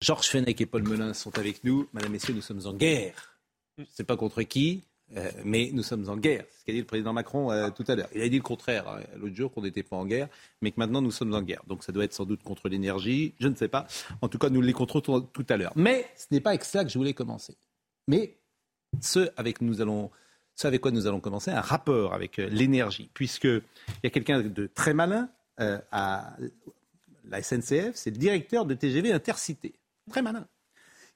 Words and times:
Georges 0.00 0.28
Fenech 0.28 0.60
et 0.60 0.66
Paul 0.66 0.82
Melun 0.82 1.14
sont 1.14 1.36
avec 1.38 1.64
nous. 1.64 1.88
Madame, 1.92 2.12
Messieurs, 2.12 2.34
nous 2.34 2.42
sommes 2.42 2.66
en 2.66 2.74
guerre. 2.74 3.40
Je 3.78 3.82
ne 3.82 3.88
sais 3.88 4.04
pas 4.04 4.16
contre 4.16 4.42
qui, 4.42 4.82
euh, 5.16 5.30
mais 5.44 5.70
nous 5.72 5.82
sommes 5.82 6.08
en 6.08 6.16
guerre. 6.16 6.44
C'est 6.50 6.60
ce 6.60 6.64
qu'a 6.66 6.72
dit 6.72 6.80
le 6.80 6.84
président 6.84 7.12
Macron 7.12 7.50
euh, 7.50 7.70
tout 7.70 7.84
à 7.88 7.94
l'heure. 7.94 8.08
Il 8.14 8.20
a 8.20 8.28
dit 8.28 8.36
le 8.36 8.42
contraire 8.42 8.88
hein, 8.88 9.00
l'autre 9.16 9.34
jour, 9.34 9.52
qu'on 9.52 9.62
n'était 9.62 9.82
pas 9.82 9.96
en 9.96 10.04
guerre, 10.04 10.28
mais 10.60 10.70
que 10.70 10.78
maintenant 10.78 11.00
nous 11.00 11.10
sommes 11.10 11.32
en 11.34 11.42
guerre. 11.42 11.62
Donc 11.66 11.82
ça 11.82 11.92
doit 11.92 12.04
être 12.04 12.12
sans 12.12 12.26
doute 12.26 12.42
contre 12.42 12.68
l'énergie, 12.68 13.34
je 13.40 13.48
ne 13.48 13.54
sais 13.54 13.68
pas. 13.68 13.86
En 14.20 14.28
tout 14.28 14.38
cas, 14.38 14.50
nous 14.50 14.60
les 14.60 14.72
contrôlons 14.74 15.22
tout 15.22 15.46
à 15.48 15.56
l'heure. 15.56 15.72
Mais 15.76 16.06
ce 16.16 16.26
n'est 16.30 16.40
pas 16.40 16.50
avec 16.50 16.64
ça 16.64 16.84
que 16.84 16.90
je 16.90 16.98
voulais 16.98 17.14
commencer. 17.14 17.56
Mais 18.06 18.36
ce 19.00 19.30
avec, 19.36 19.62
nous 19.62 19.80
allons, 19.80 20.10
ce 20.56 20.66
avec 20.66 20.82
quoi 20.82 20.90
nous 20.90 21.06
allons 21.06 21.20
commencer, 21.20 21.50
un 21.50 21.60
rapport 21.62 22.12
avec 22.12 22.38
euh, 22.38 22.48
l'énergie, 22.50 23.08
puisqu'il 23.14 23.62
y 24.04 24.06
a 24.06 24.10
quelqu'un 24.10 24.42
de 24.42 24.66
très 24.66 24.92
malin 24.92 25.30
à 25.58 26.36
la 27.24 27.42
SNCF, 27.42 27.92
c'est 27.94 28.10
le 28.10 28.18
directeur 28.18 28.66
de 28.66 28.74
TGV 28.74 29.10
Intercité. 29.10 29.72
Très 30.10 30.22
malin. 30.22 30.46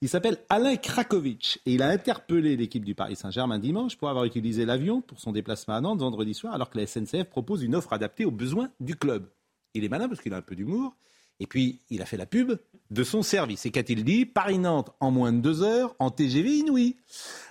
Il 0.02 0.08
s'appelle 0.08 0.38
Alain 0.48 0.76
Krakowicz 0.76 1.58
et 1.66 1.74
il 1.74 1.82
a 1.82 1.88
interpellé 1.88 2.56
l'équipe 2.56 2.84
du 2.84 2.94
Paris 2.94 3.16
Saint-Germain 3.16 3.58
dimanche 3.58 3.96
pour 3.96 4.08
avoir 4.08 4.24
utilisé 4.24 4.64
l'avion 4.64 5.02
pour 5.02 5.20
son 5.20 5.30
déplacement 5.30 5.74
à 5.74 5.80
Nantes 5.80 6.00
vendredi 6.00 6.32
soir 6.32 6.54
alors 6.54 6.70
que 6.70 6.78
la 6.78 6.86
SNCF 6.86 7.24
propose 7.24 7.62
une 7.62 7.74
offre 7.74 7.92
adaptée 7.92 8.24
aux 8.24 8.30
besoins 8.30 8.70
du 8.80 8.96
club. 8.96 9.30
Il 9.74 9.84
est 9.84 9.88
malin 9.88 10.08
parce 10.08 10.20
qu'il 10.20 10.32
a 10.32 10.38
un 10.38 10.42
peu 10.42 10.56
d'humour 10.56 10.96
et 11.40 11.46
puis 11.46 11.80
il 11.90 12.02
a 12.02 12.06
fait 12.06 12.16
la 12.16 12.26
pub 12.26 12.52
de 12.90 13.04
son 13.04 13.22
service. 13.22 13.66
Et 13.66 13.70
qu'a-t-il 13.70 14.04
dit? 14.04 14.26
Paris-Nantes 14.26 14.90
en 15.00 15.10
moins 15.10 15.32
de 15.32 15.38
deux 15.40 15.62
heures 15.62 15.94
en 15.98 16.10
TGV 16.10 16.58
inouï. 16.58 16.96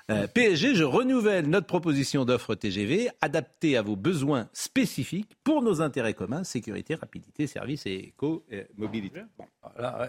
Euh, 0.10 0.28
PSG, 0.28 0.76
je 0.76 0.84
renouvelle 0.84 1.48
notre 1.48 1.68
proposition 1.68 2.26
d'offre 2.26 2.56
TGV 2.56 3.10
adaptée 3.22 3.78
à 3.78 3.82
vos 3.82 3.96
besoins 3.96 4.50
spécifiques 4.54 5.36
pour 5.44 5.62
nos 5.62 5.82
intérêts 5.82 6.14
communs, 6.14 6.44
sécurité, 6.44 6.96
rapidité, 6.96 7.48
service 7.48 7.86
et 7.86 8.14
éco-mobilité. 8.14 9.22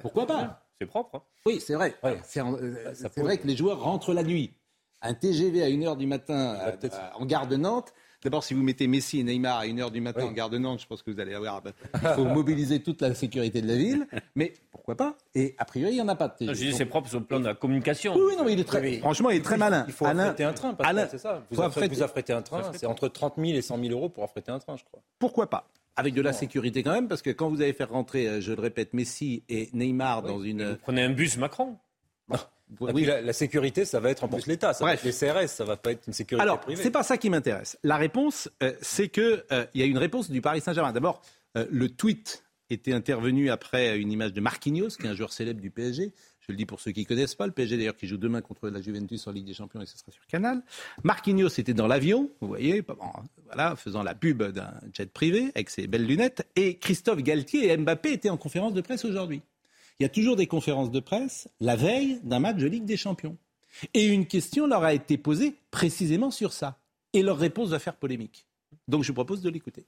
Pourquoi 0.03 0.27
pas 0.27 0.67
c'est 0.81 0.87
propre. 0.87 1.17
Hein. 1.17 1.23
Oui, 1.45 1.61
c'est 1.61 1.75
vrai. 1.75 1.95
C'est 2.25 2.41
euh, 2.41 2.95
vrai 3.19 3.37
que 3.37 3.47
les 3.47 3.55
joueurs 3.55 3.83
rentrent 3.83 4.15
la 4.15 4.23
nuit. 4.23 4.55
Un 5.03 5.15
TGV 5.15 5.63
à 5.63 5.69
1h 5.69 5.97
du 5.97 6.07
matin 6.07 6.59
euh, 6.59 6.89
en 7.15 7.27
gare 7.27 7.47
de 7.47 7.57
Nantes. 7.57 7.93
D'abord, 8.23 8.45
si 8.45 8.53
vous 8.53 8.63
mettez 8.63 8.87
Messi 8.87 9.21
et 9.21 9.23
Neymar 9.23 9.59
à 9.59 9.67
1h 9.67 9.91
du 9.91 10.01
matin 10.01 10.25
en 10.25 10.33
gare 10.33 10.51
de 10.51 10.59
Nantes, 10.59 10.81
je 10.81 10.87
pense 10.87 11.03
que 11.03 11.11
vous 11.11 11.21
allez 11.21 11.35
avoir. 11.35 11.63
Il 11.95 12.09
faut 12.11 12.25
mobiliser 12.25 12.83
toute 12.83 13.01
la 13.01 13.15
sécurité 13.15 13.63
de 13.63 13.69
la 13.69 13.77
ville. 13.77 14.07
Mais 14.35 14.53
pourquoi 14.71 14.95
pas? 14.95 15.17
Et 15.35 15.55
a 15.59 15.65
priori, 15.65 15.93
il 15.93 15.95
n'y 15.95 16.01
en 16.03 16.09
a 16.09 16.17
pas 16.17 16.29
de 16.29 16.35
TGV. 16.35 16.55
Je 16.55 16.71
dis 16.71 16.73
c'est 16.75 16.85
propre 16.85 17.09
sur 17.09 17.19
le 17.19 17.25
plan 17.25 17.41
de 17.41 17.47
la 17.47 17.55
communication. 17.55 18.15
Oui, 18.15 18.37
non, 18.37 18.45
mais 18.45 18.53
il 18.53 18.61
est 18.61 18.65
très. 18.65 18.99
Franchement, 18.99 19.31
il 19.31 19.39
est 19.39 19.45
très 19.45 19.57
malin. 19.57 19.85
Il 19.87 19.95
faut 19.95 20.05
affréter 20.05 20.45
un 20.45 20.53
train, 20.53 20.77
c'est 21.11 21.19
ça. 21.19 21.43
Vous, 21.51 21.63
affrétez, 21.63 22.33
un 22.33 22.43
train, 22.43 22.63
c'est 22.75 22.87
entre 22.87 23.09
30 23.09 23.35
000 23.39 23.49
et 23.57 23.63
100 23.63 23.79
000 23.83 23.93
euros 23.93 24.09
pour 24.09 24.25
affréter 24.25 24.53
un 24.53 24.59
train, 24.59 24.77
je 24.77 24.85
crois. 24.85 25.01
Pourquoi 25.19 25.49
pas? 25.49 25.69
Avec 25.97 26.15
de 26.15 26.23
la 26.23 26.33
sécurité 26.33 26.83
quand 26.83 26.93
même, 26.93 27.09
parce 27.09 27.21
que 27.21 27.31
quand 27.31 27.49
vous 27.51 27.61
allez 27.61 27.73
faire 27.73 27.91
rentrer, 27.91 28.27
euh, 28.27 28.41
je 28.41 28.53
le 28.53 28.61
répète, 28.61 28.95
Messi 28.95 29.43
et 29.49 29.69
Neymar 29.75 30.23
dans 30.23 30.41
une. 30.41 30.71
Vous 30.71 30.77
prenez 30.77 31.03
un 31.03 31.11
bus 31.11 31.37
Macron 31.37 31.77
oui. 32.81 33.05
La, 33.05 33.33
sécurité, 33.33 33.85
ça 33.85 34.01
va 34.01 34.11
être 34.11 34.25
en 34.25 34.29
plus 34.29 34.47
l'État, 34.47 34.73
ça 34.73 34.85
va 34.85 34.95
être 34.95 35.05
les 35.05 35.13
CRS, 35.13 35.49
ça 35.49 35.65
va 35.65 35.77
pas 35.77 35.93
être 35.93 36.07
une 36.07 36.13
sécurité 36.13 36.43
Alors, 36.43 36.61
privée. 36.61 36.83
c'est 36.83 36.91
pas 36.91 37.03
ça 37.03 37.19
qui 37.19 37.31
m'intéresse. 37.31 37.79
La 37.83 37.97
réponse, 37.97 38.49
euh, 38.63 38.73
c'est 38.81 39.09
que 39.09 39.45
euh, 39.53 39.67
il 39.75 39.81
y 39.81 39.85
a 39.85 39.87
une 39.87 39.99
réponse 39.99 40.31
du 40.31 40.41
Paris 40.41 40.61
Saint-Germain. 40.61 40.93
D'abord, 40.93 41.23
le 41.57 41.89
tweet 41.89 42.45
était 42.71 42.93
intervenu 42.93 43.51
après 43.51 43.99
une 43.99 44.13
image 44.13 44.33
de 44.33 44.41
Marquinhos, 44.41 44.91
qui 44.91 45.07
est 45.07 45.11
un 45.11 45.15
joueur 45.15 45.33
célèbre 45.33 45.61
du 45.61 45.71
PSG, 45.71 46.13
je 46.51 46.53
le 46.53 46.57
dis 46.57 46.67
pour 46.67 46.81
ceux 46.81 46.91
qui 46.91 47.03
ne 47.03 47.07
connaissent 47.07 47.35
pas, 47.35 47.47
le 47.47 47.53
PSG 47.53 47.77
d'ailleurs 47.77 47.97
qui 47.97 48.07
joue 48.07 48.17
demain 48.17 48.41
contre 48.41 48.69
la 48.69 48.81
Juventus 48.81 49.27
en 49.27 49.31
Ligue 49.31 49.47
des 49.47 49.55
Champions 49.55 49.81
et 49.81 49.87
ce 49.87 49.97
sera 49.97 50.11
sur 50.11 50.27
Canal. 50.27 50.63
Marquinhos 51.05 51.49
était 51.49 51.75
dans 51.75 51.87
l'avion, 51.87 52.31
vous 52.41 52.49
voyez, 52.49 52.83
voilà, 53.47 53.77
faisant 53.77 54.03
la 54.03 54.15
pub 54.15 54.43
d'un 54.43 54.73
jet 54.93 55.13
privé 55.13 55.53
avec 55.55 55.71
ses 55.71 55.87
belles 55.87 56.07
lunettes. 56.07 56.49
Et 56.57 56.79
Christophe 56.79 57.23
Galtier 57.23 57.71
et 57.71 57.77
Mbappé 57.77 58.13
étaient 58.13 58.31
en 58.31 58.37
conférence 58.37 58.75
de 58.75 58.81
presse 58.81 59.05
aujourd'hui. 59.05 59.43
Il 60.01 60.05
y 60.05 60.07
a 60.07 60.09
toujours 60.09 60.35
des 60.35 60.47
conférences 60.47 60.91
de 60.91 60.99
presse 60.99 61.47
la 61.61 61.77
veille 61.77 62.21
d'un 62.25 62.39
match 62.39 62.57
de 62.57 62.67
Ligue 62.67 62.87
des 62.87 62.97
Champions. 62.97 63.37
Et 63.93 64.07
une 64.07 64.27
question 64.27 64.67
leur 64.67 64.83
a 64.83 64.95
été 64.95 65.19
posée 65.19 65.55
précisément 65.71 66.31
sur 66.31 66.55
ça. 66.55 66.81
Et 67.13 67.23
leur 67.23 67.37
réponse 67.37 67.69
va 67.69 67.79
faire 67.79 67.97
polémique. 67.97 68.47
Donc 68.89 69.03
je 69.03 69.09
vous 69.09 69.15
propose 69.15 69.43
de 69.43 69.51
l'écouter. 69.51 69.85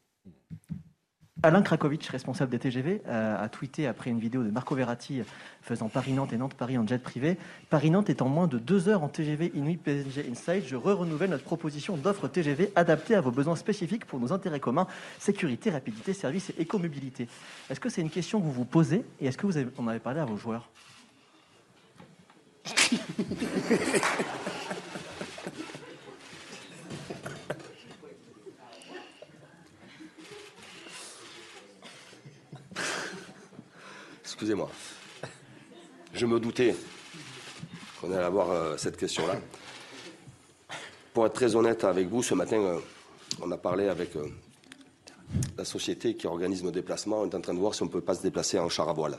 Alain 1.45 1.63
Krakowicz, 1.63 2.09
responsable 2.09 2.53
des 2.53 2.61
TGV, 2.61 3.03
euh, 3.09 3.45
a 3.45 3.49
tweeté 3.49 3.89
après 3.89 4.11
une 4.11 4.21
vidéo 4.21 4.45
de 4.45 4.51
Marco 4.51 4.77
Verratti 4.77 5.23
faisant 5.61 5.89
Paris-Nantes 5.89 6.33
et 6.33 6.37
Nantes-Paris 6.37 6.79
en 6.79 6.87
jet 6.87 7.03
privé. 7.03 7.37
Paris-Nantes 7.69 8.11
est 8.11 8.23
en 8.23 8.29
moins 8.29 8.47
de 8.47 8.59
deux 8.59 8.89
heures 8.89 9.03
en 9.03 9.09
TGV 9.09 9.51
Inuit 9.55 9.77
PSG 9.77 10.25
Inside. 10.31 10.63
Je 10.67 10.77
re-renouvelle 10.77 11.31
notre 11.31 11.43
proposition 11.43 11.97
d'offre 11.97 12.29
TGV 12.29 12.71
adaptée 12.77 13.17
à 13.17 13.21
vos 13.21 13.33
besoins 13.33 13.57
spécifiques 13.57 14.05
pour 14.05 14.21
nos 14.21 14.33
intérêts 14.33 14.61
communs, 14.61 14.87
sécurité, 15.19 15.71
rapidité, 15.71 16.13
service 16.13 16.51
et 16.51 16.63
écomobilité. 16.63 17.27
Est-ce 17.71 17.81
que 17.81 17.89
c'est 17.89 18.03
une 18.03 18.11
question 18.11 18.41
que 18.41 18.45
vous 18.45 18.53
vous 18.53 18.65
posez 18.65 19.05
et 19.21 19.27
est-ce 19.27 19.37
que 19.37 19.47
vous 19.47 19.59
en 19.79 19.89
avez 19.89 19.99
parlé 19.99 20.21
à 20.21 20.25
vos 20.25 20.37
joueurs? 20.37 20.69
excusez-moi. 34.43 34.69
Je 36.15 36.27
me 36.27 36.41
doutais 36.41 36.75
qu'on 38.01 38.11
allait 38.11 38.25
avoir 38.25 38.51
euh, 38.51 38.77
cette 38.77 38.97
question-là. 38.97 39.41
Pour 41.15 41.27
être 41.27 41.33
très 41.33 41.55
honnête 41.55 41.85
avec 41.85 42.09
vous, 42.09 42.25
ce 42.25 42.35
matin, 42.35 42.57
euh, 42.57 42.81
on 43.41 43.53
a 43.53 43.57
parlé 43.57 43.87
avec 43.87 44.17
euh, 44.17 44.27
la 45.57 45.65
société 45.65 46.17
qui 46.17 46.27
organise 46.27 46.65
nos 46.65 46.73
déplacements. 46.73 47.21
On 47.21 47.31
est 47.31 47.35
en 47.37 47.41
train 47.41 47.55
de 47.55 47.61
voir 47.61 47.73
si 47.73 47.83
on 47.83 47.87
ne 47.87 47.91
peut 47.93 48.01
pas 48.01 48.17
se 48.17 48.23
déplacer 48.23 48.59
en 48.59 48.69
char 48.69 48.89
à 48.89 48.93
voile. 48.93 49.17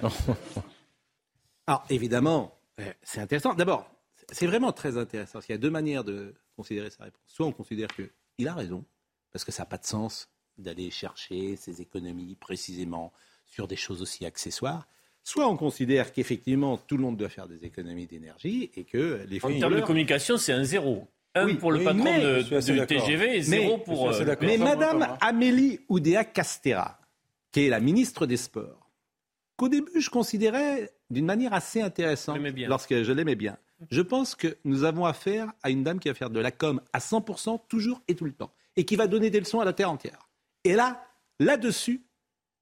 Alors, 1.66 1.84
évidemment, 1.90 2.58
c'est 3.02 3.20
intéressant. 3.20 3.52
D'abord, 3.52 3.90
c'est 4.32 4.46
vraiment 4.46 4.72
très 4.72 4.96
intéressant. 4.96 5.40
Il 5.50 5.52
y 5.52 5.54
a 5.54 5.58
deux 5.58 5.70
manières 5.70 6.02
de 6.02 6.34
considérer 6.56 6.88
sa 6.88 7.04
réponse. 7.04 7.20
Soit 7.26 7.44
on 7.44 7.52
considère 7.52 7.88
qu'il 7.88 8.48
a 8.48 8.54
raison, 8.54 8.86
parce 9.32 9.44
que 9.44 9.52
ça 9.52 9.64
n'a 9.64 9.66
pas 9.66 9.76
de 9.76 9.84
sens 9.84 10.30
d'aller 10.56 10.90
chercher 10.90 11.56
ses 11.56 11.82
économies 11.82 12.36
précisément 12.36 13.12
sur 13.46 13.66
des 13.68 13.76
choses 13.76 14.02
aussi 14.02 14.24
accessoires. 14.26 14.86
Soit 15.22 15.48
on 15.48 15.56
considère 15.56 16.12
qu'effectivement 16.12 16.76
tout 16.76 16.96
le 16.96 17.02
monde 17.02 17.16
doit 17.16 17.28
faire 17.28 17.48
des 17.48 17.64
économies 17.64 18.06
d'énergie 18.06 18.70
et 18.76 18.84
que 18.84 19.24
les 19.28 19.44
En 19.44 19.58
termes 19.58 19.76
de 19.76 19.80
communication, 19.80 20.36
c'est 20.36 20.52
un 20.52 20.64
zéro. 20.64 21.08
Un 21.34 21.54
pour 21.56 21.70
le 21.70 21.84
patron 21.84 22.04
de, 22.04 22.84
TGV 22.84 23.36
et 23.36 23.42
zéro 23.42 23.78
pour. 23.78 24.10
Euh, 24.10 24.34
mais 24.40 24.56
Madame 24.56 25.18
Amélie 25.20 25.80
Oudéa 25.88 26.24
Castera, 26.24 26.98
qui 27.52 27.66
est 27.66 27.68
la 27.68 27.80
ministre 27.80 28.24
des 28.24 28.38
Sports, 28.38 28.90
qu'au 29.56 29.68
début 29.68 30.00
je 30.00 30.08
considérais 30.08 30.90
d'une 31.10 31.26
manière 31.26 31.52
assez 31.52 31.82
intéressante, 31.82 32.38
lorsque 32.68 33.02
je 33.02 33.12
l'aimais 33.12 33.34
bien. 33.34 33.58
Je 33.90 34.00
pense 34.00 34.34
que 34.34 34.56
nous 34.64 34.84
avons 34.84 35.04
affaire 35.04 35.52
à 35.62 35.68
une 35.68 35.84
dame 35.84 36.00
qui 36.00 36.08
va 36.08 36.14
faire 36.14 36.30
de 36.30 36.40
la 36.40 36.50
com 36.50 36.80
à 36.94 36.98
100% 36.98 37.60
toujours 37.68 38.00
et 38.08 38.14
tout 38.14 38.24
le 38.24 38.32
temps 38.32 38.50
et 38.76 38.84
qui 38.84 38.96
va 38.96 39.06
donner 39.06 39.30
des 39.30 39.40
leçons 39.40 39.60
à 39.60 39.64
la 39.64 39.72
terre 39.72 39.90
entière. 39.90 40.28
Et 40.64 40.74
là, 40.74 41.06
là-dessus, 41.40 42.02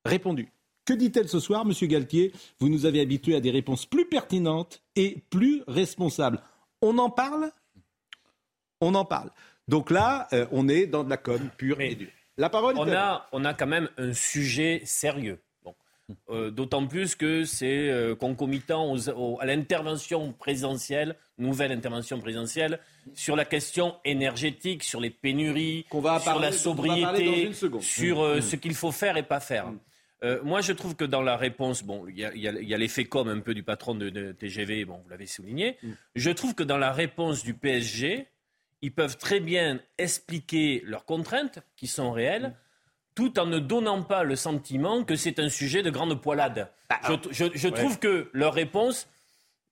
répondu. 0.05 0.49
Que 0.85 0.93
dit-elle 0.93 1.29
ce 1.29 1.41
soir, 1.41 1.65
Monsieur 1.65 1.87
Galtier? 1.87 2.33
Vous 2.61 2.69
nous 2.69 2.85
avez 2.85 3.01
habitués 3.01 3.35
à 3.35 3.41
des 3.41 3.51
réponses 3.51 3.87
plus 3.87 4.07
pertinentes 4.07 4.83
et 4.97 5.23
plus 5.31 5.63
responsables. 5.67 6.41
On 6.83 6.99
en 6.99 7.09
parle? 7.09 7.51
On 8.83 8.95
en 8.95 9.07
parle. 9.07 9.31
Donc 9.67 9.91
là, 9.91 10.29
euh, 10.35 10.47
on 10.53 10.69
est 10.69 10.87
dans 10.87 11.03
de 11.03 11.09
la 11.09 11.17
com 11.17 11.41
pure 11.57 11.81
et 11.81 11.95
dure. 11.95 12.11
La 12.37 12.51
parole 12.51 12.75
on 12.77 12.91
a, 12.93 13.29
on 13.33 13.45
a 13.45 13.55
quand 13.55 13.67
même 13.67 13.89
un 13.97 14.13
sujet 14.13 14.83
sérieux. 14.85 15.39
Euh, 16.29 16.51
d'autant 16.51 16.87
plus 16.87 17.15
que 17.15 17.45
c'est 17.45 17.89
euh, 17.89 18.15
concomitant 18.15 18.95
à 19.41 19.47
l'intervention 19.47 20.33
présidentielle, 20.33 21.17
nouvelle 21.39 21.73
intervention 21.73 22.21
présidentielle, 22.21 22.79
sur 23.15 23.37
la 23.37 23.47
question 23.47 23.95
énergétique, 24.05 24.85
sur 24.85 25.01
les 25.01 25.09
pénuries, 25.09 25.87
sur 26.21 26.39
la 26.39 26.53
sobriété, 26.53 27.53
sur 27.81 28.23
mmh. 28.23 28.41
ce 28.43 28.57
qu'il 28.57 28.75
faut 28.75 28.93
faire 28.93 29.17
et 29.17 29.23
pas 29.23 29.41
faire. 29.41 29.69
Mmh. 29.69 29.79
Euh, 30.25 30.41
moi, 30.43 30.62
je 30.62 30.73
trouve 30.73 30.97
que 30.97 31.05
dans 31.05 31.23
la 31.23 31.37
réponse, 31.37 31.85
bon, 31.85 32.06
il 32.09 32.19
y 32.19 32.25
a, 32.75 32.79
l'effet 32.79 33.05
com 33.05 33.29
un 33.29 33.41
peu 33.41 33.55
du 33.55 33.62
patron 33.62 33.94
de, 33.94 34.32
TGV, 34.32 34.87
bon, 34.87 35.00
vous 35.03 35.11
l'avez 35.11 35.26
souligné. 35.26 35.76
Mm. 35.82 35.91
Je 36.17 36.31
trouve 36.31 36.55
que 36.55 36.62
dans 36.62 36.79
la 36.79 36.93
réponse 36.93 37.44
du 37.44 37.55
PSG, 37.55 38.26
ils 38.81 38.93
peuvent 38.93 39.19
très 39.19 39.41
bien 39.41 39.81
expliquer 39.99 40.82
leurs 40.87 41.05
contraintes, 41.05 41.61
qui 41.76 41.87
sont 41.87 42.11
réelles, 42.11 42.55
tout 43.15 43.38
en 43.38 43.47
ne 43.47 43.59
donnant 43.59 44.03
pas 44.03 44.25
le 44.25 44.35
sentiment 44.35 45.05
que 45.05 45.15
c'est 45.15 45.38
un 45.38 45.49
sujet 45.49 45.82
de 45.82 45.91
grande 45.91 46.21
poilade. 46.21 46.70
Bah, 46.91 47.00
je, 47.31 47.69
trouve 47.69 47.99
que 47.99 48.29
leur 48.32 48.55
réponse 48.55 49.09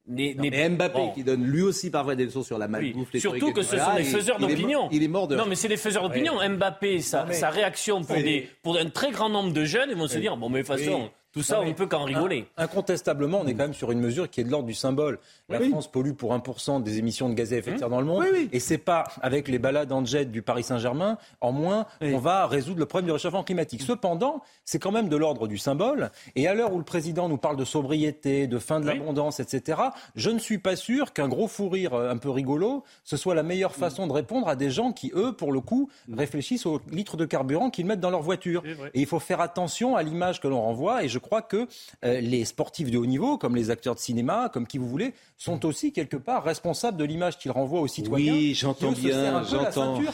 mais 0.07 0.35
Mbappé 0.69 1.13
qui 1.15 1.23
donne 1.23 1.45
lui 1.45 1.63
aussi 1.63 1.91
parfois 1.91 2.17
des 2.17 2.25
leçons 2.25 2.43
sur 2.43 2.59
la 2.59 2.69
malbouffe. 2.69 3.09
Oui. 3.15 3.21
Surtout 3.21 3.53
que 3.53 3.63
ce 3.63 3.79
sont 3.79 3.95
des 3.97 4.05
faiseurs 4.05 4.39
d'opinion. 4.39 4.89
Il, 4.91 5.03
est 5.03 5.09
mort 5.09 5.29
de. 5.29 5.37
Non, 5.37 5.47
mais 5.47 5.55
c'est 5.55 5.69
des 5.69 5.77
faiseurs 5.77 6.03
d'opinion. 6.03 6.35
Mbappé, 6.49 7.01
sa, 7.01 7.31
sa 7.33 7.51
réaction 7.51 8.03
pour, 8.03 8.17
des, 8.17 8.49
pour 8.63 8.77
un 8.77 8.91
très 8.91 9.11
grand 9.11 9.29
nombre 9.29 9.53
de 9.53 9.65
jeunes, 9.65 9.91
ils 9.91 9.97
vont 9.97 10.09
se 10.09 10.19
dire 10.19 10.37
bon, 10.37 10.49
mais 10.49 10.63
de 10.63 10.67
toute 10.67 10.77
façon. 10.77 11.11
Tout 11.33 11.43
ça, 11.43 11.61
on 11.61 11.65
ne 11.65 11.73
peut 11.73 11.87
qu'en 11.87 12.05
rigoler. 12.05 12.47
Incontestablement, 12.59 13.41
on 13.41 13.47
est 13.47 13.55
quand 13.55 13.65
même 13.65 13.75
sur 13.75 13.91
une 13.91 14.01
mesure 14.01 14.29
qui 14.29 14.43
est 14.43 14.45
de 14.45 14.51
l'ordre 14.51 14.67
du 14.67 14.75
symbole. 14.75 15.19
La 15.49 15.61
France 15.61 15.91
pollue 15.91 16.13
pour 16.13 16.35
1% 16.35 16.83
des 16.83 16.99
émissions 16.99 17.29
de 17.29 17.35
gaz 17.35 17.53
à 17.53 17.57
effet 17.57 17.73
de 17.73 17.79
serre 17.79 17.89
dans 17.89 18.01
le 18.01 18.07
monde. 18.07 18.25
Et 18.53 18.61
c'est 18.61 18.79
pas 18.79 19.05
avec 19.23 19.49
les 19.49 19.59
balades 19.59 19.93
en 19.93 20.05
jet 20.05 20.27
du 20.27 20.43
Paris 20.43 20.63
Saint-Germain, 20.63 21.17
en 21.41 21.53
moins, 21.53 21.87
qu'on 22.01 22.19
va 22.19 22.47
résoudre 22.47 22.81
le 22.81 22.87
problème 22.87 23.07
du 23.07 23.13
réchauffement 23.13 23.45
climatique. 23.45 23.83
Cependant, 23.83 24.43
c'est 24.65 24.79
quand 24.79 24.93
même 24.93 25.09
de 25.09 25.17
l'ordre 25.17 25.49
du 25.49 25.57
symbole. 25.59 26.11
Et 26.37 26.47
à 26.49 26.55
l'heure 26.55 26.73
où 26.75 26.79
le 26.79 26.85
président 26.85 27.29
nous 27.29 27.39
parle 27.39 27.57
de 27.57 27.65
sobriété, 27.65 28.47
de 28.47 28.59
fin 28.59 28.81
de 28.81 28.87
l'abondance, 28.87 29.41
etc., 29.41 29.81
je 30.15 30.31
ne 30.31 30.39
suis 30.39 30.59
pas 30.59 30.77
sûr 30.77 31.13
qu'un 31.13 31.29
gros 31.29 31.49
fou 31.49 31.69
rire 31.69 31.95
euh, 31.95 32.11
un 32.11 32.17
peu 32.17 32.31
rigolo, 32.31 32.85
ce 33.05 33.17
soit 33.17 33.35
la 33.35 33.43
meilleure 33.43 33.75
façon 33.75 34.07
de 34.07 34.13
répondre 34.13 34.49
à 34.49 34.57
des 34.57 34.71
gens 34.71 34.93
qui, 34.93 35.13
eux, 35.15 35.33
pour 35.33 35.53
le 35.53 35.61
coup, 35.61 35.89
réfléchissent 36.13 36.67
au 36.67 36.81
litre 36.91 37.17
de 37.17 37.25
carburant 37.25 37.71
qu'ils 37.71 37.87
mettent 37.87 38.01
dans 38.01 38.11
leur 38.11 38.23
voiture. 38.23 38.63
Et 38.95 39.01
il 39.01 39.07
faut 39.07 39.21
faire 39.21 39.41
attention 39.41 39.97
à 39.97 40.03
l'image 40.03 40.41
que 40.41 40.49
l'on 40.49 40.61
renvoie. 40.61 41.05
Et 41.05 41.09
je 41.09 41.19
crois 41.23 41.41
que 41.41 41.67
euh, 42.05 42.21
les 42.21 42.45
sportifs 42.45 42.91
de 42.91 42.99
haut 42.99 43.07
niveau, 43.07 43.39
comme 43.39 43.57
les 43.57 43.71
acteurs 43.71 43.95
de 43.95 44.01
cinéma, 44.01 44.51
comme 44.53 44.67
qui 44.67 44.77
vous 44.77 44.89
voulez, 44.89 45.15
sont 45.39 45.65
aussi 45.65 45.93
quelque 45.93 46.19
part 46.19 46.45
responsables 46.45 46.99
de 46.99 47.05
l'image 47.05 47.39
qu'ils 47.39 47.51
renvoient 47.51 47.81
aux 47.81 47.89
citoyens. 47.89 48.35
Oui, 48.35 48.55
j'entends 48.55 48.93
bien, 48.93 49.43
j'entends. 49.45 50.01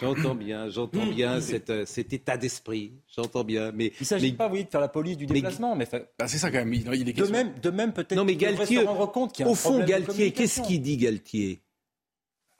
J'entends 0.00 0.34
bien, 0.34 0.68
j'entends 0.68 1.06
bien 1.06 1.38
euh, 1.68 1.84
cet, 1.86 2.12
état 2.12 2.36
d'esprit. 2.36 2.92
J'entends 3.14 3.44
bien, 3.44 3.70
mais 3.72 3.86
il 3.86 4.02
ne 4.02 4.06
s'agit 4.06 4.32
pas, 4.32 4.48
oui, 4.48 4.64
de 4.64 4.70
faire 4.70 4.80
la 4.80 4.88
police 4.88 5.16
du 5.16 5.26
déplacement, 5.26 5.76
mais, 5.76 5.86
bah, 6.18 6.26
c'est 6.26 6.38
ça 6.38 6.50
quand 6.50 6.58
même. 6.58 6.72
Il, 6.72 7.08
est 7.08 7.12
de 7.12 7.26
même, 7.26 7.52
de 7.60 7.70
même 7.70 7.92
peut-être. 7.92 8.16
Non, 8.16 8.24
mais 8.24 8.36
Galtier, 8.36 8.82
rendre 8.82 9.10
compte 9.10 9.32
qu'il 9.32 9.44
y 9.44 9.48
a 9.48 9.52
au 9.52 9.54
fond, 9.54 9.84
Galtier, 9.84 10.32
qu'est-ce 10.32 10.62
qu'il 10.62 10.82
dit, 10.82 10.96
Galtier? 10.96 11.62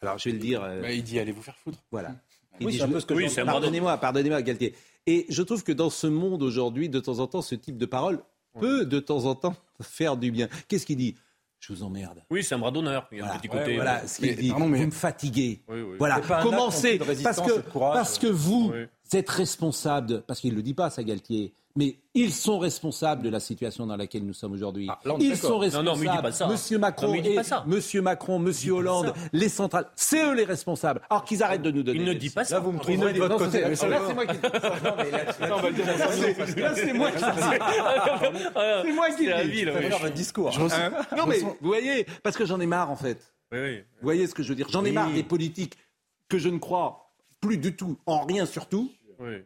Alors, 0.02 0.18
je 0.18 0.28
vais 0.28 0.32
le 0.32 0.38
dire. 0.40 0.62
Euh, 0.62 0.82
bah, 0.82 0.92
il 0.92 1.02
dit 1.02 1.18
allez 1.18 1.32
vous 1.32 1.42
faire 1.42 1.56
foutre. 1.56 1.78
Voilà. 1.90 2.10
Il 2.60 2.66
oui, 2.66 2.72
dit, 2.72 2.78
je... 2.78 3.06
que 3.06 3.14
oui, 3.14 3.28
pardonnez-moi, 3.34 3.96
pardonnez-moi, 3.98 4.42
Galtier. 4.42 4.74
Et 5.06 5.26
je 5.28 5.42
trouve 5.42 5.64
que 5.64 5.72
dans 5.72 5.90
ce 5.90 6.06
monde 6.06 6.42
aujourd'hui, 6.42 6.88
de 6.88 7.00
temps 7.00 7.18
en 7.18 7.26
temps, 7.26 7.42
ce 7.42 7.54
type 7.54 7.76
de 7.76 7.86
parole 7.86 8.20
peut 8.58 8.84
de 8.84 9.00
temps 9.00 9.24
en 9.24 9.34
temps 9.34 9.54
faire 9.80 10.16
du 10.16 10.30
bien. 10.30 10.48
Qu'est-ce 10.68 10.86
qu'il 10.86 10.96
dit? 10.96 11.16
Je 11.58 11.72
vous 11.72 11.84
emmerde. 11.84 12.24
Oui, 12.28 12.42
c'est 12.42 12.56
un 12.56 12.58
bras 12.58 12.72
d'honneur. 12.72 13.06
Il 13.12 13.18
y 13.18 13.20
a 13.20 13.24
voilà, 13.24 13.36
un 13.36 13.38
petit 13.38 13.48
côté. 13.48 13.74
voilà 13.76 14.02
euh, 14.02 14.06
ce 14.08 14.20
qu'il 14.20 14.34
dit. 14.34 14.50
Vous 14.50 14.66
me 14.66 14.90
fatiguez. 14.90 15.62
Voilà. 15.96 16.20
Commencez. 16.42 16.98
Parce 16.98 17.40
que, 17.40 17.60
parce 17.78 18.18
que 18.18 18.26
vous 18.26 18.72
êtes 19.12 19.28
responsable, 19.28 20.22
parce 20.26 20.40
qu'il 20.40 20.52
ne 20.52 20.56
le 20.56 20.62
dit 20.62 20.74
pas, 20.74 20.90
ça, 20.90 21.02
Galtier, 21.02 21.54
mais 21.74 21.96
ils 22.14 22.32
sont 22.32 22.58
responsables 22.58 23.22
de 23.22 23.30
la 23.30 23.40
situation 23.40 23.86
dans 23.86 23.96
laquelle 23.96 24.26
nous 24.26 24.34
sommes 24.34 24.52
aujourd'hui. 24.52 24.88
Ah, 24.90 24.98
ils 25.18 25.36
sont 25.36 25.58
responsables. 25.58 25.86
Non, 25.86 25.96
non, 25.96 26.22
pas 26.22 26.32
ça. 26.32 26.46
Monsieur 26.46 26.78
Macron, 26.78 27.14
et, 27.14 27.38
Monsieur 27.66 28.02
Macron, 28.02 28.38
Monsieur 28.38 28.72
Hollande, 28.72 29.14
les 29.32 29.48
centrales, 29.48 29.86
c'est 29.96 30.22
eux 30.22 30.34
les 30.34 30.44
responsables. 30.44 31.00
Alors 31.08 31.24
qu'ils 31.24 31.42
arrêtent 31.42 31.62
de 31.62 31.70
nous 31.70 31.82
donner. 31.82 32.00
Il 32.00 32.04
ne 32.04 32.12
dit 32.12 32.28
pas 32.28 32.44
ça. 32.44 32.56
Là, 32.56 32.60
vous 32.60 32.72
me 32.72 32.78
trouvez 32.78 33.12
de 33.12 33.18
votre 33.18 33.38
côté. 33.38 33.62
Là, 33.62 33.74
c'est 33.74 34.14
moi 34.14 34.26
qui. 34.26 34.36
Là, 36.60 36.74
c'est 36.74 36.92
moi 36.92 37.10
qui. 37.10 37.20
C'est 37.24 38.92
moi 38.92 39.08
qui. 39.10 39.24
C'est 39.24 40.04
un 40.04 40.10
discours. 40.10 40.50
Non, 41.16 41.26
mais 41.26 41.38
vous 41.38 41.56
voyez, 41.62 42.06
parce 42.22 42.36
que 42.36 42.44
j'en 42.44 42.60
ai 42.60 42.66
marre 42.66 42.90
en 42.90 42.96
fait. 42.96 43.32
Vous 43.50 43.58
voyez 44.02 44.26
ce 44.26 44.34
que 44.34 44.42
je 44.42 44.50
veux 44.50 44.56
dire 44.56 44.68
J'en 44.70 44.84
ai 44.84 44.92
marre 44.92 45.10
des 45.10 45.22
politiques 45.22 45.78
que 46.28 46.36
je 46.38 46.50
ne 46.50 46.58
crois 46.58 47.01
plus 47.42 47.58
du 47.58 47.76
tout 47.76 47.98
en 48.06 48.24
rien 48.24 48.46
surtout. 48.46 48.90
Oui 49.18 49.44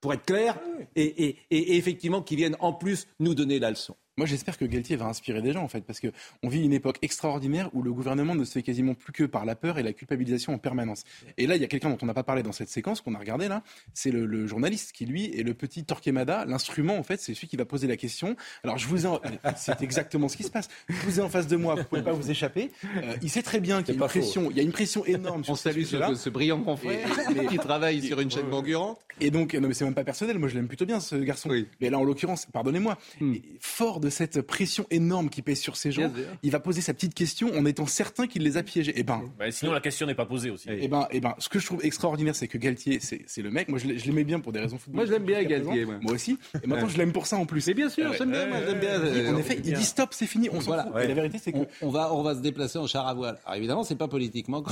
pour 0.00 0.12
être 0.12 0.24
clair, 0.24 0.58
et, 0.94 1.36
effectivement 1.50 2.22
qu'ils 2.22 2.36
viennent 2.36 2.56
en 2.60 2.72
plus 2.72 3.08
nous 3.18 3.34
donner 3.34 3.58
la 3.58 3.70
leçon. 3.70 3.96
Moi, 4.18 4.26
j'espère 4.26 4.58
que 4.58 4.64
Galtier 4.64 4.96
va 4.96 5.06
inspirer 5.06 5.40
des 5.42 5.52
gens, 5.52 5.62
en 5.62 5.68
fait, 5.68 5.82
parce 5.82 6.00
qu'on 6.00 6.48
vit 6.48 6.64
une 6.64 6.72
époque 6.72 6.98
extraordinaire 7.02 7.70
où 7.72 7.82
le 7.82 7.92
gouvernement 7.92 8.34
ne 8.34 8.44
se 8.44 8.50
fait 8.50 8.64
quasiment 8.64 8.94
plus 8.94 9.12
que 9.12 9.22
par 9.22 9.44
la 9.44 9.54
peur 9.54 9.78
et 9.78 9.84
la 9.84 9.92
culpabilisation 9.92 10.52
en 10.52 10.58
permanence. 10.58 11.04
Et 11.36 11.46
là, 11.46 11.54
il 11.54 11.62
y 11.62 11.64
a 11.64 11.68
quelqu'un 11.68 11.88
dont 11.88 11.98
on 12.02 12.06
n'a 12.06 12.14
pas 12.14 12.24
parlé 12.24 12.42
dans 12.42 12.50
cette 12.50 12.68
séquence 12.68 13.00
qu'on 13.00 13.14
a 13.14 13.18
regardé 13.20 13.46
là, 13.46 13.62
c'est 13.94 14.10
le, 14.10 14.48
journaliste 14.48 14.90
qui, 14.90 15.06
lui, 15.06 15.26
est 15.38 15.44
le 15.44 15.54
petit 15.54 15.84
Torquemada. 15.84 16.46
L'instrument, 16.46 16.98
en 16.98 17.04
fait, 17.04 17.20
c'est 17.20 17.32
celui 17.32 17.46
qui 17.46 17.56
va 17.56 17.64
poser 17.64 17.86
la 17.86 17.96
question. 17.96 18.34
Alors, 18.64 18.76
je 18.76 18.88
vous 18.88 19.06
en... 19.06 19.20
c'est 19.56 19.82
exactement 19.82 20.26
ce 20.26 20.36
qui 20.36 20.42
se 20.42 20.50
passe. 20.50 20.68
Je 20.88 20.96
vous 21.06 21.20
ai 21.20 21.22
en 21.22 21.28
face 21.28 21.46
de 21.46 21.54
moi, 21.54 21.76
vous 21.76 21.84
pouvez 21.84 22.02
pas 22.02 22.10
vous 22.10 22.28
échapper. 22.28 22.72
Euh, 22.96 23.14
il 23.22 23.30
sait 23.30 23.42
très 23.42 23.60
bien 23.60 23.84
qu'il 23.84 23.94
y 23.94 23.98
a 23.98 24.02
une 24.02 24.08
pression, 24.08 24.50
il 24.50 24.56
y 24.56 24.60
a 24.60 24.64
une 24.64 24.72
pression 24.72 25.04
énorme. 25.04 25.44
On 25.46 25.54
salue 25.54 25.84
ce, 25.84 25.96
ce, 26.16 26.28
brillant 26.28 26.60
confrère 26.60 27.08
qui 27.48 27.58
travaille 27.58 28.02
sur 28.02 28.18
une 28.18 28.32
chaîne 28.32 28.50
concurrente. 28.50 28.98
Et 29.20 29.30
donc, 29.30 29.54
non, 29.54 29.68
mais 29.68 29.74
c'est 29.74 29.84
même 29.84 29.94
pas 29.94 30.04
personnel. 30.04 30.38
Moi, 30.40 30.48
je 30.48 30.56
l'aime 30.56 30.66
plutôt 30.66 30.86
bien, 30.86 30.98
ce 30.98 31.14
garçon. 31.14 31.50
Mais 31.80 31.90
là, 31.90 31.98
en 31.98 32.04
l'occurrence, 32.04 32.46
pardonnez-moi, 32.46 32.98
hmm. 33.20 33.34
fort 33.60 34.00
de 34.00 34.07
cette 34.10 34.42
pression 34.42 34.86
énorme 34.90 35.30
qui 35.30 35.42
pèse 35.42 35.60
sur 35.60 35.76
ces 35.76 35.92
gens, 35.92 36.10
il 36.42 36.50
va 36.50 36.60
poser 36.60 36.80
sa 36.80 36.94
petite 36.94 37.14
question 37.14 37.52
en 37.56 37.64
étant 37.66 37.86
certain 37.86 38.26
qu'il 38.26 38.42
les 38.42 38.56
a 38.56 38.62
piégés. 38.62 38.92
Et 38.92 39.00
eh 39.00 39.02
ben, 39.02 39.22
bah, 39.38 39.50
sinon 39.50 39.72
la 39.72 39.80
question 39.80 40.06
n'est 40.06 40.14
pas 40.14 40.26
posée 40.26 40.50
aussi. 40.50 40.68
Et 40.68 40.80
eh 40.82 40.88
ben, 40.88 41.02
et 41.10 41.16
eh 41.16 41.20
ben, 41.20 41.34
ce 41.38 41.48
que 41.48 41.58
je 41.58 41.66
trouve 41.66 41.84
extraordinaire, 41.84 42.34
c'est 42.34 42.48
que 42.48 42.58
Galtier, 42.58 43.00
c'est 43.00 43.42
le 43.42 43.50
mec. 43.50 43.68
Moi, 43.68 43.78
je 43.78 43.86
l'aimais 43.86 44.24
bien 44.24 44.40
pour 44.40 44.52
des 44.52 44.60
raisons 44.60 44.78
footballistiques. 44.78 44.94
Moi, 44.94 45.06
je 45.06 45.12
l'aime 45.12 45.24
bien 45.24 45.48
Galtier. 45.48 45.84
Moi. 45.84 46.12
aussi. 46.12 46.38
Et 46.62 46.66
maintenant, 46.66 46.88
je 46.88 46.98
l'aime 46.98 47.12
pour 47.12 47.26
ça 47.26 47.36
en 47.36 47.46
plus. 47.46 47.66
Mais 47.66 47.74
bien 47.74 47.88
sûr, 47.88 48.12
j'aime 48.14 48.30
bien. 48.30 48.46
j'aime 48.66 48.80
bien. 48.80 49.34
En 49.34 49.38
effet, 49.38 49.60
il 49.64 49.72
dit 49.74 49.84
stop, 49.84 50.10
c'est 50.12 50.26
fini. 50.26 50.48
On 50.52 50.58
voilà. 50.58 50.88
La 50.94 51.14
vérité, 51.14 51.38
c'est 51.42 51.52
que 51.52 51.66
on 51.82 51.90
va, 51.90 52.12
on 52.12 52.22
va 52.22 52.34
se 52.34 52.40
déplacer 52.40 52.78
en 52.78 52.86
char 52.86 53.06
à 53.06 53.14
voile. 53.14 53.38
Alors 53.44 53.56
évidemment, 53.56 53.84
c'est 53.84 53.96
pas 53.96 54.08
politiquement. 54.08 54.62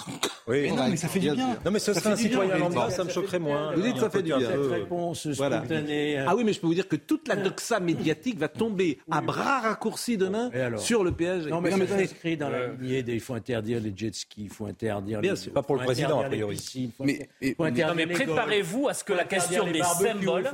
Oui. 0.49 0.71
non, 0.71 0.88
mais 0.88 0.97
ça 0.97 1.09
fait 1.09 1.19
du 1.19 1.31
bien. 1.31 1.56
Non, 1.65 1.71
mais 1.71 1.79
ce 1.79 1.93
serait 1.93 2.11
un 2.11 2.17
citoyen 2.17 2.59
lambda, 2.59 2.91
ça 2.91 3.05
me 3.05 3.11
choquerait 3.11 3.38
moins. 3.38 3.75
Vous 3.75 3.83
dites 3.83 3.99
ça 3.99 4.11
fait 4.11 4.23
du 4.23 4.35
bien. 4.35 4.49
réponse 4.71 5.33
spontanée. 5.33 6.19
Ah 6.19 6.35
oui, 6.37 6.44
mais 6.44 6.53
je 6.53 6.61
peux 6.61 6.67
vous 6.67 6.75
dire 6.75 6.88
que 6.88 6.97
toute 6.97 7.29
la 7.29 7.37
doxa 7.37 7.81
médiatique 7.81 8.38
va 8.38 8.49
tomber 8.49 8.99
à 9.11 9.21
bras 9.26 9.61
raccourcis 9.61 10.17
demain 10.17 10.50
sur 10.76 11.05
le 11.05 11.12
péage. 11.12 11.46
Non, 11.46 11.61
mais 11.61 11.73
c'est 11.73 12.02
inscrit 12.05 12.37
dans 12.37 12.49
la 12.49 12.69
lignée 12.69 13.05
il 13.17 13.20
faut 13.20 13.34
interdire 13.34 13.81
les 13.81 13.93
jet 13.96 14.14
skis, 14.14 14.44
il 14.44 14.50
faut 14.50 14.67
interdire. 14.67 15.20
Bien 15.20 15.37
sûr, 15.37 15.52
pas 15.52 15.62
pour 15.62 15.76
le 15.76 15.84
président, 15.84 16.20
a 16.20 16.25
priori. 16.25 16.93
mais, 17.00 17.28
mais 17.40 18.06
préparez-vous 18.06 18.88
à 18.88 18.94
ce 18.94 19.05
que 19.05 19.12
la 19.12 19.25
question 19.25 19.67
des 19.70 19.82
symboles. 19.82 20.50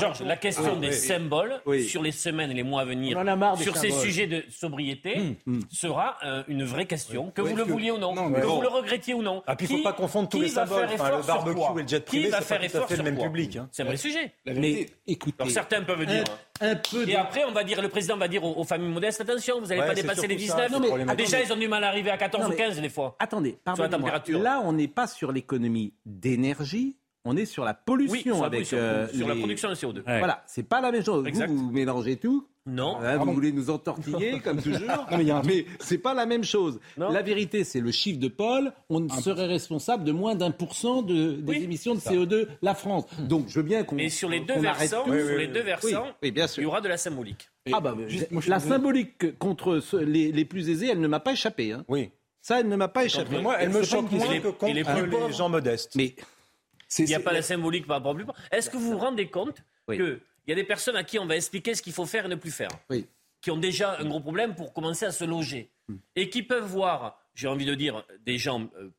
Georges, 0.00 0.22
la 0.22 0.36
question 0.36 0.76
des 0.76 0.92
symboles 0.92 1.60
sur 1.86 2.02
les 2.02 2.12
semaines 2.12 2.50
et 2.50 2.54
les 2.54 2.62
mois 2.62 2.82
à 2.82 2.84
venir, 2.84 3.18
sur 3.58 3.76
ces 3.76 3.90
sujets 3.90 4.26
de 4.26 4.44
sobriété, 4.50 5.16
hum, 5.16 5.34
hum. 5.46 5.60
sera 5.70 6.18
euh, 6.24 6.42
une 6.48 6.64
vraie 6.64 6.86
question, 6.86 7.30
que 7.30 7.42
vous 7.42 7.56
le 7.56 7.62
vouliez 7.62 7.90
ou 7.90 7.98
non, 7.98 8.14
que 8.14 8.46
vous 8.46 8.62
le 8.62 8.68
regrettiez 8.68 9.14
ou 9.14 9.22
non. 9.22 9.42
Ah, 9.46 9.56
puis 9.56 9.66
il 9.68 9.72
ne 9.72 9.78
faut 9.78 9.84
pas 9.84 9.92
confondre 9.92 10.28
tous 10.28 10.40
les 10.40 10.48
symboles. 10.48 10.88
Le 10.90 11.26
barbecue 11.26 11.60
et 11.78 11.82
le 11.82 11.88
jet 11.88 12.04
privé, 12.04 12.30
c'est 12.30 12.58
pas 12.58 12.68
tout 12.68 12.76
à 12.78 12.86
fait 12.86 12.96
le 12.96 13.02
même 13.02 13.18
public. 13.18 13.58
C'est 13.70 13.82
un 13.82 13.86
vrai 13.86 13.96
sujet. 13.96 14.32
Mais 14.46 14.86
écoutez. 15.06 15.48
Certains 15.50 15.82
peuvent 15.82 16.06
dire. 16.06 16.24
Et 16.62 17.16
après, 17.16 17.44
on 17.44 17.52
va 17.52 17.64
dire, 17.64 17.82
le 17.82 17.88
président 17.88 18.16
va 18.16 18.28
dire 18.28 18.44
aux 18.44 18.62
familles 18.64 18.88
modestes, 18.88 19.20
attention, 19.20 19.60
vous 19.60 19.66
n'allez 19.66 19.80
pas 19.80 19.94
dépasser 19.94 20.28
les 20.28 20.36
19. 20.36 20.70
Non, 20.70 20.80
mais, 20.80 21.16
déjà, 21.16 21.42
ils 21.42 21.52
ont 21.52 21.56
du 21.56 21.66
mal 21.66 21.82
à 21.82 21.88
arriver 21.88 22.10
à 22.10 22.16
14 22.16 22.48
ou 22.48 22.56
15 22.56 22.80
des 22.80 22.88
fois. 22.88 23.16
Attendez, 23.18 23.58
pardonnez 23.64 24.10
Là, 24.40 24.60
on 24.64 24.72
n'est 24.72 24.88
pas 24.88 25.06
sur 25.06 25.32
l'économie 25.32 25.94
d'énergie, 26.06 26.96
on 27.24 27.36
est 27.36 27.46
sur 27.46 27.64
la 27.64 27.74
pollution 27.74 28.36
sur 28.36 28.44
avec 28.44 28.72
euh, 28.72 29.08
sur 29.08 29.26
la 29.26 29.34
production 29.34 29.68
de 29.70 29.74
CO2. 29.74 30.02
Voilà, 30.04 30.42
c'est 30.46 30.62
pas 30.62 30.80
la 30.80 30.92
même 30.92 31.04
chose. 31.04 31.26
Vous, 31.26 31.56
vous 31.56 31.70
mélangez 31.70 32.16
tout. 32.16 32.46
Non. 32.66 32.96
vous 33.18 33.32
voulez 33.34 33.52
nous 33.52 33.68
entortiller 33.68 34.40
comme 34.44 34.60
toujours. 34.60 34.88
non, 35.10 35.18
mais, 35.18 35.32
mais 35.44 35.66
c'est 35.80 35.98
pas 35.98 36.14
la 36.14 36.24
même 36.24 36.44
chose. 36.44 36.80
La 36.96 37.22
vérité, 37.22 37.62
c'est 37.64 37.80
le 37.80 37.90
chiffre 37.90 38.18
de 38.18 38.28
Paul. 38.28 38.72
On 38.88 39.08
serait 39.08 39.46
responsable 39.46 40.04
de 40.04 40.12
moins 40.12 40.34
d'un 40.34 40.50
pour 40.50 40.74
cent 40.74 41.02
des 41.02 41.62
émissions 41.62 41.94
de 41.94 42.00
CO2 42.00 42.46
la 42.62 42.74
France. 42.74 43.04
Donc 43.18 43.48
je 43.48 43.56
veux 43.56 43.62
bien 43.62 43.84
qu'on. 43.84 43.96
Mais 43.96 44.08
sur 44.08 44.28
les 44.28 44.40
deux 44.40 44.58
versants, 44.58 45.04
sur 45.04 45.14
les 45.14 45.48
deux 45.48 45.62
versants, 45.62 46.06
bien 46.22 46.46
sûr. 46.46 46.62
il 46.62 46.64
y 46.64 46.66
aura 46.66 46.80
de 46.80 46.88
la 46.88 46.96
symbolique. 46.96 47.50
ah 47.72 47.80
bah, 47.80 47.94
la 48.46 48.60
symbolique 48.60 49.38
contre 49.38 49.80
les, 50.00 50.44
plus 50.44 50.70
aisés, 50.70 50.88
elle 50.90 51.00
ne 51.00 51.08
m'a 51.08 51.20
pas 51.20 51.32
échappé. 51.32 51.72
Hein. 51.72 51.84
Oui. 51.88 52.10
Ça, 52.40 52.60
elle 52.60 52.68
ne 52.68 52.76
m'a 52.76 52.88
pas 52.88 53.06
échappé. 53.06 53.40
Moi, 53.40 53.56
elle 53.58 53.70
me 53.70 53.82
choque 53.82 54.10
moins 54.12 54.38
que 54.38 54.48
contre 54.48 54.74
les, 54.74 54.84
plus 54.84 55.06
les 55.06 55.32
gens 55.32 55.48
modestes. 55.48 55.94
Mais 55.96 56.14
il 56.98 57.04
n'y 57.06 57.14
a 57.14 57.20
pas 57.20 57.32
la 57.32 57.42
symbolique 57.42 57.86
par 57.86 57.96
rapport 57.96 58.12
au 58.12 58.14
plus. 58.14 58.26
Est-ce 58.50 58.70
que 58.70 58.76
vous 58.76 58.92
vous 58.92 58.98
rendez 58.98 59.28
compte 59.28 59.62
qu'il 59.88 60.20
y 60.46 60.52
a 60.52 60.54
des 60.54 60.64
personnes 60.64 60.96
à 60.96 61.04
qui 61.04 61.18
on 61.18 61.26
va 61.26 61.36
expliquer 61.36 61.74
ce 61.74 61.82
qu'il 61.82 61.92
faut 61.92 62.06
faire 62.06 62.26
et 62.26 62.28
ne 62.28 62.36
plus 62.36 62.50
faire 62.50 62.70
Qui 63.40 63.50
ont 63.50 63.56
déjà 63.56 63.98
un 63.98 64.04
gros 64.04 64.20
problème 64.20 64.54
pour 64.54 64.72
commencer 64.72 65.04
à 65.04 65.12
se 65.12 65.24
loger. 65.24 65.70
Hmm. 65.88 65.96
Et 66.16 66.30
qui 66.30 66.42
peuvent 66.42 66.64
voir, 66.64 67.20
j'ai 67.34 67.48
envie 67.48 67.66
de 67.66 67.74
dire, 67.74 68.04
des 68.24 68.38
gens 68.38 68.70
euh, 68.78 68.90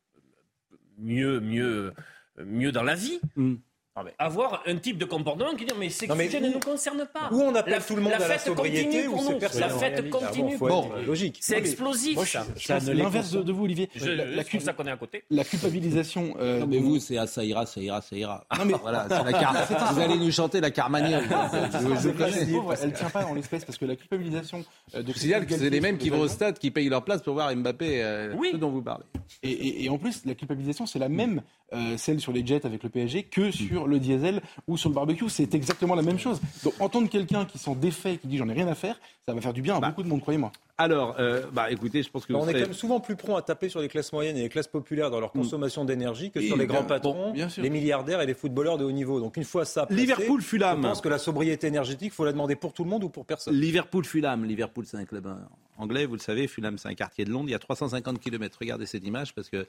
mieux, 0.99 1.39
mieux, 1.39 1.93
mieux 2.37 2.71
dans 2.71 2.83
la 2.83 2.95
vie. 2.95 3.19
Hmm. 3.35 3.55
Ah, 3.97 4.03
avoir 4.19 4.61
un 4.65 4.75
type 4.75 4.97
de 4.97 5.05
comportement 5.05 5.55
qui 5.55 5.63
dit 5.63 5.73
mais 5.79 5.89
c'est 5.89 6.11
sujet 6.11 6.41
ne 6.41 6.49
nous 6.49 6.59
concerne 6.59 7.07
pas. 7.13 7.29
Où 7.31 7.41
on 7.41 7.55
appelle 7.55 7.81
tout 7.81 7.95
le 7.95 8.01
monde 8.01 8.11
à 8.11 8.27
la 8.27 8.37
sobriété 8.37 9.07
ou 9.07 9.17
c'est 9.39 9.59
La 9.59 9.69
fête 9.69 10.09
continue. 10.09 10.57
bon, 10.57 10.91
logique. 11.07 11.37
C'est 11.39 11.57
explosif. 11.57 12.19
ça. 12.27 12.79
l'inverse 12.93 13.31
de, 13.31 13.53
vous, 13.53 13.63
Olivier. 13.63 13.89
Je, 13.95 14.09
la, 14.09 14.43
ça 14.43 14.73
qu'on 14.73 14.83
est 14.83 14.91
à 14.91 14.97
côté. 14.97 15.23
La 15.29 15.45
culpabilisation. 15.45 16.35
Euh, 16.41 16.59
non, 16.59 16.67
mais 16.67 16.79
vous, 16.79 16.99
c'est 16.99 17.17
ah, 17.17 17.25
ça 17.25 17.45
ira, 17.45 17.65
ça 17.65 17.79
ira, 17.79 18.01
ça 18.01 18.17
ira. 18.17 18.45
Non, 18.57 18.65
mais 18.65 18.73
voilà, 18.81 19.07
la 19.09 19.31
car... 19.31 19.55
vous 19.93 19.99
allez 20.01 20.17
nous 20.17 20.31
chanter 20.31 20.59
la 20.59 20.71
Carmagnole. 20.71 21.23
je, 22.03 22.09
connais. 22.09 22.81
Elle 22.83 22.93
tient 22.93 23.09
pas 23.09 23.25
en 23.25 23.33
l'espèce 23.33 23.63
parce 23.63 23.77
que 23.77 23.85
la 23.85 23.95
culpabilisation. 23.95 24.65
Euh, 24.93 25.03
de 25.03 25.13
signale 25.13 25.45
que 25.45 25.55
c'est 25.55 25.69
les 25.69 25.79
mêmes 25.79 25.97
qui 25.97 26.09
vont 26.09 26.19
au 26.19 26.27
stade 26.27 26.59
qui 26.59 26.69
payent 26.69 26.89
leur 26.89 27.05
place 27.05 27.21
pour 27.21 27.33
voir 27.35 27.55
Mbappé. 27.55 28.03
Euh, 28.03 28.35
ce 28.51 28.57
dont 28.57 28.71
vous 28.71 28.81
parlez. 28.81 29.05
Et 29.41 29.87
en 29.87 29.97
plus, 29.97 30.25
la 30.25 30.35
culpabilisation, 30.35 30.85
c'est 30.85 30.99
la 30.99 31.07
même 31.09 31.41
euh, 31.75 31.97
celle 31.97 32.19
sur 32.19 32.31
les 32.31 32.45
jets 32.45 32.65
avec 32.65 32.81
le 32.83 32.89
PSG 32.89 33.23
que 33.23 33.51
sur 33.51 33.87
le 33.87 33.99
diesel 33.99 34.41
ou 34.67 34.77
sur 34.77 34.89
le 34.89 34.95
barbecue. 34.95 35.29
C'est 35.29 35.53
exactement 35.53 35.93
la 35.95 36.01
même 36.01 36.17
chose. 36.19 36.39
Donc 36.63 36.73
entendre 36.79 37.09
quelqu'un 37.09 37.45
qui 37.45 37.57
s'en 37.57 37.75
défait, 37.75 38.17
qui 38.17 38.27
dit 38.27 38.37
j'en 38.37 38.49
ai 38.49 38.53
rien 38.53 38.67
à 38.67 38.75
faire, 38.75 38.99
ça 39.25 39.33
va 39.33 39.41
faire 39.41 39.53
du 39.53 39.61
bien 39.61 39.75
à 39.75 39.79
Bah. 39.79 39.89
beaucoup 39.89 40.03
de 40.03 40.07
monde, 40.07 40.21
croyez-moi. 40.21 40.51
Alors, 40.77 41.15
euh, 41.19 41.43
bah, 41.53 41.71
écoutez, 41.71 42.03
je 42.03 42.09
pense 42.09 42.25
que 42.25 42.33
on 42.33 42.39
vous 42.39 42.43
est 42.49 42.51
serez- 42.51 42.61
quand 42.61 42.67
même 42.67 42.73
souvent 42.73 42.99
plus 42.99 43.15
prompt 43.15 43.37
à 43.37 43.41
taper 43.41 43.69
sur 43.69 43.79
les 43.79 43.87
classes 43.87 44.11
moyennes 44.11 44.35
et 44.35 44.41
les 44.41 44.49
classes 44.49 44.67
populaires 44.67 45.09
dans 45.09 45.21
leur 45.21 45.31
consommation 45.31 45.85
d'énergie 45.85 46.31
que 46.31 46.41
sur 46.41 46.57
les 46.57 46.65
grands 46.67 46.83
patrons, 46.83 47.27
bon, 47.27 47.31
bien 47.33 47.47
sûr. 47.47 47.63
les 47.63 47.69
milliardaires 47.69 48.19
et 48.21 48.25
les 48.25 48.33
footballeurs 48.33 48.77
de 48.77 48.83
haut 48.83 48.91
niveau. 48.91 49.19
Donc 49.21 49.37
une 49.37 49.45
fois 49.45 49.63
ça 49.63 49.85
placé, 49.85 50.01
Liverpool, 50.01 50.41
je 50.41 50.45
Fulham. 50.45 50.81
pense 50.81 50.99
que 50.99 51.07
la 51.09 51.17
sobriété 51.17 51.67
énergétique, 51.67 52.11
faut 52.11 52.25
la 52.25 52.33
demander 52.33 52.55
pour 52.57 52.73
tout 52.73 52.83
le 52.83 52.89
monde 52.89 53.05
ou 53.05 53.09
pour 53.09 53.25
personne. 53.25 53.55
Liverpool-Fulham. 53.55 54.43
Liverpool, 54.45 54.85
c'est 54.85 54.97
un 54.97 55.05
club 55.05 55.27
euh, 55.27 55.35
anglais, 55.77 56.05
vous 56.05 56.15
le 56.15 56.19
savez. 56.19 56.47
Fulham, 56.47 56.77
c'est 56.77 56.89
un 56.89 56.93
quartier 56.93 57.23
de 57.23 57.31
Londres. 57.31 57.45
Il 57.47 57.51
y 57.51 57.55
a 57.55 57.59
350 57.59 58.19
km. 58.19 58.57
Regardez 58.59 58.85
cette 58.85 59.05
image 59.07 59.33
parce 59.33 59.49
que 59.49 59.65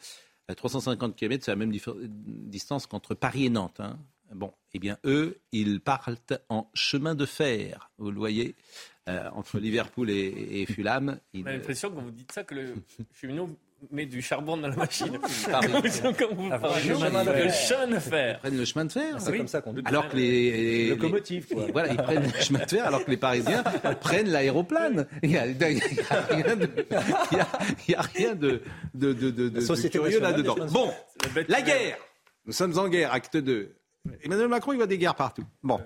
350 0.55 1.17
km, 1.17 1.45
c'est 1.45 1.51
la 1.51 1.57
même 1.57 1.73
distance 1.73 2.87
qu'entre 2.87 3.15
Paris 3.15 3.47
et 3.47 3.51
Nantes. 3.51 3.81
hein. 3.81 3.99
Bon, 4.35 4.53
eh 4.75 4.79
bien, 4.81 4.99
eux, 5.05 5.39
ils 5.53 5.81
partent 5.81 6.35
en 6.49 6.69
chemin 6.75 7.15
de 7.15 7.27
fer. 7.27 7.91
Vous 7.99 8.11
le 8.11 8.19
voyez, 8.19 8.57
euh, 9.09 9.29
entre 9.33 9.59
Liverpool 9.61 10.11
et, 10.11 10.63
et 10.63 10.67
Fulham. 10.67 11.21
On 11.35 11.47
a 11.47 11.53
l'impression 11.53 11.91
quand 11.91 12.03
vous 12.03 12.11
dites 12.11 12.33
ça 12.33 12.43
que 12.43 12.55
le 12.57 12.75
cheminot 13.13 13.49
met 13.91 14.07
du 14.07 14.23
charbon 14.23 14.57
dans 14.57 14.69
la 14.69 14.77
machine. 14.77 15.19
Vous 15.19 16.49
Ah, 16.51 16.59
parlez 16.59 16.89
le 16.89 17.51
chemin 17.51 17.87
de 17.89 17.99
fer. 17.99 18.35
Ils 18.37 18.39
prennent 18.41 18.57
le 18.59 18.65
chemin 18.65 18.85
de 18.87 18.93
fer. 18.93 19.15
C'est 19.21 19.31
oui. 19.31 19.39
comme 19.39 19.49
ça 19.49 19.61
qu'on 19.61 19.73
dit. 19.75 19.83
Alors 19.85 20.09
que 20.09 20.17
les, 20.17 20.51
les- 20.51 20.89
Locomotive, 20.91 21.47
quoi. 21.53 21.67
les- 21.67 21.73
voilà, 21.73 21.91
ils 21.93 21.97
prennent 21.97 22.23
le 22.25 22.41
chemin 22.43 22.61
de 22.65 22.71
fer, 22.71 22.87
alors 22.87 23.05
que 23.05 23.11
les 23.11 23.17
Parisiens 23.17 23.63
prennent 24.01 24.29
l'aéroplane. 24.31 25.07
Il 25.23 25.31
n'y 25.31 25.37
a, 25.39 25.47
il 25.47 25.57
y 25.59 25.65
a 25.65 26.21
rien 26.29 26.57
de, 26.57 26.69
il 27.33 27.37
y 27.37 27.41
a- 27.41 27.49
il 27.87 27.91
y 27.91 27.95
a 27.95 28.01
rien 28.03 28.35
de, 28.35 28.63
de, 28.95 29.13
de, 29.13 29.31
de- 29.31 29.49
de 29.51 29.89
curieux 29.89 30.21
là-dedans. 30.21 30.57
Bon, 30.71 30.91
La 31.49 31.63
guerre. 31.63 31.99
Nous 32.47 32.53
sommes 32.53 32.79
en 32.79 32.89
guerre, 32.89 33.13
acte 33.13 33.37
2. 33.37 33.75
Emmanuel 34.23 34.49
Macron, 34.49 34.73
il 34.73 34.77
voit 34.77 34.87
des 34.87 34.99
guerres 34.99 35.15
partout. 35.15 35.45
Bon, 35.63 35.81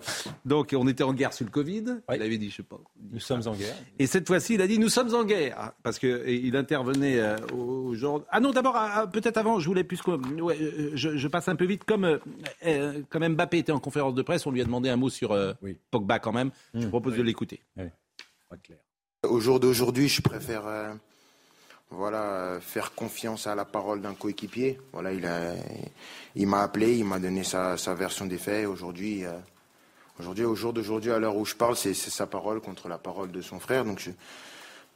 donc 0.44 0.74
on 0.76 0.86
était 0.88 1.02
en 1.04 1.12
guerre 1.12 1.32
sur 1.32 1.44
le 1.44 1.50
Covid. 1.50 1.84
Oui. 2.08 2.16
Il 2.16 2.22
avait 2.22 2.38
dit, 2.38 2.50
je 2.50 2.56
sais 2.56 2.62
pas. 2.62 2.80
Nous 3.12 3.20
sommes 3.20 3.42
en 3.46 3.54
guerre. 3.54 3.74
Et 3.98 4.06
cette 4.06 4.26
fois-ci, 4.26 4.54
il 4.54 4.62
a 4.62 4.66
dit 4.66 4.78
nous 4.78 4.88
sommes 4.88 5.14
en 5.14 5.24
guerre 5.24 5.72
parce 5.82 5.98
que 5.98 6.28
il 6.28 6.56
intervenait 6.56 7.18
euh, 7.18 7.36
au 7.54 7.94
genre. 7.94 8.24
Ah 8.30 8.40
non, 8.40 8.50
d'abord 8.50 8.76
ah, 8.76 8.90
ah, 8.94 9.06
peut-être 9.06 9.36
avant, 9.36 9.60
je 9.60 9.66
voulais 9.66 9.84
plus 9.84 10.00
ouais, 10.06 10.56
euh, 10.60 10.90
je, 10.94 11.16
je 11.16 11.28
passe 11.28 11.48
un 11.48 11.56
peu 11.56 11.64
vite 11.64 11.84
comme 11.84 12.04
euh, 12.04 12.18
euh, 12.66 13.02
comme 13.08 13.26
Mbappé 13.26 13.58
était 13.58 13.72
en 13.72 13.80
conférence 13.80 14.14
de 14.14 14.22
presse, 14.22 14.46
on 14.46 14.50
lui 14.50 14.60
a 14.60 14.64
demandé 14.64 14.88
un 14.88 14.96
mot 14.96 15.10
sur 15.10 15.32
euh, 15.32 15.52
Oui. 15.62 15.76
Pogba 15.90 16.18
quand 16.18 16.32
même. 16.32 16.50
Je 16.74 16.80
vous 16.80 16.88
propose 16.88 17.16
de 17.16 17.22
l'écouter. 17.22 17.62
Au 19.22 19.38
jour 19.38 19.60
d'aujourd'hui, 19.60 20.08
je 20.08 20.22
préfère 20.22 20.66
euh, 20.66 20.94
voilà, 21.90 22.22
euh, 22.22 22.60
faire 22.60 22.94
confiance 22.94 23.46
à 23.46 23.54
la 23.54 23.64
parole 23.64 24.00
d'un 24.00 24.14
coéquipier. 24.14 24.78
Voilà, 24.92 25.12
il 25.12 26.46
m'a 26.46 26.62
appelé, 26.62 26.96
il 26.96 27.04
m'a 27.04 27.18
donné 27.18 27.42
sa, 27.44 27.76
version 27.94 28.26
des 28.26 28.38
faits. 28.38 28.66
Aujourd'hui, 28.66 29.24
euh, 29.24 29.32
aujourd'hui, 30.18 30.44
au 30.44 30.54
jour 30.54 30.72
d'aujourd'hui, 30.72 31.10
à 31.10 31.18
l'heure 31.18 31.36
où 31.36 31.44
je 31.44 31.56
parle, 31.56 31.76
c'est 31.76 31.94
sa 31.94 32.26
parole 32.26 32.60
contre 32.60 32.88
la 32.88 32.98
parole 32.98 33.32
de 33.32 33.42
son 33.42 33.58
frère. 33.58 33.84
Donc, 33.84 34.08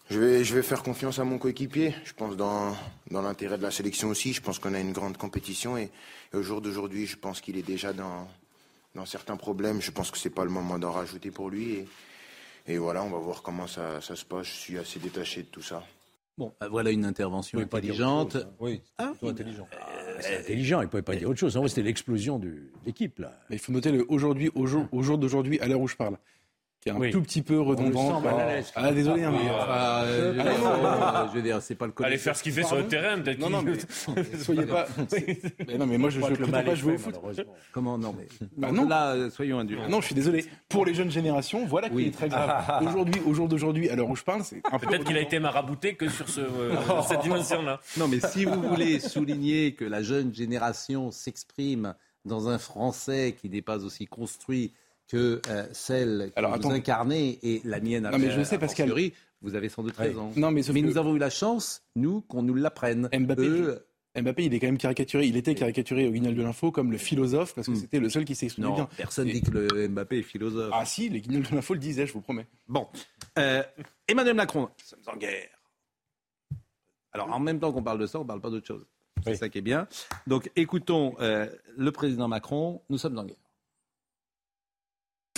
je, 0.08 0.18
vais, 0.18 0.62
faire 0.62 0.82
confiance 0.84 1.18
à 1.18 1.24
mon 1.24 1.38
coéquipier. 1.38 1.94
Je 2.04 2.12
pense 2.12 2.36
dans, 2.36 2.76
dans 3.10 3.22
l'intérêt 3.22 3.58
de 3.58 3.62
la 3.62 3.72
sélection 3.72 4.08
aussi. 4.08 4.32
Je 4.32 4.40
pense 4.40 4.60
qu'on 4.60 4.74
a 4.74 4.80
une 4.80 4.92
grande 4.92 5.16
compétition 5.16 5.76
et, 5.76 5.90
et 6.32 6.36
au 6.36 6.42
jour 6.42 6.60
d'aujourd'hui, 6.60 7.06
je 7.06 7.16
pense 7.16 7.40
qu'il 7.40 7.56
est 7.56 7.62
déjà 7.62 7.92
dans, 7.92 8.28
dans 8.94 9.04
certains 9.04 9.36
problèmes. 9.36 9.80
Je 9.80 9.90
pense 9.90 10.12
que 10.12 10.18
c'est 10.18 10.30
pas 10.30 10.44
le 10.44 10.50
moment 10.50 10.78
d'en 10.78 10.92
rajouter 10.92 11.32
pour 11.32 11.50
lui. 11.50 11.84
Et, 12.68 12.78
voilà, 12.78 13.02
on 13.02 13.10
va 13.10 13.18
voir 13.18 13.42
comment 13.42 13.66
ça 13.66 14.00
se 14.00 14.24
passe. 14.24 14.46
Je 14.46 14.52
suis 14.52 14.78
assez 14.78 15.00
détaché 15.00 15.42
de 15.42 15.48
tout 15.48 15.62
ça. 15.62 15.82
Bon, 16.36 16.52
bah, 16.60 16.66
voilà 16.68 16.90
une 16.90 17.04
intervention 17.04 17.58
pouvez 17.58 17.68
pas 17.68 17.80
dire 17.80 17.92
intelligente. 17.94 18.32
chose, 18.32 18.42
hein. 18.44 18.54
Oui, 18.58 18.82
Ah, 18.98 19.10
plutôt 19.10 19.28
intelligent. 19.28 19.68
C'est 20.20 20.38
intelligent, 20.38 20.80
il 20.80 20.84
ne 20.84 20.88
pouvait 20.90 21.02
pas 21.02 21.14
dire 21.14 21.28
autre 21.28 21.38
chose. 21.38 21.56
En 21.56 21.60
vrai, 21.60 21.68
c'était 21.68 21.82
l'explosion 21.82 22.38
de 22.40 22.70
l'équipe, 22.84 23.18
là. 23.20 23.38
Mais 23.50 23.56
il 23.56 23.58
faut 23.60 23.70
noter 23.72 23.92
le 23.92 24.04
aujourd'hui, 24.08 24.50
au 24.54 24.66
jour, 24.66 24.86
au 24.90 25.02
jour 25.02 25.16
d'aujourd'hui, 25.18 25.60
à 25.60 25.68
l'heure 25.68 25.80
où 25.80 25.86
je 25.88 25.94
parle, 25.96 26.16
qui 26.84 26.90
est 26.90 26.92
un 26.92 26.96
Oui. 26.98 27.10
tout 27.10 27.22
petit 27.22 27.40
peu 27.40 27.58
redondant. 27.62 28.20
sent 28.20 28.24
mal 28.28 28.40
à 28.40 28.46
l'aise. 28.56 28.70
Ah, 28.76 28.92
désolé, 28.92 29.22
mais, 29.22 29.38
Ah, 29.50 30.02
euh, 30.04 30.34
je 30.34 30.36
veux 30.36 30.42
dire, 30.42 30.66
euh, 30.66 31.26
je 31.30 31.34
veux 31.36 31.42
dire, 31.42 31.62
c'est 31.62 31.74
pas 31.76 31.86
le 31.86 31.92
Allez 31.92 31.94
collège. 32.04 32.20
faire 32.20 32.36
ce 32.36 32.42
qu'il 32.42 32.52
fait 32.52 32.62
sur 32.62 32.76
le 32.76 32.86
terrain, 32.86 33.18
peut-être 33.20 33.38
Non, 33.38 33.48
non, 33.48 33.62
mais 33.62 33.72
soyez 34.38 34.66
pas. 34.66 34.86
Mais 35.66 35.78
non, 35.78 35.86
mais 35.86 35.96
moi, 35.96 36.10
je, 36.10 36.20
le 36.20 36.26
prétends 36.26 36.50
mal 36.50 36.64
pas 36.66 36.74
jouer 36.74 36.94
au 36.96 36.98
foot. 36.98 37.18
Comment 37.72 37.96
non 37.96 38.14
mais 38.16 38.26
Bah 38.58 38.70
non. 38.70 38.86
là, 38.86 39.12
euh, 39.14 39.30
soyons 39.30 39.60
indulgents. 39.60 39.84
Ah 39.86 39.90
Non, 39.90 40.02
je 40.02 40.06
suis 40.06 40.14
désolé. 40.14 40.44
Pour 40.68 40.84
les 40.84 40.92
jeunes 40.92 41.10
générations, 41.10 41.64
voilà 41.64 41.88
qui 41.88 42.06
est 42.06 42.10
très 42.10 42.28
grave. 42.28 42.82
Aujourd'hui, 42.86 43.22
au 43.24 43.32
jour 43.32 43.48
d'aujourd'hui, 43.48 43.88
à 43.88 43.96
l'heure 43.96 44.10
où 44.10 44.16
je 44.16 44.22
parle, 44.24 44.44
c'est. 44.44 44.60
Peut-être 44.60 45.04
qu'il 45.04 45.16
a 45.16 45.20
été 45.22 45.38
marabouté 45.38 45.94
que 45.94 46.10
sur 46.10 46.28
ce, 46.28 46.40
euh, 46.40 46.74
cette 47.08 47.22
dimension-là. 47.22 47.80
Non, 47.96 48.08
mais 48.08 48.20
si 48.20 48.44
vous 48.44 48.60
voulez 48.60 49.00
souligner 49.00 49.72
que 49.72 49.86
la 49.86 50.02
jeune 50.02 50.34
génération 50.34 51.10
s'exprime 51.10 51.94
dans 52.26 52.48
un 52.48 52.58
français 52.58 53.34
qui 53.40 53.48
n'est 53.48 53.62
pas 53.62 53.84
aussi 53.84 54.06
construit 54.06 54.74
que 55.08 55.40
euh, 55.48 55.66
celle 55.72 56.30
que 56.34 56.38
Alors, 56.38 56.52
vous 56.52 56.56
attends. 56.58 56.70
incarnez 56.70 57.38
et 57.42 57.60
la 57.64 57.80
mienne 57.80 58.08
Non, 58.10 58.18
mais 58.18 58.30
je 58.30 58.42
sais, 58.42 58.56
a 58.56 58.58
Pascal. 58.58 58.88
fortiori, 58.88 59.12
vous 59.42 59.54
avez 59.54 59.68
sans 59.68 59.82
doute 59.82 59.96
raison. 59.96 60.32
Non, 60.36 60.50
mais 60.50 60.62
que- 60.62 60.72
nous 60.78 60.96
avons 60.98 61.14
eu 61.14 61.18
la 61.18 61.30
chance, 61.30 61.82
nous, 61.96 62.22
qu'on 62.22 62.42
nous 62.42 62.54
l'apprenne. 62.54 63.08
Mbappé, 63.12 63.42
Eux, 63.42 63.86
Mbappé, 64.16 64.44
il 64.44 64.54
est 64.54 64.60
quand 64.60 64.68
même 64.68 64.78
caricaturé. 64.78 65.26
Il 65.26 65.36
était 65.36 65.54
caricaturé 65.54 66.06
au 66.06 66.12
Guignol 66.12 66.34
de 66.34 66.42
l'Info 66.42 66.70
comme 66.70 66.90
le 66.92 66.98
philosophe 66.98 67.54
parce 67.54 67.66
que 67.66 67.72
Mm. 67.72 67.76
c'était 67.76 67.98
le 68.00 68.08
seul 68.08 68.24
qui 68.24 68.34
s'exprimait 68.34 68.68
non, 68.68 68.74
bien. 68.74 68.88
personne 68.96 69.28
Et- 69.28 69.32
dit 69.32 69.42
que 69.42 69.50
le 69.50 69.88
Mbappé 69.88 70.20
est 70.20 70.22
philosophe. 70.22 70.70
Ah 70.72 70.84
si, 70.86 71.08
les 71.10 71.20
Guignols 71.20 71.42
de 71.42 71.54
l'Info 71.54 71.74
le 71.74 71.80
disaient, 71.80 72.06
je 72.06 72.12
vous 72.12 72.20
promets. 72.20 72.46
Bon, 72.68 72.86
Euh, 73.38 73.62
Emmanuel 74.08 74.34
Macron, 74.36 74.60
nous 74.62 74.84
sommes 74.84 75.00
en 75.12 75.16
guerre. 75.16 75.48
Alors, 77.12 77.30
en 77.32 77.40
même 77.40 77.60
temps 77.60 77.72
qu'on 77.72 77.82
parle 77.82 77.98
de 77.98 78.06
ça, 78.06 78.18
on 78.18 78.22
ne 78.22 78.28
parle 78.28 78.40
pas 78.40 78.50
d'autre 78.50 78.66
chose. 78.66 78.84
C'est 79.24 79.30
Oui. 79.30 79.36
ça 79.36 79.48
qui 79.48 79.58
est 79.58 79.62
bien. 79.62 79.86
Donc, 80.26 80.50
écoutons 80.56 81.14
euh, 81.20 81.48
le 81.76 81.92
président 81.92 82.28
Macron, 82.28 82.82
nous 82.90 82.98
sommes 82.98 83.18
en 83.18 83.24
guerre. 83.24 83.36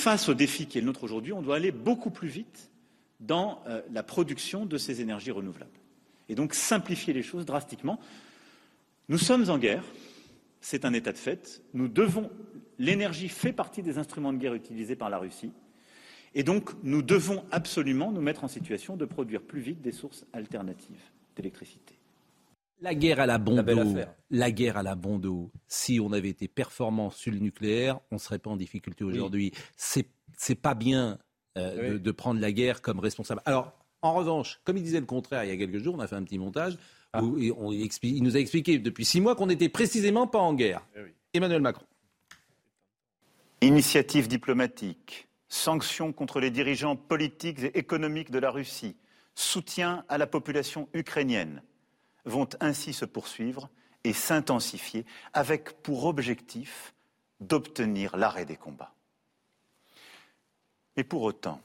Face 0.07 0.29
au 0.29 0.35
défi 0.35 0.67
qui 0.67 0.79
est 0.79 0.83
le 0.83 0.87
nôtre 0.87 1.03
aujourd'hui, 1.03 1.33
on 1.33 1.43
doit 1.43 1.57
aller 1.57 1.73
beaucoup 1.73 2.11
plus 2.11 2.29
vite 2.29 2.71
dans 3.19 3.61
euh, 3.67 3.83
la 3.91 4.05
production 4.05 4.65
de 4.65 4.79
ces 4.79 5.01
énergies 5.01 5.33
renouvelables. 5.33 5.81
Et 6.29 6.37
donc 6.37 6.55
simplifier 6.55 7.13
les 7.13 7.25
choses 7.25 7.45
drastiquement. 7.45 7.99
Nous 9.09 9.19
sommes 9.19 9.51
en 9.51 9.59
guerre, 9.59 9.83
c'est 10.61 10.85
un 10.85 10.93
état 10.93 11.11
de 11.11 11.19
fait. 11.19 11.61
Nous 11.75 11.89
devons. 11.89 12.31
L'énergie 12.79 13.29
fait 13.29 13.53
partie 13.53 13.83
des 13.83 13.99
instruments 13.99 14.33
de 14.33 14.39
guerre 14.39 14.55
utilisés 14.55 14.95
par 14.95 15.11
la 15.11 15.19
Russie. 15.19 15.51
Et 16.37 16.45
donc 16.45 16.71
nous 16.85 17.03
devons 17.03 17.45
absolument 17.51 18.13
nous 18.13 18.21
mettre 18.21 18.45
en 18.45 18.49
situation 18.49 18.97
de 18.97 19.07
produire 19.07 19.43
plus 19.43 19.61
vite 19.61 19.83
des 19.83 19.91
sources 19.91 20.25
alternatives 20.33 21.03
d'électricité. 21.35 21.96
La 22.81 22.95
guerre 22.95 23.21
à 23.21 23.27
la 23.27 23.39
bon 23.39 23.57
La 24.31 24.51
guerre 24.51 24.77
à 24.77 24.83
la 24.83 24.95
bon 24.95 25.19
dos. 25.19 25.51
Si 25.67 25.99
on 26.01 26.13
avait 26.13 26.29
été 26.29 26.47
performant 26.49 27.11
sur 27.11 27.33
le 27.33 27.39
nucléaire, 27.39 28.01
on 28.11 28.17
ne 28.17 28.21
serait 28.21 28.39
pas 28.39 28.51
en 28.51 28.57
difficulté 28.57 29.03
aujourd'hui. 29.05 29.53
C'est 29.77 30.09
c'est 30.37 30.55
pas 30.57 30.75
bien 30.75 31.19
euh, 31.57 31.91
de, 31.91 31.95
Oui. 31.95 32.01
de 32.01 32.11
prendre 32.11 32.41
la 32.41 32.53
guerre 32.53 32.83
comme 32.83 32.99
responsable. 33.01 33.41
Alors, 33.47 33.73
en 34.03 34.13
revanche, 34.13 34.61
comme 34.65 34.77
il 34.77 34.83
disait 34.83 35.01
le 35.01 35.07
contraire 35.07 35.45
il 35.45 35.49
y 35.49 35.53
a 35.53 35.57
quelques 35.57 35.83
jours, 35.83 35.95
on 35.95 36.01
a 36.01 36.07
fait 36.07 36.17
un 36.17 36.23
petit 36.25 36.39
montage 36.39 36.77
Ah. 37.15 37.23
où 37.25 37.39
il, 37.39 37.53
on 37.53 37.73
expli- 37.73 38.15
il 38.15 38.23
nous 38.23 38.37
a 38.37 38.41
expliqué 38.41 38.79
depuis 38.79 39.07
six 39.07 39.23
mois 39.23 39.35
qu'on 39.35 39.47
n'était 39.47 39.71
précisément 39.71 40.27
pas 40.27 40.41
en 40.41 40.53
guerre. 40.53 40.87
Emmanuel 41.33 41.63
Macron. 41.63 41.87
Initiatives 43.63 44.29
diplomatiques, 44.29 45.29
sanctions 45.49 46.13
contre 46.13 46.41
les 46.41 46.51
dirigeants 46.51 46.97
politiques 46.97 47.61
et 47.61 47.79
économiques 47.79 48.31
de 48.31 48.39
la 48.39 48.51
Russie, 48.51 48.97
soutien 49.35 50.05
à 50.09 50.19
la 50.19 50.27
population 50.27 50.89
ukrainienne 50.93 51.63
vont 52.27 52.49
ainsi 52.61 52.93
se 52.93 53.05
poursuivre 53.05 53.71
et 54.05 54.13
s'intensifier 54.13 55.07
avec 55.33 55.83
pour 55.83 56.05
objectif 56.05 56.95
d'obtenir 57.41 58.17
l'arrêt 58.17 58.45
des 58.45 58.57
combats. 58.57 58.95
Et 60.97 61.05
pour 61.05 61.23
autant, 61.23 61.61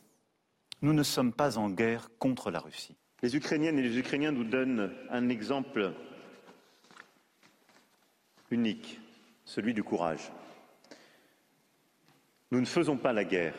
nous 0.81 0.93
ne 0.93 1.03
sommes 1.03 1.33
pas 1.33 1.57
en 1.57 1.69
guerre 1.69 2.09
contre 2.17 2.51
la 2.51 2.59
Russie. 2.59 2.95
Les 3.21 3.35
Ukrainiennes 3.35 3.77
et 3.77 3.83
les 3.83 3.97
Ukrainiens 3.99 4.31
nous 4.31 4.43
donnent 4.43 4.91
un 5.09 5.29
exemple 5.29 5.93
unique, 8.49 8.99
celui 9.45 9.73
du 9.73 9.83
courage. 9.83 10.31
Nous 12.49 12.59
ne 12.59 12.65
faisons 12.65 12.97
pas 12.97 13.13
la 13.13 13.23
guerre, 13.23 13.55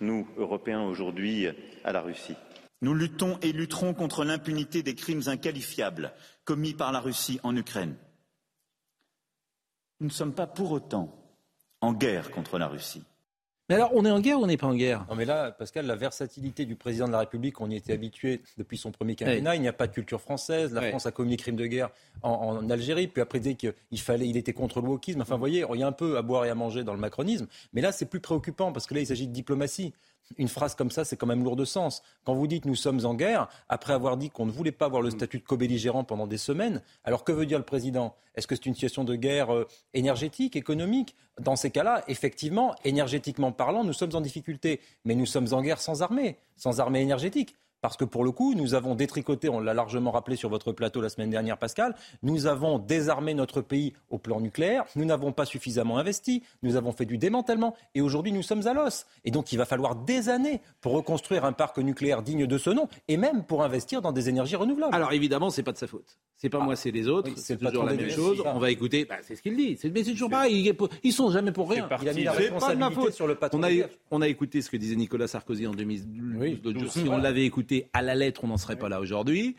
nous, 0.00 0.28
Européens, 0.36 0.82
aujourd'hui, 0.82 1.48
à 1.84 1.92
la 1.92 2.02
Russie. 2.02 2.36
Nous 2.82 2.94
luttons 2.94 3.38
et 3.42 3.52
lutterons 3.52 3.94
contre 3.94 4.24
l'impunité 4.24 4.82
des 4.82 4.94
crimes 4.94 5.22
inqualifiables 5.26 6.12
commis 6.44 6.74
par 6.74 6.92
la 6.92 7.00
Russie 7.00 7.40
en 7.42 7.56
Ukraine. 7.56 7.96
Nous 10.00 10.08
ne 10.08 10.12
sommes 10.12 10.34
pas 10.34 10.46
pour 10.46 10.72
autant 10.72 11.10
en 11.80 11.92
guerre 11.92 12.30
contre 12.30 12.58
la 12.58 12.68
Russie. 12.68 13.02
Mais 13.68 13.74
alors, 13.74 13.90
on 13.94 14.04
est 14.04 14.10
en 14.10 14.20
guerre 14.20 14.38
ou 14.38 14.44
on 14.44 14.46
n'est 14.46 14.56
pas 14.56 14.68
en 14.68 14.76
guerre? 14.76 15.04
Non 15.08 15.16
mais 15.16 15.24
là, 15.24 15.50
Pascal, 15.50 15.86
la 15.86 15.96
versatilité 15.96 16.66
du 16.66 16.76
président 16.76 17.08
de 17.08 17.12
la 17.12 17.18
République, 17.18 17.60
on 17.60 17.68
y 17.68 17.74
était 17.74 17.92
habitué 17.92 18.40
depuis 18.58 18.78
son 18.78 18.92
premier 18.92 19.16
quinquennat. 19.16 19.56
Il 19.56 19.60
n'y 19.60 19.66
a 19.66 19.72
pas 19.72 19.88
de 19.88 19.92
culture 19.92 20.20
française. 20.20 20.72
La. 20.72 20.82
France 20.90 21.06
a 21.06 21.10
commis 21.10 21.30
des 21.30 21.36
crimes 21.36 21.56
de 21.56 21.66
guerre 21.66 21.90
en, 22.22 22.30
en 22.30 22.70
Algérie. 22.70 23.08
Puis 23.08 23.20
après, 23.20 23.40
dès 23.40 23.56
qu'il 23.56 23.74
fallait, 23.96 24.28
il 24.28 24.36
était 24.36 24.52
contre 24.52 24.80
le 24.80 24.86
wokisme. 24.86 25.20
Enfin, 25.20 25.34
vous 25.34 25.40
voyez, 25.40 25.64
il 25.68 25.80
y 25.80 25.82
a 25.82 25.86
un 25.86 25.92
peu 25.92 26.16
à 26.16 26.22
boire 26.22 26.44
et 26.44 26.50
à 26.50 26.54
manger 26.54 26.84
dans 26.84 26.94
le 26.94 27.00
macronisme. 27.00 27.48
Mais 27.72 27.80
là, 27.80 27.90
c'est 27.90 28.06
plus 28.06 28.20
préoccupant 28.20 28.72
parce 28.72 28.86
que 28.86 28.94
là, 28.94 29.00
il 29.00 29.06
s'agit 29.06 29.26
de 29.26 29.32
diplomatie. 29.32 29.92
Une 30.36 30.48
phrase 30.48 30.74
comme 30.74 30.90
ça, 30.90 31.04
c'est 31.04 31.16
quand 31.16 31.26
même 31.26 31.44
lourd 31.44 31.56
de 31.56 31.64
sens. 31.64 32.02
Quand 32.24 32.34
vous 32.34 32.46
dites 32.46 32.64
nous 32.64 32.74
sommes 32.74 33.04
en 33.04 33.14
guerre, 33.14 33.48
après 33.68 33.92
avoir 33.92 34.16
dit 34.16 34.30
qu'on 34.30 34.46
ne 34.46 34.50
voulait 34.50 34.72
pas 34.72 34.86
avoir 34.86 35.02
le 35.02 35.10
statut 35.10 35.38
de 35.38 35.44
co-belligérant 35.44 36.04
pendant 36.04 36.26
des 36.26 36.38
semaines, 36.38 36.82
alors 37.04 37.24
que 37.24 37.32
veut 37.32 37.46
dire 37.46 37.58
le 37.58 37.64
président? 37.64 38.14
Est-ce 38.34 38.46
que 38.46 38.54
c'est 38.54 38.66
une 38.66 38.74
situation 38.74 39.04
de 39.04 39.14
guerre 39.14 39.54
euh, 39.54 39.66
énergétique, 39.94 40.56
économique? 40.56 41.14
Dans 41.40 41.56
ces 41.56 41.70
cas-là, 41.70 42.04
effectivement, 42.08 42.74
énergétiquement 42.84 43.52
parlant, 43.52 43.84
nous 43.84 43.92
sommes 43.92 44.14
en 44.14 44.20
difficulté. 44.20 44.80
Mais 45.04 45.14
nous 45.14 45.26
sommes 45.26 45.52
en 45.52 45.62
guerre 45.62 45.80
sans 45.80 46.02
armée, 46.02 46.38
sans 46.56 46.80
armée 46.80 47.00
énergétique. 47.00 47.56
Parce 47.80 47.96
que 47.96 48.04
pour 48.04 48.24
le 48.24 48.30
coup, 48.30 48.54
nous 48.54 48.74
avons 48.74 48.94
détricoté, 48.94 49.48
on 49.48 49.60
l'a 49.60 49.74
largement 49.74 50.10
rappelé 50.10 50.36
sur 50.36 50.48
votre 50.48 50.72
plateau 50.72 51.00
la 51.00 51.08
semaine 51.08 51.30
dernière, 51.30 51.58
Pascal, 51.58 51.94
nous 52.22 52.46
avons 52.46 52.78
désarmé 52.78 53.34
notre 53.34 53.60
pays 53.60 53.92
au 54.10 54.18
plan 54.18 54.40
nucléaire, 54.40 54.84
nous 54.96 55.04
n'avons 55.04 55.32
pas 55.32 55.44
suffisamment 55.44 55.98
investi, 55.98 56.42
nous 56.62 56.76
avons 56.76 56.92
fait 56.92 57.04
du 57.04 57.18
démantèlement, 57.18 57.76
et 57.94 58.00
aujourd'hui 58.00 58.32
nous 58.32 58.42
sommes 58.42 58.66
à 58.66 58.72
l'os. 58.72 59.06
Et 59.24 59.30
donc 59.30 59.52
il 59.52 59.56
va 59.56 59.64
falloir 59.66 59.94
des 59.94 60.28
années 60.28 60.60
pour 60.80 60.92
reconstruire 60.92 61.44
un 61.44 61.52
parc 61.52 61.78
nucléaire 61.78 62.22
digne 62.22 62.46
de 62.46 62.58
ce 62.58 62.70
nom, 62.70 62.88
et 63.08 63.16
même 63.16 63.44
pour 63.44 63.62
investir 63.62 64.02
dans 64.02 64.12
des 64.12 64.28
énergies 64.28 64.56
renouvelables. 64.56 64.94
Alors 64.94 65.12
évidemment, 65.12 65.50
c'est 65.50 65.62
pas 65.62 65.72
de 65.72 65.78
sa 65.78 65.86
faute. 65.86 66.18
C'est 66.36 66.50
pas 66.50 66.58
Ah. 66.60 66.64
moi, 66.64 66.76
c'est 66.76 66.90
les 66.90 67.08
autres. 67.08 67.30
Oui, 67.30 67.34
c'est 67.36 67.56
toujours 67.56 67.84
la 67.84 67.94
même 67.94 68.10
chose. 68.10 68.42
On 68.44 68.58
va 68.58 68.70
écouter. 68.70 69.06
Bah, 69.06 69.16
c'est 69.22 69.36
ce 69.36 69.42
qu'il 69.42 69.56
dit. 69.56 69.78
Mais 69.84 70.04
c'est 70.04 70.12
toujours 70.12 70.28
pareil. 70.30 70.74
Ils, 71.02 71.12
sont 71.12 71.30
jamais 71.30 71.50
pour 71.52 71.70
rien. 71.70 71.88
Il 72.02 72.08
a 72.08 72.12
mis 72.12 72.24
la 72.24 72.34
C'est 72.34 72.50
pas 72.50 72.74
de 72.74 72.78
ma 72.78 72.88
responsabilité 72.88 72.94
faute. 72.94 73.14
sur 73.14 73.26
le 73.26 73.34
patron 73.36 73.58
On 73.58 73.62
a, 73.62 73.70
on 74.10 74.22
écouté 74.22 74.60
ce 74.60 74.70
que 74.70 74.76
disait 74.76 74.96
Nicolas 74.96 75.28
Sarkozy 75.28 75.66
en 75.66 75.72
2012. 75.72 76.36
Oui. 76.38 76.60
Si 76.90 77.08
on 77.08 77.16
l'avait 77.16 77.44
écouté 77.44 77.75
à 77.92 78.02
la 78.02 78.14
lettre, 78.14 78.44
on 78.44 78.48
n'en 78.48 78.56
serait 78.56 78.78
pas 78.78 78.88
là 78.88 79.00
aujourd'hui. 79.00 79.56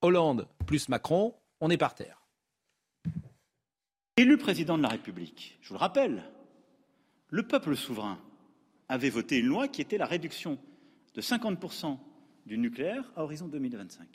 Hollande 0.00 0.46
plus 0.66 0.88
Macron, 0.88 1.34
on 1.60 1.70
est 1.70 1.76
par 1.76 1.94
terre. 1.94 2.22
Élu 4.16 4.36
président 4.36 4.76
de 4.76 4.82
la 4.82 4.88
République, 4.88 5.58
je 5.60 5.68
vous 5.68 5.74
le 5.74 5.78
rappelle, 5.80 6.24
le 7.28 7.42
peuple 7.42 7.76
souverain 7.76 8.18
avait 8.88 9.10
voté 9.10 9.38
une 9.38 9.46
loi 9.46 9.68
qui 9.68 9.80
était 9.80 9.98
la 9.98 10.06
réduction 10.06 10.58
de 11.14 11.20
50% 11.20 11.98
du 12.46 12.58
nucléaire 12.58 13.04
à 13.16 13.22
horizon 13.22 13.48
2025. 13.48 14.06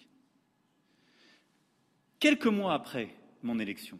Quelques 2.20 2.48
mois 2.48 2.74
après 2.74 3.16
mon 3.44 3.60
élection, 3.60 4.00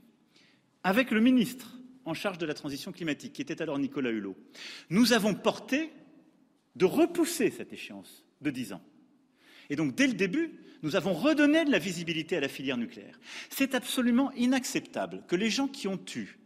avec 0.84 1.12
le 1.12 1.22
ministre 1.22 1.78
en 2.06 2.14
charge 2.14 2.38
de 2.38 2.46
la 2.46 2.54
transition 2.54 2.92
climatique, 2.92 3.34
qui 3.34 3.42
était 3.42 3.62
alors 3.62 3.80
Nicolas 3.80 4.12
Hulot, 4.12 4.36
nous 4.90 5.14
avons 5.14 5.34
porté 5.34 5.92
de 6.76 6.86
repousser 6.86 7.50
cette 7.52 7.72
échéance 7.72 8.26
de 8.42 8.50
10 8.50 8.74
ans. 8.74 8.82
Et 9.74 9.76
donc, 9.76 9.96
dès 9.96 10.06
le 10.06 10.14
début, 10.14 10.52
nous 10.84 10.96
avons 10.96 11.14
redonné 11.14 11.66
de 11.66 11.72
la 11.72 11.80
visibilité 11.80 12.38
à 12.38 12.40
la 12.40 12.48
filière 12.48 12.78
nucléaire. 12.78 13.20
C'est 13.50 13.74
absolument 13.74 14.32
inacceptable 14.34 15.24
que 15.28 15.36
les 15.36 15.50
gens 15.50 15.68
qui 15.68 15.88
ont 15.88 16.00
eu 16.16 16.38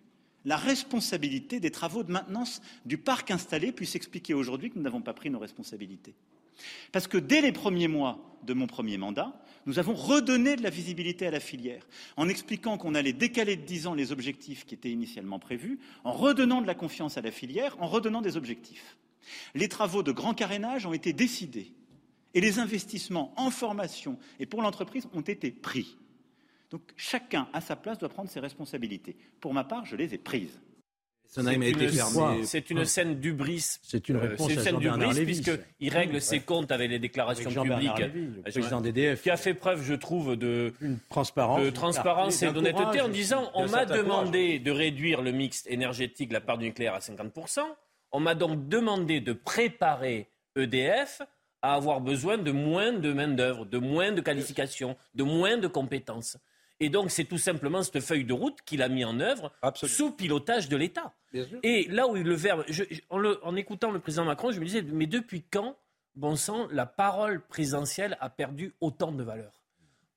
la 0.45 0.55
responsabilité 0.55 1.59
des 1.59 1.69
travaux 1.69 2.03
de 2.03 2.11
maintenance 2.13 2.61
du 2.85 2.97
parc 2.97 3.29
installé 3.29 3.73
puissent 3.73 3.97
expliquer 3.97 4.33
aujourd'hui 4.33 4.69
que 4.69 4.77
nous 4.77 4.83
n'avons 4.83 5.01
pas 5.01 5.13
pris 5.13 5.29
nos 5.29 5.39
responsabilités. 5.39 6.15
Parce 6.93 7.09
que 7.09 7.17
dès 7.17 7.41
les 7.41 7.51
premiers 7.51 7.89
mois 7.89 8.39
de 8.43 8.53
mon 8.53 8.65
premier 8.65 8.97
mandat, 8.97 9.37
nous 9.65 9.77
avons 9.77 9.93
redonné 9.93 10.55
de 10.55 10.63
la 10.63 10.69
visibilité 10.69 11.27
à 11.27 11.31
la 11.31 11.41
filière, 11.41 11.85
en 12.15 12.29
expliquant 12.29 12.77
qu'on 12.77 12.95
allait 12.95 13.11
décaler 13.11 13.57
de 13.57 13.65
10 13.65 13.87
ans 13.87 13.93
les 13.93 14.13
objectifs 14.13 14.65
qui 14.65 14.73
étaient 14.73 14.89
initialement 14.89 15.37
prévus, 15.37 15.79
en 16.05 16.13
redonnant 16.13 16.61
de 16.61 16.67
la 16.67 16.75
confiance 16.75 17.17
à 17.17 17.21
la 17.21 17.31
filière, 17.31 17.75
en 17.81 17.87
redonnant 17.87 18.21
des 18.21 18.37
objectifs. 18.37 18.95
Les 19.53 19.67
travaux 19.67 20.01
de 20.01 20.13
grand 20.13 20.33
carénage 20.33 20.85
ont 20.85 20.93
été 20.93 21.11
décidés 21.11 21.73
et 22.33 22.41
les 22.41 22.59
investissements 22.59 23.33
en 23.37 23.49
formation 23.51 24.17
et 24.39 24.45
pour 24.45 24.61
l'entreprise 24.61 25.07
ont 25.13 25.21
été 25.21 25.51
pris. 25.51 25.97
Donc 26.69 26.81
chacun 26.97 27.47
à 27.53 27.61
sa 27.61 27.75
place 27.75 27.97
doit 27.97 28.09
prendre 28.09 28.29
ses 28.29 28.39
responsabilités. 28.41 29.15
Pour 29.39 29.53
ma 29.53 29.63
part, 29.63 29.85
je 29.85 29.95
les 29.95 30.13
ai 30.13 30.17
prises. 30.17 30.59
C'est 31.29 31.41
été 31.41 31.69
une- 31.85 31.89
fermé. 31.91 32.45
C'est 32.45 32.69
une 32.69 32.85
scène 32.85 33.19
d'ubris. 33.19 33.79
C'est 33.83 34.07
une 34.07 34.15
Euh, 34.15 34.19
réponse 34.29 34.49
une 34.49 34.59
à 34.59 34.63
scène 34.63 34.73
Jean-Bernard 34.75 35.09
d'ubris 35.09 35.25
Lévy. 35.25 35.41
puisqu'il 35.41 35.89
règle 35.93 36.21
ses 36.21 36.39
comptes 36.39 36.71
avec 36.71 36.89
les 36.89 36.99
déclarations 36.99 37.49
Avec 37.49 37.69
publiques. 37.73 37.97
Lévy, 37.99 38.27
le 38.37 38.41
président 38.49 38.79
d'EDF. 38.79 39.23
Qui 39.23 39.29
a 39.29 39.35
fait 39.35 39.53
preuve, 39.53 39.83
je 39.83 39.93
trouve, 39.93 40.37
de, 40.37 40.73
Une 40.79 40.99
transparence. 41.09 41.61
de 41.61 41.69
transparence 41.69 42.41
et 42.43 42.51
d'honnêteté 42.53 43.01
en 43.01 43.09
disant 43.09 43.51
on 43.55 43.67
m'a 43.67 43.85
demandé 43.85 44.59
de 44.59 44.71
réduire 44.71 45.21
le 45.21 45.31
mix 45.33 45.65
énergétique, 45.67 46.31
la 46.31 46.39
part 46.39 46.57
du 46.57 46.65
nucléaire 46.65 46.93
à 46.93 47.01
50%. 47.01 47.59
On 48.13 48.21
m'a 48.21 48.33
donc 48.35 48.69
demandé 48.69 49.19
de 49.19 49.33
préparer 49.33 50.29
EDF 50.55 51.21
à 51.61 51.73
avoir 51.73 52.01
besoin 52.01 52.37
de 52.37 52.51
moins 52.51 52.93
de 52.93 53.13
main-d'œuvre, 53.13 53.65
de 53.65 53.77
moins 53.77 54.11
de 54.11 54.21
qualifications, 54.21 54.95
de 55.15 55.23
moins 55.23 55.57
de 55.57 55.67
compétences. 55.67 56.37
Et 56.79 56.89
donc, 56.89 57.09
c'est 57.09 57.23
tout 57.25 57.39
simplement 57.39 57.81
cette 57.81 57.99
feuille 58.01 58.23
de 58.25 58.33
route 58.33 58.61
qu'il 58.63 58.83
a 58.83 58.89
mis 58.89 59.03
en 59.03 59.19
œuvre 59.19 59.51
Absolument. 59.63 59.97
sous 59.97 60.11
pilotage 60.11 60.69
de 60.69 60.77
l'État. 60.77 61.13
Et 61.63 61.87
là 61.89 62.07
où 62.07 62.13
le 62.13 62.35
verbe, 62.35 62.63
je- 62.67 62.83
je- 62.89 63.01
en, 63.09 63.17
le- 63.17 63.43
en 63.43 63.55
écoutant 63.55 63.89
le 63.89 63.99
président 63.99 64.25
Macron, 64.25 64.51
je 64.51 64.59
me 64.59 64.65
disais, 64.65 64.83
mais 64.83 65.07
depuis 65.07 65.41
quand, 65.41 65.75
bon 66.15 66.35
sang, 66.35 66.67
la 66.71 66.85
parole 66.85 67.41
présidentielle 67.47 68.15
a 68.21 68.29
perdu 68.29 68.73
autant 68.79 69.11
de 69.11 69.23
valeur? 69.23 69.63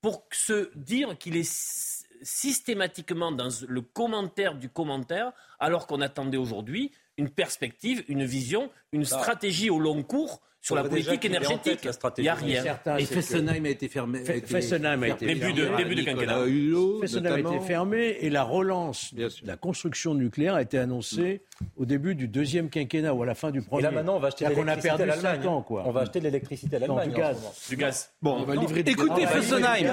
Pour 0.02 0.24
se 0.32 0.70
dire 0.76 1.16
qu'il 1.16 1.36
est 1.36 1.50
sy- 1.50 2.04
systématiquement 2.22 3.32
dans 3.32 3.48
le 3.66 3.80
commentaire 3.80 4.54
du 4.54 4.68
commentaire, 4.68 5.32
alors 5.58 5.86
qu'on 5.86 6.02
attendait 6.02 6.36
aujourd'hui 6.36 6.92
une 7.16 7.30
perspective, 7.30 8.04
une 8.08 8.24
vision, 8.24 8.70
une 8.92 9.04
stratégie 9.06 9.70
au 9.70 9.78
long 9.78 10.02
cours 10.02 10.42
sur 10.60 10.74
la 10.74 10.84
politique 10.84 11.24
énergétique. 11.24 11.84
la 11.84 11.90
Il 11.90 11.94
stratégie. 11.94 12.22
n'y 12.24 12.28
a 12.28 12.34
Et 12.34 12.44
rien. 12.52 12.62
certain, 12.62 12.96
Et 12.98 13.04
Fessenheim 13.04 13.64
a 13.64 13.68
été 13.70 13.88
fermé. 13.88 14.20
Fe- 14.20 14.44
Fessenheim 14.46 15.02
a 15.02 15.08
été 15.08 15.26
Début 15.26 15.52
de- 15.52 15.62
fermé. 15.64 15.82
début 15.82 15.94
du 15.96 16.04
quinquennat. 16.04 16.44
Hulot, 16.46 17.00
Fessenheim 17.00 17.46
a 17.46 17.54
été 17.56 17.60
fermé 17.66 18.16
et 18.20 18.30
la 18.30 18.42
relance 18.42 19.14
de 19.14 19.28
la 19.44 19.56
construction 19.56 20.14
nucléaire 20.14 20.54
a 20.54 20.62
été 20.62 20.78
annoncée 20.78 21.42
au 21.76 21.84
début 21.86 22.14
du 22.14 22.28
deuxième 22.28 22.68
quinquennat 22.70 23.12
ou 23.14 23.22
à 23.22 23.26
la 23.26 23.34
fin 23.34 23.50
du 23.50 23.58
Et 23.60 23.62
premier. 23.62 23.82
là 23.82 23.90
maintenant, 23.90 24.16
on 24.16 24.20
va 24.20 24.28
acheter 24.28 24.44
l'électricité 24.46 24.88
à 24.90 24.96
perdu 24.96 25.06
l'Allemagne. 25.10 25.42
5 25.42 25.48
ans, 25.50 25.62
quoi. 25.62 25.82
On 25.86 25.90
va 25.92 26.00
acheter 26.02 26.18
de 26.20 26.24
l'électricité 26.24 26.76
à 26.76 26.80
Non, 26.80 26.96
l'Allemagne. 26.96 27.14
du 27.14 27.20
gaz. 27.20 27.66
Du 27.68 27.76
gaz. 27.76 28.10
Bon, 28.22 28.36
On 28.40 28.44
va 28.44 28.54
livrer 28.56 28.82
des 28.82 28.92
écoutez 28.92 29.26
Fessenheim. 29.26 29.86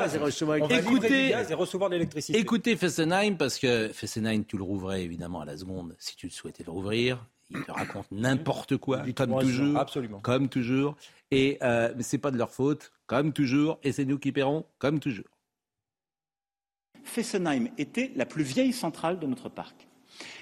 et 0.70 0.76
Écoutez- 0.76 1.30
et 1.50 1.54
recevoir 1.54 1.90
de 1.90 1.96
l'électricité. 1.96 2.38
Écoutez 2.40 2.76
Fessenheim, 2.76 3.36
parce 3.38 3.58
que 3.58 3.90
Fessenheim, 3.94 4.44
tu 4.46 4.58
le 4.58 4.64
rouvrais 4.64 5.02
évidemment 5.04 5.42
à 5.42 5.46
la 5.46 5.58
seconde 5.58 5.96
si 5.98 6.16
tu 6.16 6.28
le 6.28 6.32
souhaitais 6.32 6.64
le 6.66 6.72
rouvrir. 6.72 7.26
Il 7.50 7.64
te 7.64 7.72
raconte 7.72 8.12
n'importe 8.12 8.78
quoi, 8.78 9.04
comme 9.16 9.40
toujours. 9.40 9.78
Absolument. 9.78 10.20
Comme 10.20 10.50
toujours. 10.50 10.98
Et 11.32 11.58
euh, 11.62 11.94
mais 11.96 12.04
c'est 12.04 12.18
pas 12.18 12.32
de 12.32 12.38
leur 12.38 12.52
faute, 12.52 12.92
comme 13.06 13.32
toujours. 13.32 13.80
Et 13.84 13.92
c'est 13.92 14.06
nous 14.06 14.20
qui 14.20 14.32
paierons, 14.32 14.66
comme 14.80 15.00
toujours. 15.00 15.26
Fessenheim 17.04 17.70
était 17.78 18.12
la 18.16 18.26
plus 18.26 18.44
vieille 18.44 18.74
centrale 18.74 19.20
de 19.20 19.28
notre 19.28 19.50
parc. 19.50 19.88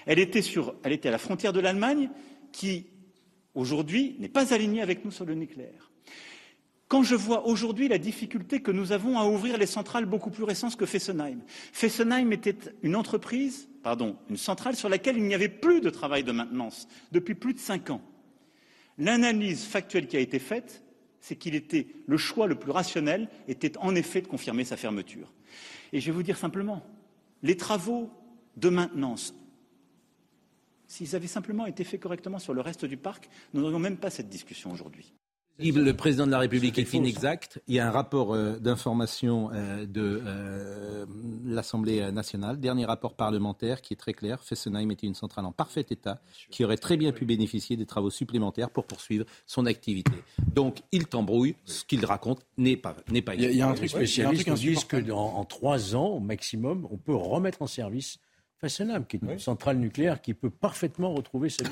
Elle 0.05 0.19
était, 0.19 0.41
sur, 0.41 0.75
elle 0.83 0.93
était 0.93 1.09
à 1.09 1.11
la 1.11 1.17
frontière 1.17 1.53
de 1.53 1.59
l'Allemagne, 1.59 2.09
qui 2.51 2.87
aujourd'hui 3.53 4.15
n'est 4.19 4.29
pas 4.29 4.53
alignée 4.53 4.81
avec 4.81 5.05
nous 5.05 5.11
sur 5.11 5.25
le 5.25 5.35
nucléaire. 5.35 5.91
Quand 6.87 7.01
je 7.01 7.15
vois 7.15 7.47
aujourd'hui 7.47 7.87
la 7.87 7.97
difficulté 7.97 8.61
que 8.61 8.71
nous 8.71 8.91
avons 8.91 9.17
à 9.17 9.25
ouvrir 9.25 9.57
les 9.57 9.65
centrales 9.65 10.05
beaucoup 10.05 10.29
plus 10.29 10.43
récentes 10.43 10.75
que 10.75 10.85
Fessenheim, 10.85 11.41
Fessenheim 11.71 12.31
était 12.31 12.57
une 12.83 13.01
centrale 14.35 14.75
sur 14.75 14.89
laquelle 14.89 15.17
il 15.17 15.23
n'y 15.23 15.33
avait 15.33 15.49
plus 15.49 15.81
de 15.81 15.89
travail 15.89 16.23
de 16.23 16.31
maintenance 16.31 16.87
depuis 17.11 17.33
plus 17.33 17.53
de 17.53 17.59
cinq 17.59 17.89
ans. 17.89 18.01
L'analyse 18.97 19.65
factuelle 19.65 20.07
qui 20.07 20.15
a 20.15 20.19
été 20.19 20.37
faite, 20.39 20.83
c'est 21.19 21.35
qu'il 21.35 21.55
était 21.55 21.87
le 22.05 22.17
choix 22.17 22.45
le 22.45 22.55
plus 22.55 22.71
rationnel 22.71 23.29
était 23.47 23.77
en 23.79 23.95
effet 23.95 24.21
de 24.21 24.27
confirmer 24.27 24.63
sa 24.63 24.77
fermeture. 24.77 25.33
Et 25.91 25.99
je 25.99 26.05
vais 26.05 26.11
vous 26.11 26.23
dire 26.23 26.37
simplement, 26.37 26.85
les 27.41 27.57
travaux 27.57 28.11
de 28.57 28.69
maintenance, 28.69 29.33
s'ils 30.87 31.15
avaient 31.15 31.27
simplement 31.27 31.65
été 31.65 31.83
faits 31.83 31.99
correctement 31.99 32.37
sur 32.37 32.53
le 32.53 32.61
reste 32.61 32.85
du 32.85 32.95
parc, 32.95 33.27
nous 33.53 33.61
n'aurions 33.61 33.79
même 33.79 33.97
pas 33.97 34.11
cette 34.11 34.29
discussion 34.29 34.71
aujourd'hui. 34.71 35.15
Le 35.57 35.93
président 35.93 36.25
de 36.25 36.31
la 36.31 36.39
République 36.39 36.77
est 36.79 36.93
inexact. 36.93 37.61
Il 37.67 37.75
y 37.75 37.79
a 37.79 37.87
un 37.87 37.91
rapport 37.91 38.33
euh, 38.33 38.57
d'information 38.59 39.51
euh, 39.53 39.85
de 39.85 40.21
euh, 40.25 41.05
l'Assemblée 41.45 42.11
nationale, 42.11 42.59
dernier 42.59 42.83
rapport 42.85 43.13
parlementaire 43.13 43.81
qui 43.81 43.93
est 43.93 43.97
très 43.97 44.13
clair. 44.13 44.43
Fessenheim 44.43 44.91
était 44.91 45.07
une 45.07 45.15
centrale 45.15 45.45
en 45.45 45.53
parfait 45.53 45.85
état 45.89 46.19
qui 46.49 46.65
aurait 46.65 46.75
très 46.75 46.97
bien 46.97 47.13
pu 47.13 47.23
bénéficier 47.23 47.77
des 47.77 47.85
travaux 47.85 48.09
supplémentaires 48.09 48.69
pour 48.69 48.83
poursuivre 48.85 49.25
son 49.47 49.65
activité. 49.65 50.11
Donc 50.53 50.79
il 50.91 51.07
t'embrouille. 51.07 51.55
Ce 51.63 51.85
qu'il 51.85 52.05
raconte 52.05 52.41
n'est 52.57 52.75
pas 52.75 52.97
n'est 53.09 53.21
pas 53.21 53.35
Il 53.35 53.41
y 53.41 53.45
a- 53.45 53.51
il 53.51 53.55
y 53.57 53.61
a 53.61 53.69
un 53.69 53.73
truc, 53.75 53.91
truc 53.91 54.47
nous 54.47 54.55
disent 54.55 54.83
que 54.83 54.97
dans, 54.97 55.35
en 55.35 55.45
trois 55.45 55.95
ans, 55.95 56.07
au 56.07 56.19
maximum, 56.19 56.85
on 56.91 56.97
peut 56.97 57.15
remettre 57.15 57.61
en 57.61 57.67
service 57.67 58.17
Fessenheim, 58.57 59.05
qui 59.05 59.17
est 59.17 59.19
une 59.21 59.37
centrale 59.39 59.77
nucléaire 59.77 60.21
qui 60.21 60.33
peut 60.33 60.49
parfaitement 60.49 61.13
retrouver 61.13 61.49
cette 61.49 61.69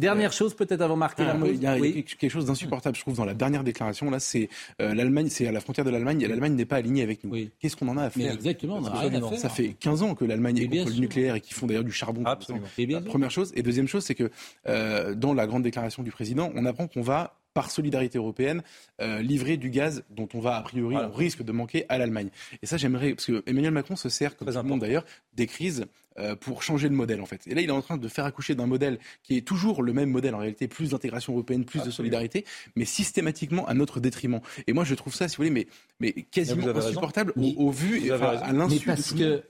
Dernière 0.00 0.32
chose 0.32 0.54
peut-être 0.54 0.80
avant 0.80 0.96
marquer 0.96 1.22
Ah. 1.24 1.36
Il 1.46 1.62
y 1.62 1.66
a 1.66 1.76
Oui. 1.76 2.04
quelque 2.04 2.28
chose 2.32 2.46
d'insupportable, 2.46 2.96
je 2.96 3.00
trouve, 3.02 3.16
dans 3.16 3.24
la 3.24 3.34
dernière 3.34 3.62
déclaration. 3.62 4.10
Là, 4.10 4.18
c'est 4.18 4.48
euh, 4.82 4.92
l'Allemagne, 4.92 5.28
c'est 5.30 5.46
à 5.46 5.52
la 5.52 5.60
frontière 5.60 5.84
de 5.84 5.90
l'Allemagne. 5.90 6.20
et 6.22 6.26
L'Allemagne 6.26 6.54
n'est 6.54 6.64
pas 6.64 6.76
alignée 6.76 7.02
avec 7.02 7.22
nous. 7.22 7.30
Oui. 7.30 7.50
Qu'est-ce 7.60 7.76
qu'on 7.76 7.86
en 7.88 7.96
a 7.96 8.02
à 8.02 8.10
Mais 8.16 8.24
faire? 8.24 8.34
exactement, 8.34 8.78
on 8.78 8.82
Parce 8.82 8.98
rien 9.00 9.22
à 9.22 9.28
faire. 9.28 9.38
Ça 9.38 9.48
fait 9.48 9.68
15 9.78 10.02
ans 10.02 10.14
que 10.16 10.24
l'Allemagne 10.24 10.58
est 10.58 10.66
contre 10.68 10.90
le 10.90 11.00
nucléaire 11.00 11.36
et 11.36 11.40
qu'ils 11.40 11.54
font 11.54 11.66
d'ailleurs 11.68 11.84
du 11.84 11.92
charbon. 11.92 12.24
Absolument. 12.24 12.66
Et 12.76 12.86
bien. 12.86 13.02
Première 13.02 13.30
chose. 13.30 13.52
Et 13.54 13.62
deuxième 13.62 13.86
chose, 13.86 14.04
c'est 14.04 14.16
que 14.16 14.30
euh, 14.68 15.14
dans 15.14 15.32
la 15.32 15.46
grande 15.46 15.62
déclaration 15.62 16.02
du 16.02 16.10
président, 16.10 16.50
on 16.56 16.64
apprend 16.66 16.88
qu'on 16.88 17.02
va 17.02 17.36
par 17.54 17.70
solidarité 17.70 18.18
européenne, 18.18 18.64
euh, 19.00 19.22
livrer 19.22 19.56
du 19.56 19.70
gaz 19.70 20.02
dont 20.10 20.28
on 20.34 20.40
va 20.40 20.56
a 20.56 20.62
priori, 20.62 20.94
Voilà. 20.94 21.08
on 21.08 21.16
risque 21.16 21.44
de 21.44 21.52
manquer 21.52 21.86
à 21.88 21.98
l'Allemagne. 21.98 22.30
Et 22.64 22.66
ça, 22.66 22.76
j'aimerais, 22.78 23.14
parce 23.14 23.26
que 23.26 23.44
Emmanuel 23.46 23.70
Macron 23.70 23.94
se 23.94 24.08
sert, 24.08 24.36
comme 24.36 24.48
Très 24.48 24.56
tout 24.58 24.64
le 24.64 24.68
monde 24.68 24.80
d'ailleurs, 24.80 25.04
des 25.34 25.46
crises 25.46 25.86
euh, 26.18 26.36
pour 26.36 26.62
changer 26.62 26.88
le 26.88 26.94
modèle 26.94 27.20
en 27.20 27.26
fait. 27.26 27.46
Et 27.46 27.54
là, 27.54 27.60
il 27.60 27.68
est 27.68 27.72
en 27.72 27.82
train 27.82 27.96
de 27.96 28.08
faire 28.08 28.24
accoucher 28.24 28.54
d'un 28.54 28.66
modèle 28.66 28.98
qui 29.22 29.36
est 29.36 29.46
toujours 29.46 29.82
le 29.82 29.92
même 29.92 30.10
modèle 30.10 30.34
en 30.34 30.38
réalité, 30.38 30.68
plus 30.68 30.90
d'intégration 30.90 31.32
européenne, 31.32 31.64
plus 31.64 31.82
de 31.82 31.90
solidarité, 31.90 32.44
mais 32.76 32.84
systématiquement 32.84 33.66
à 33.66 33.74
notre 33.74 33.98
détriment. 33.98 34.40
Et 34.66 34.72
moi, 34.72 34.84
je 34.84 34.94
trouve 34.94 35.14
ça, 35.14 35.28
si 35.28 35.36
vous 35.36 35.42
voulez, 35.42 35.50
mais, 35.50 35.66
mais 35.98 36.12
quasiment 36.22 36.68
insupportable 36.68 37.32
au, 37.36 37.70
vu, 37.70 38.12
à 38.12 38.52
l'insu. 38.52 38.76
Mais 38.80 38.84
parce 38.86 39.12
que 39.12 39.42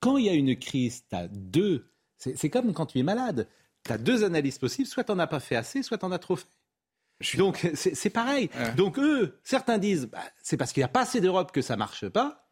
quand 0.00 0.18
il 0.18 0.26
y 0.26 0.28
a 0.28 0.34
une 0.34 0.56
crise, 0.56 1.04
tu 1.08 1.16
as 1.16 1.28
deux. 1.28 1.86
C'est 2.18 2.50
comme 2.50 2.72
quand 2.74 2.86
tu 2.86 2.98
es 2.98 3.02
malade. 3.02 3.48
Tu 3.86 3.92
as 3.92 3.98
deux 3.98 4.24
analyses 4.24 4.58
possibles. 4.58 4.88
Soit 4.88 5.04
tu 5.04 5.12
n'en 5.12 5.18
as 5.20 5.26
pas 5.26 5.40
fait 5.40 5.56
assez, 5.56 5.82
soit 5.82 5.96
tu 5.96 6.04
en 6.04 6.12
as 6.12 6.18
trop 6.18 6.36
fait. 6.36 6.46
Donc 7.36 7.70
c'est 7.74 8.10
pareil. 8.10 8.50
Donc 8.76 8.98
eux, 8.98 9.38
certains 9.42 9.78
disent, 9.78 10.06
bah, 10.06 10.18
c'est 10.42 10.56
parce 10.56 10.72
qu'il 10.72 10.80
n'y 10.80 10.84
a 10.84 10.88
pas 10.88 11.02
assez 11.02 11.20
d'Europe 11.20 11.52
que 11.52 11.62
ça 11.62 11.76
marche 11.76 12.08
pas. 12.08 12.49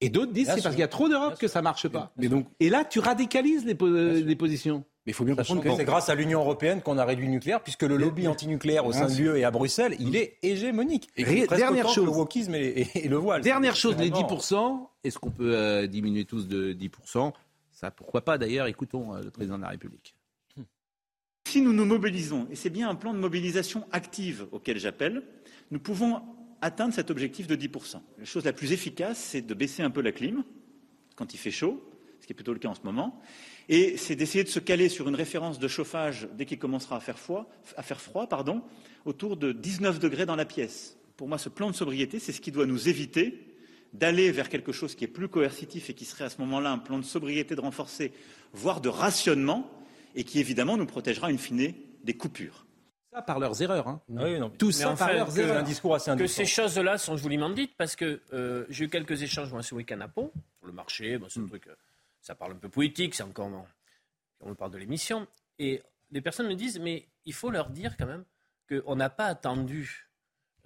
Et 0.00 0.10
d'autres 0.10 0.32
disent 0.32 0.46
c'est 0.46 0.62
parce 0.62 0.74
qu'il 0.74 0.80
y 0.80 0.84
a 0.84 0.88
trop 0.88 1.08
d'Europe 1.08 1.38
que 1.38 1.48
ça 1.48 1.62
marche 1.62 1.88
pas. 1.88 2.12
donc... 2.16 2.46
Et 2.60 2.70
là, 2.70 2.84
tu 2.84 3.00
radicalises 3.00 3.64
les, 3.64 3.76
les 4.22 4.36
positions. 4.36 4.84
Mais 5.08 5.12
il 5.12 5.14
faut 5.14 5.24
bien 5.24 5.34
comprendre 5.34 5.62
que 5.62 5.74
c'est 5.74 5.84
grâce 5.86 6.10
à 6.10 6.14
l'Union 6.14 6.40
européenne 6.40 6.82
qu'on 6.82 6.98
a 6.98 7.04
réduit 7.04 7.24
le 7.24 7.32
nucléaire, 7.32 7.62
puisque 7.62 7.82
le 7.82 7.96
lobby 7.96 8.28
antinucléaire 8.28 8.84
au 8.84 8.92
sein 8.92 9.06
de 9.06 9.14
l'UE 9.14 9.38
et 9.38 9.44
à 9.44 9.50
Bruxelles, 9.50 9.96
il 9.98 10.16
est 10.16 10.36
hégémonique. 10.42 11.08
Et 11.16 11.46
dernière 11.46 11.88
chose, 11.88 12.04
le 12.04 12.10
wokisme 12.10 12.54
et, 12.54 13.08
le 13.08 13.16
voile. 13.16 13.40
Dernière 13.40 13.74
chose, 13.74 13.96
les 13.96 14.10
10%, 14.10 14.86
est-ce 15.04 15.18
qu'on 15.18 15.30
peut 15.30 15.56
euh, 15.56 15.86
diminuer 15.86 16.26
tous 16.26 16.46
de 16.46 16.74
10% 16.74 17.32
Ça, 17.72 17.90
pourquoi 17.90 18.20
pas? 18.20 18.36
D'ailleurs 18.36 18.66
Écoutons 18.66 19.14
euh, 19.14 19.22
le 19.22 19.30
président 19.30 19.56
de 19.56 19.62
la 19.62 19.70
République. 19.70 20.14
Si 21.48 21.62
nous 21.62 21.72
nous 21.72 21.86
mobilisons, 21.86 22.46
et 22.50 22.54
c'est 22.54 22.68
bien 22.68 22.90
un 22.90 22.94
plan 22.94 23.14
de 23.14 23.18
mobilisation 23.18 23.86
active 23.90 24.46
auquel 24.52 24.78
j'appelle, 24.78 25.22
nous 25.70 25.78
pouvons 25.78 26.20
atteindre 26.60 26.94
cet 26.94 27.10
objectif 27.10 27.46
de 27.46 27.56
10%. 27.56 28.00
La 28.18 28.24
chose 28.24 28.44
la 28.44 28.52
plus 28.52 28.72
efficace, 28.72 29.18
c'est 29.18 29.42
de 29.42 29.54
baisser 29.54 29.82
un 29.82 29.90
peu 29.90 30.00
la 30.00 30.12
clim 30.12 30.44
quand 31.14 31.34
il 31.34 31.38
fait 31.38 31.50
chaud, 31.50 31.82
ce 32.20 32.26
qui 32.26 32.32
est 32.32 32.34
plutôt 32.34 32.52
le 32.52 32.58
cas 32.58 32.68
en 32.68 32.74
ce 32.74 32.82
moment, 32.84 33.20
et 33.68 33.96
c'est 33.96 34.16
d'essayer 34.16 34.44
de 34.44 34.48
se 34.48 34.60
caler 34.60 34.88
sur 34.88 35.08
une 35.08 35.14
référence 35.14 35.58
de 35.58 35.68
chauffage 35.68 36.28
dès 36.34 36.46
qu'il 36.46 36.58
commencera 36.58 36.96
à 36.96 37.00
faire 37.00 37.18
froid, 37.18 37.50
autour 39.04 39.36
de 39.36 39.52
19 39.52 39.98
degrés 39.98 40.26
dans 40.26 40.36
la 40.36 40.44
pièce. 40.44 40.96
Pour 41.16 41.28
moi, 41.28 41.38
ce 41.38 41.48
plan 41.48 41.70
de 41.70 41.74
sobriété, 41.74 42.18
c'est 42.18 42.32
ce 42.32 42.40
qui 42.40 42.52
doit 42.52 42.66
nous 42.66 42.88
éviter 42.88 43.44
d'aller 43.92 44.30
vers 44.30 44.48
quelque 44.48 44.72
chose 44.72 44.94
qui 44.94 45.04
est 45.04 45.08
plus 45.08 45.28
coercitif 45.28 45.90
et 45.90 45.94
qui 45.94 46.04
serait 46.04 46.24
à 46.24 46.30
ce 46.30 46.40
moment-là 46.40 46.70
un 46.70 46.78
plan 46.78 46.98
de 46.98 47.04
sobriété 47.04 47.56
de 47.56 47.60
renforcer, 47.60 48.12
voire 48.52 48.80
de 48.80 48.88
rationnement, 48.88 49.70
et 50.14 50.24
qui 50.24 50.40
évidemment 50.40 50.76
nous 50.76 50.86
protégera 50.86 51.28
in 51.28 51.38
fine 51.38 51.74
des 52.04 52.14
coupures. 52.14 52.66
Ça 53.12 53.22
par 53.22 53.38
leurs 53.38 53.60
erreurs. 53.62 53.88
Hein. 53.88 54.00
Oui, 54.08 54.38
non. 54.38 54.50
Tout 54.50 54.70
ça 54.70 54.94
par 54.94 55.12
leurs 55.12 55.38
erreurs. 55.38 55.58
Un 55.58 55.62
discours 55.62 55.94
assez 55.94 56.14
Que 56.16 56.26
ces 56.26 56.44
choses-là 56.44 56.98
sont 56.98 57.16
joliment 57.16 57.50
dites 57.50 57.76
parce 57.76 57.96
que 57.96 58.20
euh, 58.32 58.66
j'ai 58.68 58.84
eu 58.84 58.88
quelques 58.88 59.22
échanges 59.22 59.52
moi 59.52 59.62
ce 59.62 59.74
week-end 59.74 60.00
à 60.00 60.08
Pau, 60.08 60.32
pour 60.58 60.66
le 60.66 60.72
marché, 60.72 61.18
c'est 61.28 61.40
un 61.40 61.42
mm. 61.42 61.48
truc, 61.48 61.66
euh, 61.68 61.74
ça 62.20 62.34
parle 62.34 62.52
un 62.52 62.56
peu 62.56 62.68
politique, 62.68 63.14
c'est 63.14 63.22
encore 63.22 63.50
on 64.40 64.54
parle 64.54 64.70
de 64.70 64.78
l'émission, 64.78 65.26
et 65.58 65.82
les 66.10 66.20
personnes 66.20 66.46
me 66.46 66.54
disent 66.54 66.78
mais 66.78 67.08
il 67.24 67.32
faut 67.32 67.50
leur 67.50 67.70
dire 67.70 67.96
quand 67.96 68.06
même 68.06 68.24
qu'on 68.68 68.94
n'a 68.94 69.10
pas 69.10 69.26
attendu 69.26 70.08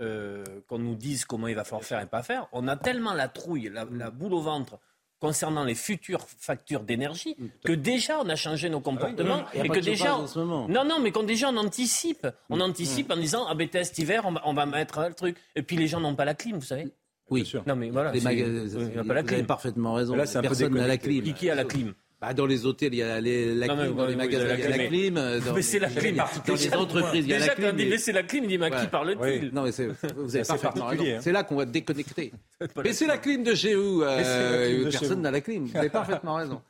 euh, 0.01 0.45
qu'on 0.67 0.79
nous 0.79 0.97
dise 0.97 1.25
comment 1.25 1.47
il 1.47 1.55
va 1.55 1.65
falloir 1.65 1.85
faire 1.85 2.01
et 2.01 2.07
pas 2.07 2.23
faire. 2.23 2.49
On 2.53 2.67
a 2.67 2.77
tellement 2.77 3.15
la 3.15 3.29
trouille, 3.29 3.71
la 3.73 4.11
boule 4.11 4.35
au 4.35 4.41
ventre 4.41 4.81
concernant 5.23 5.65
les 5.65 5.77
futures 5.77 6.27
factures 6.27 6.83
d'énergie 6.83 7.37
mm, 7.39 7.47
que 7.65 7.73
déjà 7.73 8.19
on 8.19 8.29
a 8.29 8.35
changé 8.35 8.69
nos 8.69 8.81
comportements 8.81 9.45
et 9.55 9.69
que 9.69 9.79
déjà 9.79 10.19
non 10.37 10.67
non 10.85 10.99
mais 11.01 11.13
quand 11.13 11.23
déjà 11.23 11.49
on 11.51 11.57
anticipe. 11.57 12.27
On 12.51 12.57
mm. 12.57 12.63
anticipe 12.63 13.13
en 13.13 13.17
disant 13.17 13.47
ah 13.49 13.55
ben 13.55 13.69
cet 13.71 13.97
hiver 13.99 14.29
on 14.45 14.53
va, 14.53 14.67
mettre 14.67 15.01
le 15.09 15.15
truc. 15.15 15.37
Et 15.55 15.63
puis 15.63 15.77
les 15.77 15.87
gens 15.87 16.01
n'ont 16.01 16.17
pas 16.17 16.25
la 16.25 16.35
clim 16.35 16.57
vous 16.57 16.67
savez. 16.67 16.89
Oui, 17.31 17.47
sûr. 17.47 17.63
Non 17.67 17.77
mais 17.77 17.91
voilà, 17.91 18.11
les 18.11 18.21
magasins, 18.21 18.79
vous 18.79 19.19
avez 19.19 19.43
parfaitement 19.45 19.95
raison. 19.95 20.17
Là, 20.17 20.25
Personne 20.25 20.75
n'a 20.75 20.89
la 20.89 20.99
clim. 20.99 21.23
Qui, 21.23 21.35
qui 21.35 21.49
a 21.49 21.55
la 21.55 21.65
clim? 21.65 21.95
Bah, 22.23 22.35
dans 22.35 22.47
les 22.47 22.67
hôtels, 22.67 22.95
il 22.95 22.99
y 22.99 23.03
a 23.03 23.21
les, 23.21 23.53
la 23.53 23.67
clim, 23.67 23.97
dans 23.97 24.07
les 24.07 24.15
magasins, 24.15 24.55
il 24.55 24.61
y 24.61 24.63
a 24.63 24.69
la 24.69 24.87
clim. 24.87 25.15
Dans, 25.45 25.55
mais 25.55 25.63
c'est 25.63 25.81
la 25.81 25.91
clim. 25.91 26.15
Dans 26.15 26.55
les 26.55 26.75
entreprises, 26.75 27.25
il 27.25 27.31
y 27.31 27.35
a 27.35 27.39
la 27.41 27.49
clim. 27.49 27.73
Déjà, 27.73 27.89
quand 27.89 27.97
dit 27.97 27.99
c'est 27.99 28.13
la 28.13 28.23
clim, 28.23 28.45
il 28.45 28.49
dit, 28.49 28.59
mais 28.59 28.71
qui 28.71 28.87
parle-t-il 28.87 29.53
Non, 29.53 29.65
mais 29.65 29.73
vous 30.15 30.37
avez 30.37 30.45
parfaitement 30.45 30.87
raison. 30.87 31.05
Hein. 31.05 31.19
C'est 31.21 31.33
là 31.33 31.43
qu'on 31.43 31.57
va 31.57 31.65
déconnecter. 31.65 32.33
Mais 32.85 32.93
c'est 32.93 33.09
la 33.09 33.19
clim 33.19 33.43
de 33.43 33.57
chez 33.57 33.75
vous. 33.75 34.03
Euh, 34.03 34.89
personne 34.89 35.21
n'a 35.23 35.33
la 35.33 35.41
clim. 35.41 35.65
Vous 35.65 35.77
avez 35.77 35.91
parfaitement 35.91 36.37
raison. 36.37 36.63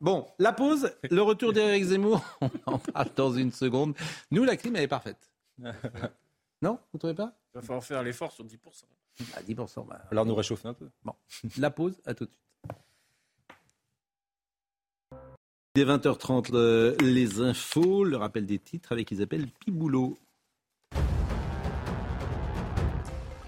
Bon, 0.00 0.26
la 0.38 0.54
pause, 0.54 0.90
le 1.10 1.20
retour 1.20 1.52
d'Éric 1.52 1.84
Zemmour, 1.84 2.24
on 2.40 2.50
en 2.64 2.78
parle 2.78 3.08
dans 3.16 3.32
une 3.34 3.52
seconde. 3.52 3.94
Nous, 4.30 4.44
la 4.44 4.56
clim, 4.56 4.76
elle 4.76 4.84
est 4.84 4.88
parfaite. 4.88 5.30
Non 6.62 6.78
Vous 6.90 6.94
ne 6.94 6.98
trouvez 6.98 7.14
pas? 7.14 7.34
Il 7.54 7.58
va 7.58 7.62
falloir 7.62 7.84
faire 7.84 8.02
l'effort 8.02 8.32
sur 8.32 8.46
10%. 8.46 8.56
À 9.36 9.42
10%. 9.42 9.86
Bah, 9.86 10.00
Alors 10.10 10.24
nous 10.24 10.34
réchauffer 10.34 10.68
un 10.68 10.74
peu. 10.74 10.88
Bon, 11.04 11.12
la 11.58 11.70
pause, 11.70 12.00
à 12.06 12.14
tout 12.14 12.24
de 12.24 12.30
suite. 12.30 12.45
Dès 15.76 15.84
20h30, 15.84 17.04
les 17.04 17.42
infos, 17.42 18.02
le 18.02 18.16
rappel 18.16 18.46
des 18.46 18.58
titres 18.58 18.92
avec 18.92 19.10
Isabelle 19.10 19.46
Piboulot. 19.60 20.16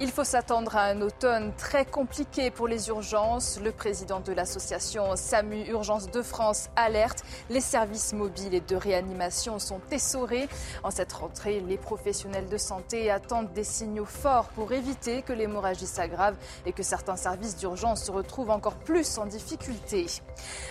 Il 0.00 0.12
faut 0.12 0.22
s'attendre 0.22 0.76
à 0.76 0.84
un 0.84 1.00
automne 1.00 1.52
très 1.58 1.84
compliqué 1.84 2.52
pour 2.52 2.68
les 2.68 2.86
urgences. 2.86 3.58
Le 3.60 3.72
président 3.72 4.20
de 4.20 4.32
l'association 4.32 5.16
SAMU 5.16 5.64
Urgence 5.70 6.08
de 6.08 6.22
France 6.22 6.70
alerte. 6.76 7.24
Les 7.50 7.60
services 7.60 8.12
mobiles 8.12 8.54
et 8.54 8.60
de 8.60 8.76
réanimation 8.76 9.58
sont 9.58 9.80
essorés. 9.90 10.48
En 10.84 10.92
cette 10.92 11.12
rentrée, 11.12 11.58
les 11.58 11.78
professionnels 11.78 12.48
de 12.48 12.56
santé 12.58 13.10
attendent 13.10 13.52
des 13.54 13.64
signaux 13.64 14.04
forts 14.04 14.50
pour 14.54 14.70
éviter 14.70 15.22
que 15.22 15.32
l'hémorragie 15.32 15.86
s'aggrave 15.86 16.36
et 16.64 16.70
que 16.70 16.84
certains 16.84 17.16
services 17.16 17.56
d'urgence 17.56 18.04
se 18.04 18.12
retrouvent 18.12 18.50
encore 18.50 18.76
plus 18.76 19.18
en 19.18 19.26
difficulté. 19.26 20.06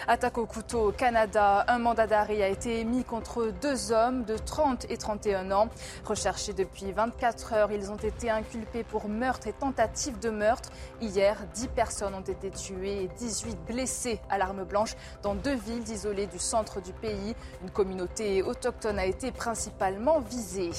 Attaque 0.07 0.37
au 0.37 0.45
couteau 0.45 0.87
au 0.87 0.91
Canada. 0.93 1.65
Un 1.67 1.79
mandat 1.79 2.07
d'arrêt 2.07 2.41
a 2.43 2.47
été 2.47 2.79
émis 2.79 3.03
contre 3.03 3.51
deux 3.61 3.91
hommes 3.91 4.23
de 4.23 4.37
30 4.37 4.85
et 4.89 4.95
31 4.95 5.51
ans. 5.51 5.67
Recherchés 6.05 6.53
depuis 6.53 6.93
24 6.93 7.51
heures, 7.51 7.71
ils 7.73 7.91
ont 7.91 7.97
été 7.97 8.29
inculpés 8.29 8.85
pour 8.85 9.09
meurtre 9.17 9.47
et 9.47 9.53
tentative 9.53 10.19
de 10.19 10.29
meurtre. 10.29 10.69
Hier, 11.01 11.37
10 11.53 11.67
personnes 11.69 12.13
ont 12.13 12.21
été 12.21 12.49
tuées 12.51 13.03
et 13.03 13.07
18 13.17 13.57
blessées 13.67 14.19
à 14.29 14.37
l'arme 14.37 14.63
blanche 14.63 14.95
dans 15.23 15.35
deux 15.35 15.55
villes 15.55 15.89
isolées 15.89 16.27
du 16.27 16.39
centre 16.39 16.81
du 16.81 16.93
pays. 16.93 17.35
Une 17.61 17.71
communauté 17.71 18.43
autochtone 18.43 18.99
a 18.99 19.05
été 19.05 19.31
principalement 19.31 20.21
visée. 20.21 20.71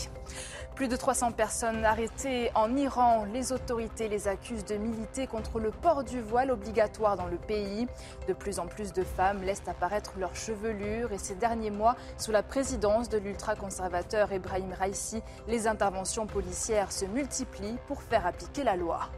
Plus 0.78 0.86
de 0.86 0.94
300 0.94 1.32
personnes 1.32 1.84
arrêtées 1.84 2.52
en 2.54 2.76
Iran. 2.76 3.26
Les 3.32 3.50
autorités 3.50 4.08
les 4.08 4.28
accusent 4.28 4.64
de 4.64 4.76
militer 4.76 5.26
contre 5.26 5.58
le 5.58 5.72
port 5.72 6.04
du 6.04 6.20
voile 6.20 6.52
obligatoire 6.52 7.16
dans 7.16 7.26
le 7.26 7.36
pays. 7.36 7.88
De 8.28 8.32
plus 8.32 8.60
en 8.60 8.68
plus 8.68 8.92
de 8.92 9.02
femmes 9.02 9.42
laissent 9.42 9.66
apparaître 9.66 10.12
leur 10.20 10.36
chevelure 10.36 11.10
et 11.10 11.18
ces 11.18 11.34
derniers 11.34 11.72
mois, 11.72 11.96
sous 12.16 12.30
la 12.30 12.44
présidence 12.44 13.08
de 13.08 13.18
l'ultra-conservateur 13.18 14.30
Ebrahim 14.30 14.72
Raisi, 14.72 15.20
les 15.48 15.66
interventions 15.66 16.28
policières 16.28 16.92
se 16.92 17.06
multiplient 17.06 17.78
pour 17.88 18.00
faire 18.00 18.24
appliquer 18.24 18.62
la 18.62 18.76
loi. 18.76 19.08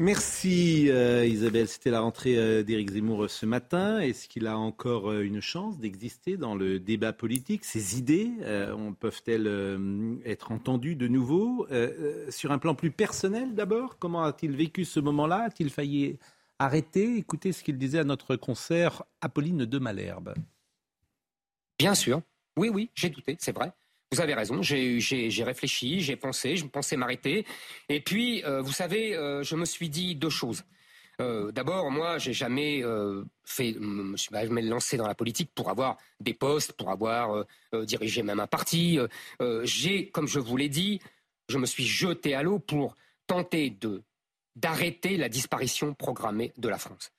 Merci 0.00 0.90
euh, 0.90 1.26
Isabelle. 1.26 1.66
C'était 1.66 1.90
la 1.90 2.00
rentrée 2.00 2.38
euh, 2.38 2.62
d'Éric 2.62 2.92
Zemmour 2.92 3.24
euh, 3.24 3.28
ce 3.28 3.46
matin. 3.46 3.98
Est-ce 3.98 4.28
qu'il 4.28 4.46
a 4.46 4.56
encore 4.56 5.12
une 5.12 5.40
chance 5.40 5.76
d'exister 5.76 6.36
dans 6.36 6.54
le 6.54 6.78
débat 6.78 7.12
politique? 7.12 7.64
Ses 7.64 7.98
idées 7.98 8.30
peuvent-elles 9.00 10.20
être 10.24 10.52
entendues 10.52 10.94
de 10.94 11.08
nouveau? 11.08 11.66
Sur 12.28 12.52
un 12.52 12.58
plan 12.58 12.76
plus 12.76 12.92
personnel 12.92 13.56
d'abord, 13.56 13.98
comment 13.98 14.22
a-t-il 14.22 14.52
vécu 14.56 14.84
ce 14.84 15.00
moment-là? 15.00 15.44
A-t-il 15.46 15.68
failli 15.68 16.16
arrêter? 16.60 17.16
Écoutez 17.16 17.50
ce 17.50 17.64
qu'il 17.64 17.76
disait 17.76 17.98
à 17.98 18.04
notre 18.04 18.36
concert 18.36 19.02
Apolline 19.20 19.64
de 19.64 19.78
Malherbe. 19.80 20.34
Bien 21.78 21.96
sûr. 21.96 22.22
Oui, 22.56 22.70
oui, 22.72 22.90
j'ai 22.94 23.10
douté, 23.10 23.36
c'est 23.40 23.54
vrai. 23.54 23.72
Vous 24.10 24.22
avez 24.22 24.32
raison, 24.32 24.62
j'ai 24.62 25.44
réfléchi, 25.44 26.00
j'ai 26.00 26.16
pensé, 26.16 26.56
je 26.56 26.64
pensais 26.64 26.96
m'arrêter. 26.96 27.44
Et 27.90 28.00
puis, 28.00 28.42
euh, 28.44 28.62
vous 28.62 28.72
savez, 28.72 29.14
euh, 29.14 29.42
je 29.42 29.54
me 29.54 29.66
suis 29.66 29.90
dit 29.90 30.14
deux 30.14 30.30
choses. 30.30 30.64
Euh, 31.20 31.52
D'abord, 31.52 31.90
moi, 31.90 32.16
j'ai 32.16 32.32
jamais 32.32 32.82
fait, 33.44 33.74
me 33.78 34.16
suis 34.16 34.30
jamais 34.32 34.62
lancé 34.62 34.96
dans 34.96 35.06
la 35.06 35.14
politique 35.14 35.50
pour 35.54 35.68
avoir 35.68 35.98
des 36.20 36.32
postes, 36.32 36.72
pour 36.72 36.90
avoir 36.90 37.44
dirigé 37.84 38.22
même 38.22 38.40
un 38.40 38.46
parti. 38.46 38.98
j'ai, 39.64 40.08
comme 40.08 40.26
je 40.26 40.38
vous 40.38 40.56
l'ai 40.56 40.70
dit, 40.70 41.00
je 41.48 41.58
me 41.58 41.66
suis 41.66 41.84
jeté 41.84 42.34
à 42.34 42.42
l'eau 42.42 42.58
pour 42.58 42.94
tenter 43.26 43.76
d'arrêter 44.56 45.18
la 45.18 45.28
disparition 45.28 45.92
programmée 45.92 46.52
de 46.56 46.68
la 46.68 46.78
France 46.78 47.12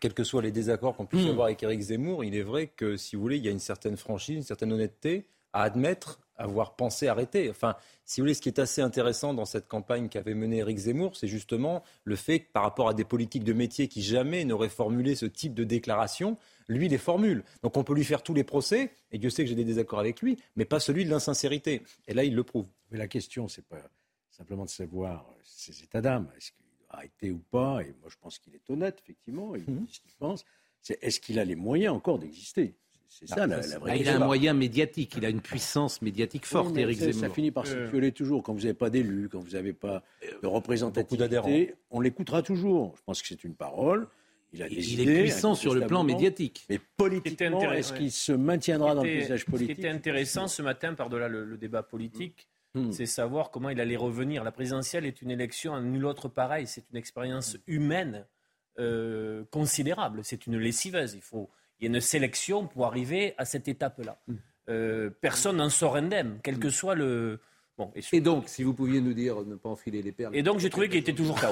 quels 0.00 0.14
que 0.14 0.24
soient 0.24 0.42
les 0.42 0.52
désaccords 0.52 0.96
qu'on 0.96 1.06
puisse 1.06 1.26
hmm. 1.26 1.30
avoir 1.30 1.46
avec 1.46 1.62
Éric 1.62 1.80
Zemmour, 1.80 2.24
il 2.24 2.34
est 2.34 2.42
vrai 2.42 2.68
que, 2.68 2.96
si 2.96 3.16
vous 3.16 3.22
voulez, 3.22 3.36
il 3.36 3.44
y 3.44 3.48
a 3.48 3.52
une 3.52 3.58
certaine 3.58 3.96
franchise, 3.96 4.36
une 4.36 4.42
certaine 4.42 4.72
honnêteté 4.72 5.26
à 5.52 5.62
admettre 5.62 6.20
avoir 6.38 6.76
pensé 6.76 7.08
arrêter. 7.08 7.50
Enfin, 7.50 7.76
si 8.04 8.20
vous 8.20 8.24
voulez, 8.24 8.34
ce 8.34 8.40
qui 8.40 8.48
est 8.48 8.60
assez 8.60 8.80
intéressant 8.80 9.34
dans 9.34 9.44
cette 9.44 9.66
campagne 9.66 10.08
qu'avait 10.08 10.34
menée 10.34 10.58
Éric 10.58 10.78
Zemmour, 10.78 11.16
c'est 11.16 11.26
justement 11.26 11.82
le 12.04 12.16
fait 12.16 12.40
que 12.40 12.52
par 12.52 12.62
rapport 12.62 12.88
à 12.88 12.94
des 12.94 13.04
politiques 13.04 13.44
de 13.44 13.52
métier 13.52 13.88
qui 13.88 14.02
jamais 14.02 14.44
n'auraient 14.44 14.68
formulé 14.68 15.14
ce 15.16 15.26
type 15.26 15.52
de 15.54 15.64
déclaration, 15.64 16.38
lui 16.68 16.88
les 16.88 16.98
formule. 16.98 17.44
Donc 17.62 17.76
on 17.76 17.84
peut 17.84 17.94
lui 17.94 18.04
faire 18.04 18.22
tous 18.22 18.34
les 18.34 18.44
procès, 18.44 18.92
et 19.10 19.18
Dieu 19.18 19.30
sait 19.30 19.42
que 19.42 19.48
j'ai 19.48 19.56
des 19.56 19.64
désaccords 19.64 19.98
avec 19.98 20.22
lui, 20.22 20.38
mais 20.56 20.64
pas 20.64 20.80
celui 20.80 21.04
de 21.04 21.10
l'insincérité. 21.10 21.82
Et 22.06 22.14
là, 22.14 22.24
il 22.24 22.34
le 22.34 22.44
prouve. 22.44 22.68
Mais 22.90 22.98
la 22.98 23.08
question, 23.08 23.48
c'est 23.48 23.66
pas 23.66 23.82
simplement 24.30 24.64
de 24.64 24.70
savoir 24.70 25.26
ses 25.42 25.82
états 25.82 26.00
d'âme. 26.00 26.30
Est-ce 26.36 26.52
qu'il 26.52 26.67
arrêter 26.90 27.30
ou 27.30 27.38
pas, 27.50 27.80
et 27.82 27.94
moi 28.00 28.08
je 28.08 28.16
pense 28.20 28.38
qu'il 28.38 28.54
est 28.54 28.70
honnête, 28.70 28.98
effectivement, 29.02 29.54
il 29.54 29.64
dit 29.64 29.92
ce 29.92 30.00
qu'il 30.00 30.12
pense, 30.18 30.44
c'est 30.80 30.98
est-ce 31.02 31.20
qu'il 31.20 31.38
a 31.38 31.44
les 31.44 31.56
moyens 31.56 31.94
encore 31.94 32.18
d'exister? 32.18 32.74
C'est 33.10 33.26
ça 33.26 33.46
la, 33.46 33.60
la 33.62 33.78
vraie 33.78 33.92
Ah, 33.92 33.96
il 33.96 34.08
a 34.08 34.16
un 34.16 34.24
moyen 34.26 34.52
médiatique, 34.52 35.14
il 35.16 35.24
a 35.24 35.30
une 35.30 35.40
puissance 35.40 36.02
médiatique 36.02 36.44
forte, 36.44 36.74
Oui, 36.74 36.82
Éric 36.82 36.98
ça- 36.98 37.06
Zemmour. 37.06 37.20
Ça 37.20 37.30
finit 37.30 37.50
par 37.50 37.64
Euh. 37.66 37.86
s'étioler 37.86 38.12
toujours. 38.12 38.42
Quand 38.42 38.52
vous 38.52 38.60
n'avez 38.60 38.74
pas 38.74 38.90
d'élus, 38.90 39.30
quand 39.30 39.40
vous 39.40 39.52
n'avez 39.52 39.72
pas 39.72 40.02
de 40.42 40.46
représentativité, 40.46 41.16
d'adhérents. 41.16 41.72
on 41.90 42.00
l'écoutera 42.00 42.42
toujours. 42.42 42.94
Je 42.98 43.02
pense 43.06 43.22
que 43.22 43.28
c'est 43.28 43.44
une 43.44 43.54
parole. 43.54 44.08
Il 44.52 44.62
a 44.62 44.68
des 44.68 44.74
Il 44.76 45.00
idées, 45.00 45.12
est 45.14 45.20
puissant 45.22 45.54
sur 45.54 45.74
le 45.74 45.86
plan 45.86 46.04
médiatique. 46.04 46.66
Mais 46.68 46.78
politiquement, 46.98 47.72
est-ce 47.72 47.94
qu'il 47.94 48.12
se 48.12 48.32
maintiendra 48.32 48.94
dans 48.94 49.02
le 49.02 49.08
paysage 49.08 49.40
Ce 49.40 49.44
qui 49.46 49.50
politique? 49.52 49.78
était 49.78 49.88
intéressant 49.88 50.46
ce 50.46 50.60
matin, 50.60 50.92
par-delà 50.92 51.28
le, 51.28 51.44
le 51.46 51.56
débat 51.56 51.82
politique, 51.82 52.46
Hmm. 52.78 52.92
c'est 52.92 53.06
savoir 53.06 53.50
comment 53.50 53.70
il 53.70 53.80
allait 53.80 53.96
revenir. 53.96 54.44
La 54.44 54.52
présidentielle 54.52 55.06
est 55.06 55.22
une 55.22 55.30
élection 55.30 55.74
à 55.74 55.80
nul 55.80 56.04
autre 56.04 56.28
pareil. 56.28 56.66
C'est 56.66 56.84
une 56.90 56.96
expérience 56.96 57.56
humaine 57.66 58.26
euh, 58.78 59.44
considérable. 59.50 60.20
C'est 60.22 60.46
une 60.46 60.56
lessiveuse. 60.58 61.14
Il 61.14 61.22
faut, 61.22 61.48
il 61.78 61.84
y 61.84 61.92
a 61.92 61.94
une 61.94 62.00
sélection 62.00 62.66
pour 62.66 62.86
arriver 62.86 63.34
à 63.38 63.44
cette 63.44 63.68
étape-là. 63.68 64.20
Hmm. 64.26 64.36
Euh, 64.68 65.10
personne 65.20 65.56
n'en 65.56 65.70
sort 65.70 65.96
indemne, 65.96 66.40
quel 66.42 66.58
que 66.58 66.70
soit 66.70 66.94
le. 66.94 67.40
Bon, 67.78 67.90
et, 67.94 68.00
Et 68.12 68.20
donc, 68.20 68.48
si 68.48 68.64
vous 68.64 68.74
pouviez 68.74 69.00
nous 69.00 69.14
dire, 69.14 69.42
ne 69.44 69.54
pas 69.54 69.68
enfiler 69.68 70.02
les 70.02 70.12
perles. 70.12 70.36
et 70.36 70.42
donc 70.42 70.58
j'ai 70.58 70.68
trouvé 70.68 70.88
qu'il 70.88 70.98
était 70.98 71.14
toujours 71.14 71.40
KO. 71.40 71.46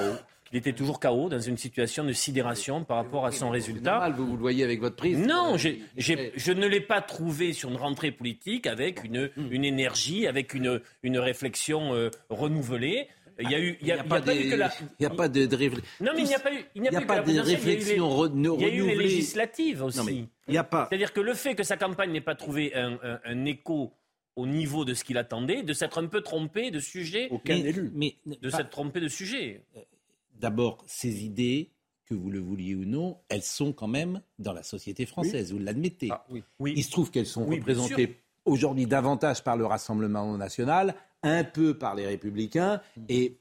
Qu'il 0.49 0.57
était 0.59 0.73
toujours 0.73 0.99
KO 0.99 1.29
dans 1.29 1.39
une 1.39 1.57
situation 1.57 2.03
de 2.03 2.13
sidération 2.13 2.83
par 2.83 2.97
rapport 2.97 3.25
à 3.25 3.31
son 3.31 3.49
résultat. 3.49 3.91
normal, 3.91 4.13
vous, 4.13 4.25
vous 4.27 4.35
le 4.35 4.41
voyez 4.41 4.63
avec 4.63 4.79
votre 4.79 4.95
prise. 4.95 5.17
Non, 5.19 5.55
Euh, 5.55 6.29
je 6.35 6.51
ne 6.51 6.67
l'ai 6.67 6.81
pas 6.81 7.01
trouvé 7.01 7.53
sur 7.53 7.69
une 7.69 7.75
rentrée 7.77 8.11
politique 8.11 8.65
avec 8.67 9.03
une, 9.03 9.29
une 9.37 9.65
énergie, 9.65 10.25
avec 10.27 10.53
une, 10.53 10.81
une 11.03 11.17
réflexion 11.19 11.93
euh, 11.93 12.09
renouvelée. 12.29 13.07
Il 13.39 13.51
y 13.51 13.55
a 13.55 13.59
eu, 13.59 13.77
il 13.81 13.87
y 13.87 13.91
a, 13.91 13.97
Il 13.97 13.99
il 13.99 15.01
y 15.01 15.05
a 15.05 15.09
pas 15.09 15.27
de, 15.29 15.45
Non, 16.01 16.11
mais 16.15 16.21
il 16.21 16.25
n'y 16.27 16.33
a 16.33 16.39
pas 16.39 16.51
eu, 16.53 16.65
il 16.75 16.81
n'y 16.81 16.87
a 16.87 17.01
pas 17.01 17.21
de 17.21 17.31
y 17.31 17.39
réflexion 17.39 18.09
re- 18.09 18.31
Il 18.55 18.61
y 18.61 18.65
a 18.65 18.67
eu 18.67 18.71
les 18.71 18.81
renouvelée. 18.81 19.03
législatives 19.03 19.83
aussi. 19.83 19.97
Non, 19.99 20.03
mais 20.05 20.13
il 20.15 20.27
n'y 20.51 20.57
a 20.57 20.63
pas. 20.63 20.87
C'est-à-dire 20.89 21.13
que 21.13 21.19
le 21.21 21.33
fait 21.35 21.53
que 21.53 21.61
sa 21.63 21.77
campagne 21.77 22.11
n'ait 22.11 22.21
pas 22.21 22.33
trouvé 22.35 22.73
un, 22.73 22.93
un- 23.03 23.19
un 23.23 23.45
écho 23.45 23.91
au 24.35 24.47
niveau 24.47 24.85
de 24.85 24.93
ce 24.95 25.03
qu'il 25.03 25.17
attendait, 25.19 25.61
de 25.61 25.73
s'être 25.73 25.99
un 26.01 26.07
peu 26.07 26.21
trompé 26.21 26.71
de 26.71 26.79
sujet, 26.79 27.27
Aucun 27.29 27.55
Mais- 27.55 27.69
élu. 27.69 27.91
mais 27.93 28.15
de 28.25 28.49
s'être 28.49 28.69
trompé 28.69 28.99
de 29.01 29.07
sujet. 29.07 29.61
D'abord, 30.39 30.83
ces 30.87 31.23
idées, 31.25 31.71
que 32.05 32.13
vous 32.13 32.29
le 32.29 32.39
vouliez 32.39 32.73
ou 32.75 32.85
non, 32.85 33.17
elles 33.29 33.43
sont 33.43 33.73
quand 33.73 33.87
même 33.87 34.21
dans 34.39 34.53
la 34.53 34.63
société 34.63 35.05
française, 35.05 35.51
vous 35.51 35.59
l'admettez. 35.59 36.07
Ah, 36.11 36.25
oui. 36.29 36.41
Oui. 36.59 36.73
Il 36.77 36.83
se 36.83 36.91
trouve 36.91 37.11
qu'elles 37.11 37.25
sont 37.25 37.45
représentées 37.45 38.21
aujourd'hui 38.45 38.85
davantage 38.85 39.43
par 39.43 39.57
le 39.57 39.65
Rassemblement 39.65 40.37
national, 40.37 40.95
un 41.23 41.43
peu 41.43 41.77
par 41.77 41.95
les 41.95 42.05
Républicains 42.07 42.79
et 43.09 43.39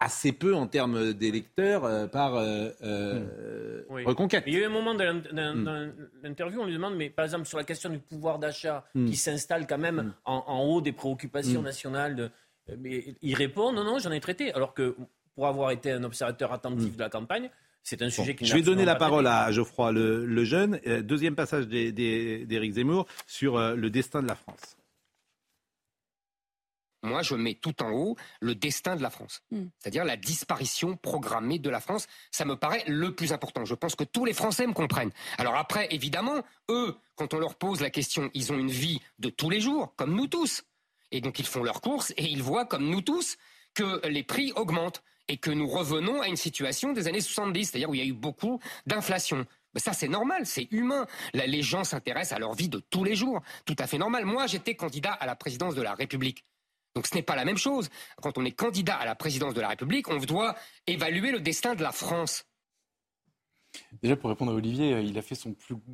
assez 0.00 0.32
peu 0.32 0.54
en 0.54 0.66
termes 0.66 1.12
d'électeurs 1.14 1.84
euh, 1.84 2.06
par 2.06 2.36
euh, 2.36 2.70
euh, 2.82 3.82
Oui. 3.90 4.04
Reconquête. 4.04 4.44
Il 4.46 4.54
y 4.54 4.56
a 4.56 4.60
eu 4.60 4.64
un 4.64 4.68
moment 4.70 4.94
dans 4.94 5.22
dans- 5.32 5.62
dans 5.64 5.92
l'interview, 6.22 6.60
on 6.60 6.66
lui 6.66 6.74
demande, 6.74 6.96
mais 6.96 7.10
par 7.10 7.24
exemple 7.24 7.46
sur 7.46 7.58
la 7.58 7.64
question 7.64 7.90
du 7.90 7.98
pouvoir 7.98 8.38
d'achat, 8.38 8.84
Hmm. 8.94 9.06
qui 9.06 9.16
s'installe 9.16 9.66
quand 9.66 9.78
même 9.78 10.14
en, 10.24 10.44
en 10.46 10.62
haut 10.64 10.80
des 10.80 10.92
préoccupations 10.92 11.62
nationales, 11.62 12.14
de- 12.16 12.30
euh, 12.70 12.76
mais 12.78 13.14
il 13.22 13.34
répond, 13.34 13.72
non, 13.72 13.84
non, 13.84 13.98
j'en 13.98 14.10
ai 14.12 14.20
traité. 14.20 14.52
Alors 14.52 14.74
que 14.74 14.96
pour 15.36 15.46
avoir 15.46 15.70
été 15.70 15.92
un 15.92 16.02
observateur 16.02 16.52
attentif 16.52 16.96
de 16.96 17.02
la 17.02 17.10
campagne, 17.10 17.50
c'est 17.84 18.02
un 18.02 18.10
sujet 18.10 18.34
qui 18.34 18.44
Hmm. 18.44 18.48
Je 18.48 18.54
vais 18.54 18.62
donner 18.62 18.84
la 18.84 18.96
parole 18.96 19.28
à 19.28 19.52
Geoffroy 19.52 19.92
le, 19.92 20.26
le 20.26 20.44
Jeune. 20.44 20.80
Euh, 20.86 21.02
Deuxième 21.02 21.36
passage 21.36 21.68
d'Éric 21.68 22.72
Zemmour 22.72 23.06
sur 23.28 23.56
euh, 23.56 23.76
le 23.76 23.90
destin 23.90 24.22
de 24.22 24.26
la 24.26 24.34
France. 24.34 24.76
Moi, 27.02 27.22
je 27.22 27.36
mets 27.36 27.54
tout 27.54 27.80
en 27.84 27.90
haut 27.92 28.16
le 28.40 28.56
destin 28.56 28.96
de 28.96 29.02
la 29.02 29.10
France. 29.10 29.42
Mm. 29.52 29.66
C'est-à-dire 29.78 30.04
la 30.04 30.16
disparition 30.16 30.96
programmée 30.96 31.60
de 31.60 31.70
la 31.70 31.80
France. 31.80 32.08
Ça 32.32 32.44
me 32.44 32.56
paraît 32.56 32.82
le 32.88 33.14
plus 33.14 33.32
important. 33.32 33.64
Je 33.64 33.74
pense 33.74 33.94
que 33.94 34.04
tous 34.04 34.24
les 34.24 34.32
Français 34.32 34.66
me 34.66 34.72
comprennent. 34.72 35.12
Alors 35.38 35.54
après, 35.54 35.86
évidemment, 35.94 36.42
eux, 36.70 36.96
quand 37.14 37.34
on 37.34 37.38
leur 37.38 37.54
pose 37.54 37.82
la 37.82 37.90
question, 37.90 38.30
ils 38.34 38.52
ont 38.52 38.58
une 38.58 38.70
vie 38.70 39.00
de 39.20 39.28
tous 39.28 39.50
les 39.50 39.60
jours, 39.60 39.94
comme 39.96 40.16
nous 40.16 40.26
tous. 40.26 40.64
Et 41.12 41.20
donc 41.20 41.38
ils 41.38 41.46
font 41.46 41.62
leurs 41.62 41.82
courses 41.82 42.12
et 42.16 42.24
ils 42.24 42.42
voient, 42.42 42.64
comme 42.64 42.88
nous 42.88 43.02
tous, 43.02 43.36
que 43.74 44.04
les 44.08 44.24
prix 44.24 44.50
augmentent 44.56 45.04
et 45.28 45.36
que 45.36 45.50
nous 45.50 45.66
revenons 45.66 46.20
à 46.20 46.28
une 46.28 46.36
situation 46.36 46.92
des 46.92 47.08
années 47.08 47.20
70, 47.20 47.66
c'est-à-dire 47.70 47.90
où 47.90 47.94
il 47.94 48.00
y 48.00 48.04
a 48.04 48.06
eu 48.06 48.12
beaucoup 48.12 48.60
d'inflation. 48.86 49.46
Ça, 49.76 49.92
c'est 49.92 50.08
normal, 50.08 50.46
c'est 50.46 50.68
humain. 50.70 51.06
Les 51.34 51.62
gens 51.62 51.84
s'intéressent 51.84 52.36
à 52.36 52.38
leur 52.38 52.54
vie 52.54 52.68
de 52.68 52.78
tous 52.78 53.04
les 53.04 53.14
jours. 53.14 53.42
Tout 53.64 53.76
à 53.78 53.86
fait 53.86 53.98
normal. 53.98 54.24
Moi, 54.24 54.46
j'étais 54.46 54.74
candidat 54.74 55.12
à 55.12 55.26
la 55.26 55.36
présidence 55.36 55.74
de 55.74 55.82
la 55.82 55.94
République. 55.94 56.44
Donc 56.94 57.06
ce 57.06 57.14
n'est 57.14 57.22
pas 57.22 57.36
la 57.36 57.44
même 57.44 57.58
chose. 57.58 57.90
Quand 58.22 58.38
on 58.38 58.44
est 58.46 58.52
candidat 58.52 58.96
à 58.96 59.04
la 59.04 59.14
présidence 59.14 59.52
de 59.52 59.60
la 59.60 59.68
République, 59.68 60.08
on 60.08 60.16
doit 60.16 60.56
évaluer 60.86 61.30
le 61.30 61.40
destin 61.40 61.74
de 61.74 61.82
la 61.82 61.92
France. 61.92 62.46
Déjà, 64.02 64.16
pour 64.16 64.30
répondre 64.30 64.52
à 64.52 64.54
Olivier, 64.54 64.94
euh, 64.94 65.00
il 65.02 65.16
a 65.18 65.22
fait 65.22 65.36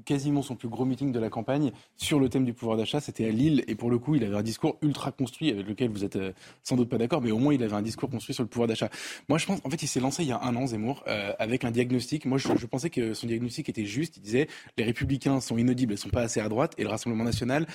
quasiment 0.05 0.43
son 0.43 0.57
plus 0.57 0.69
gros 0.69 0.85
meeting 0.85 1.13
de 1.13 1.19
la 1.19 1.31
campagne 1.31 1.73
sur 1.97 2.19
le 2.19 2.29
thème 2.29 2.45
du 2.45 2.53
pouvoir 2.53 2.77
d'achat. 2.77 3.01
C'était 3.01 3.27
à 3.27 3.31
Lille. 3.31 3.65
Et 3.67 3.75
pour 3.75 3.91
le 3.91 3.99
coup, 3.99 4.15
il 4.15 4.25
avait 4.25 4.37
un 4.37 4.43
discours 4.43 4.79
ultra 4.83 5.13
construit 5.13 5.51
avec 5.51 5.67
lequel 5.67 5.91
vous 5.91 6.05
êtes 6.05 6.17
euh, 6.17 6.33
sans 6.63 6.77
doute 6.77 6.89
pas 6.89 6.99
d'accord, 6.99 7.21
mais 7.21 7.31
au 7.31 7.39
moins, 7.39 7.55
il 7.55 7.63
avait 7.63 7.75
un 7.75 7.83
discours 7.83 8.11
construit 8.11 8.35
sur 8.35 8.43
le 8.43 8.49
pouvoir 8.49 8.69
d'achat. 8.69 8.91
Moi, 9.29 9.39
je 9.39 9.47
pense, 9.47 9.61
en 9.65 9.71
fait, 9.71 9.83
il 9.83 9.89
s'est 9.89 10.01
lancé 10.01 10.23
il 10.23 10.29
y 10.29 10.33
a 10.33 10.41
un 10.43 10.57
an, 10.57 10.67
Zemmour, 10.67 11.05
euh, 11.07 11.33
avec 11.39 11.65
un 11.65 11.71
diagnostic. 11.71 12.27
Moi, 12.27 12.39
je, 12.39 12.67
pensais 12.67 12.91
que 12.91 13.15
son 13.15 13.27
diagnostic 13.27 13.69
était 13.69 13.85
juste. 13.85 14.17
Il 14.17 14.23
disait 14.23 14.49
les 14.77 14.85
Républicains 14.85 15.41
sont 15.41 15.59
inaudibles, 15.59 15.95
ils 15.95 15.99
sont 15.99 16.09
pas 16.09 16.23
assez 16.23 16.41
à 16.41 16.49
droite, 16.49 16.75
et 16.79 16.83
le 16.83 16.89
Rassemblement 16.89 17.25
national 17.25 17.67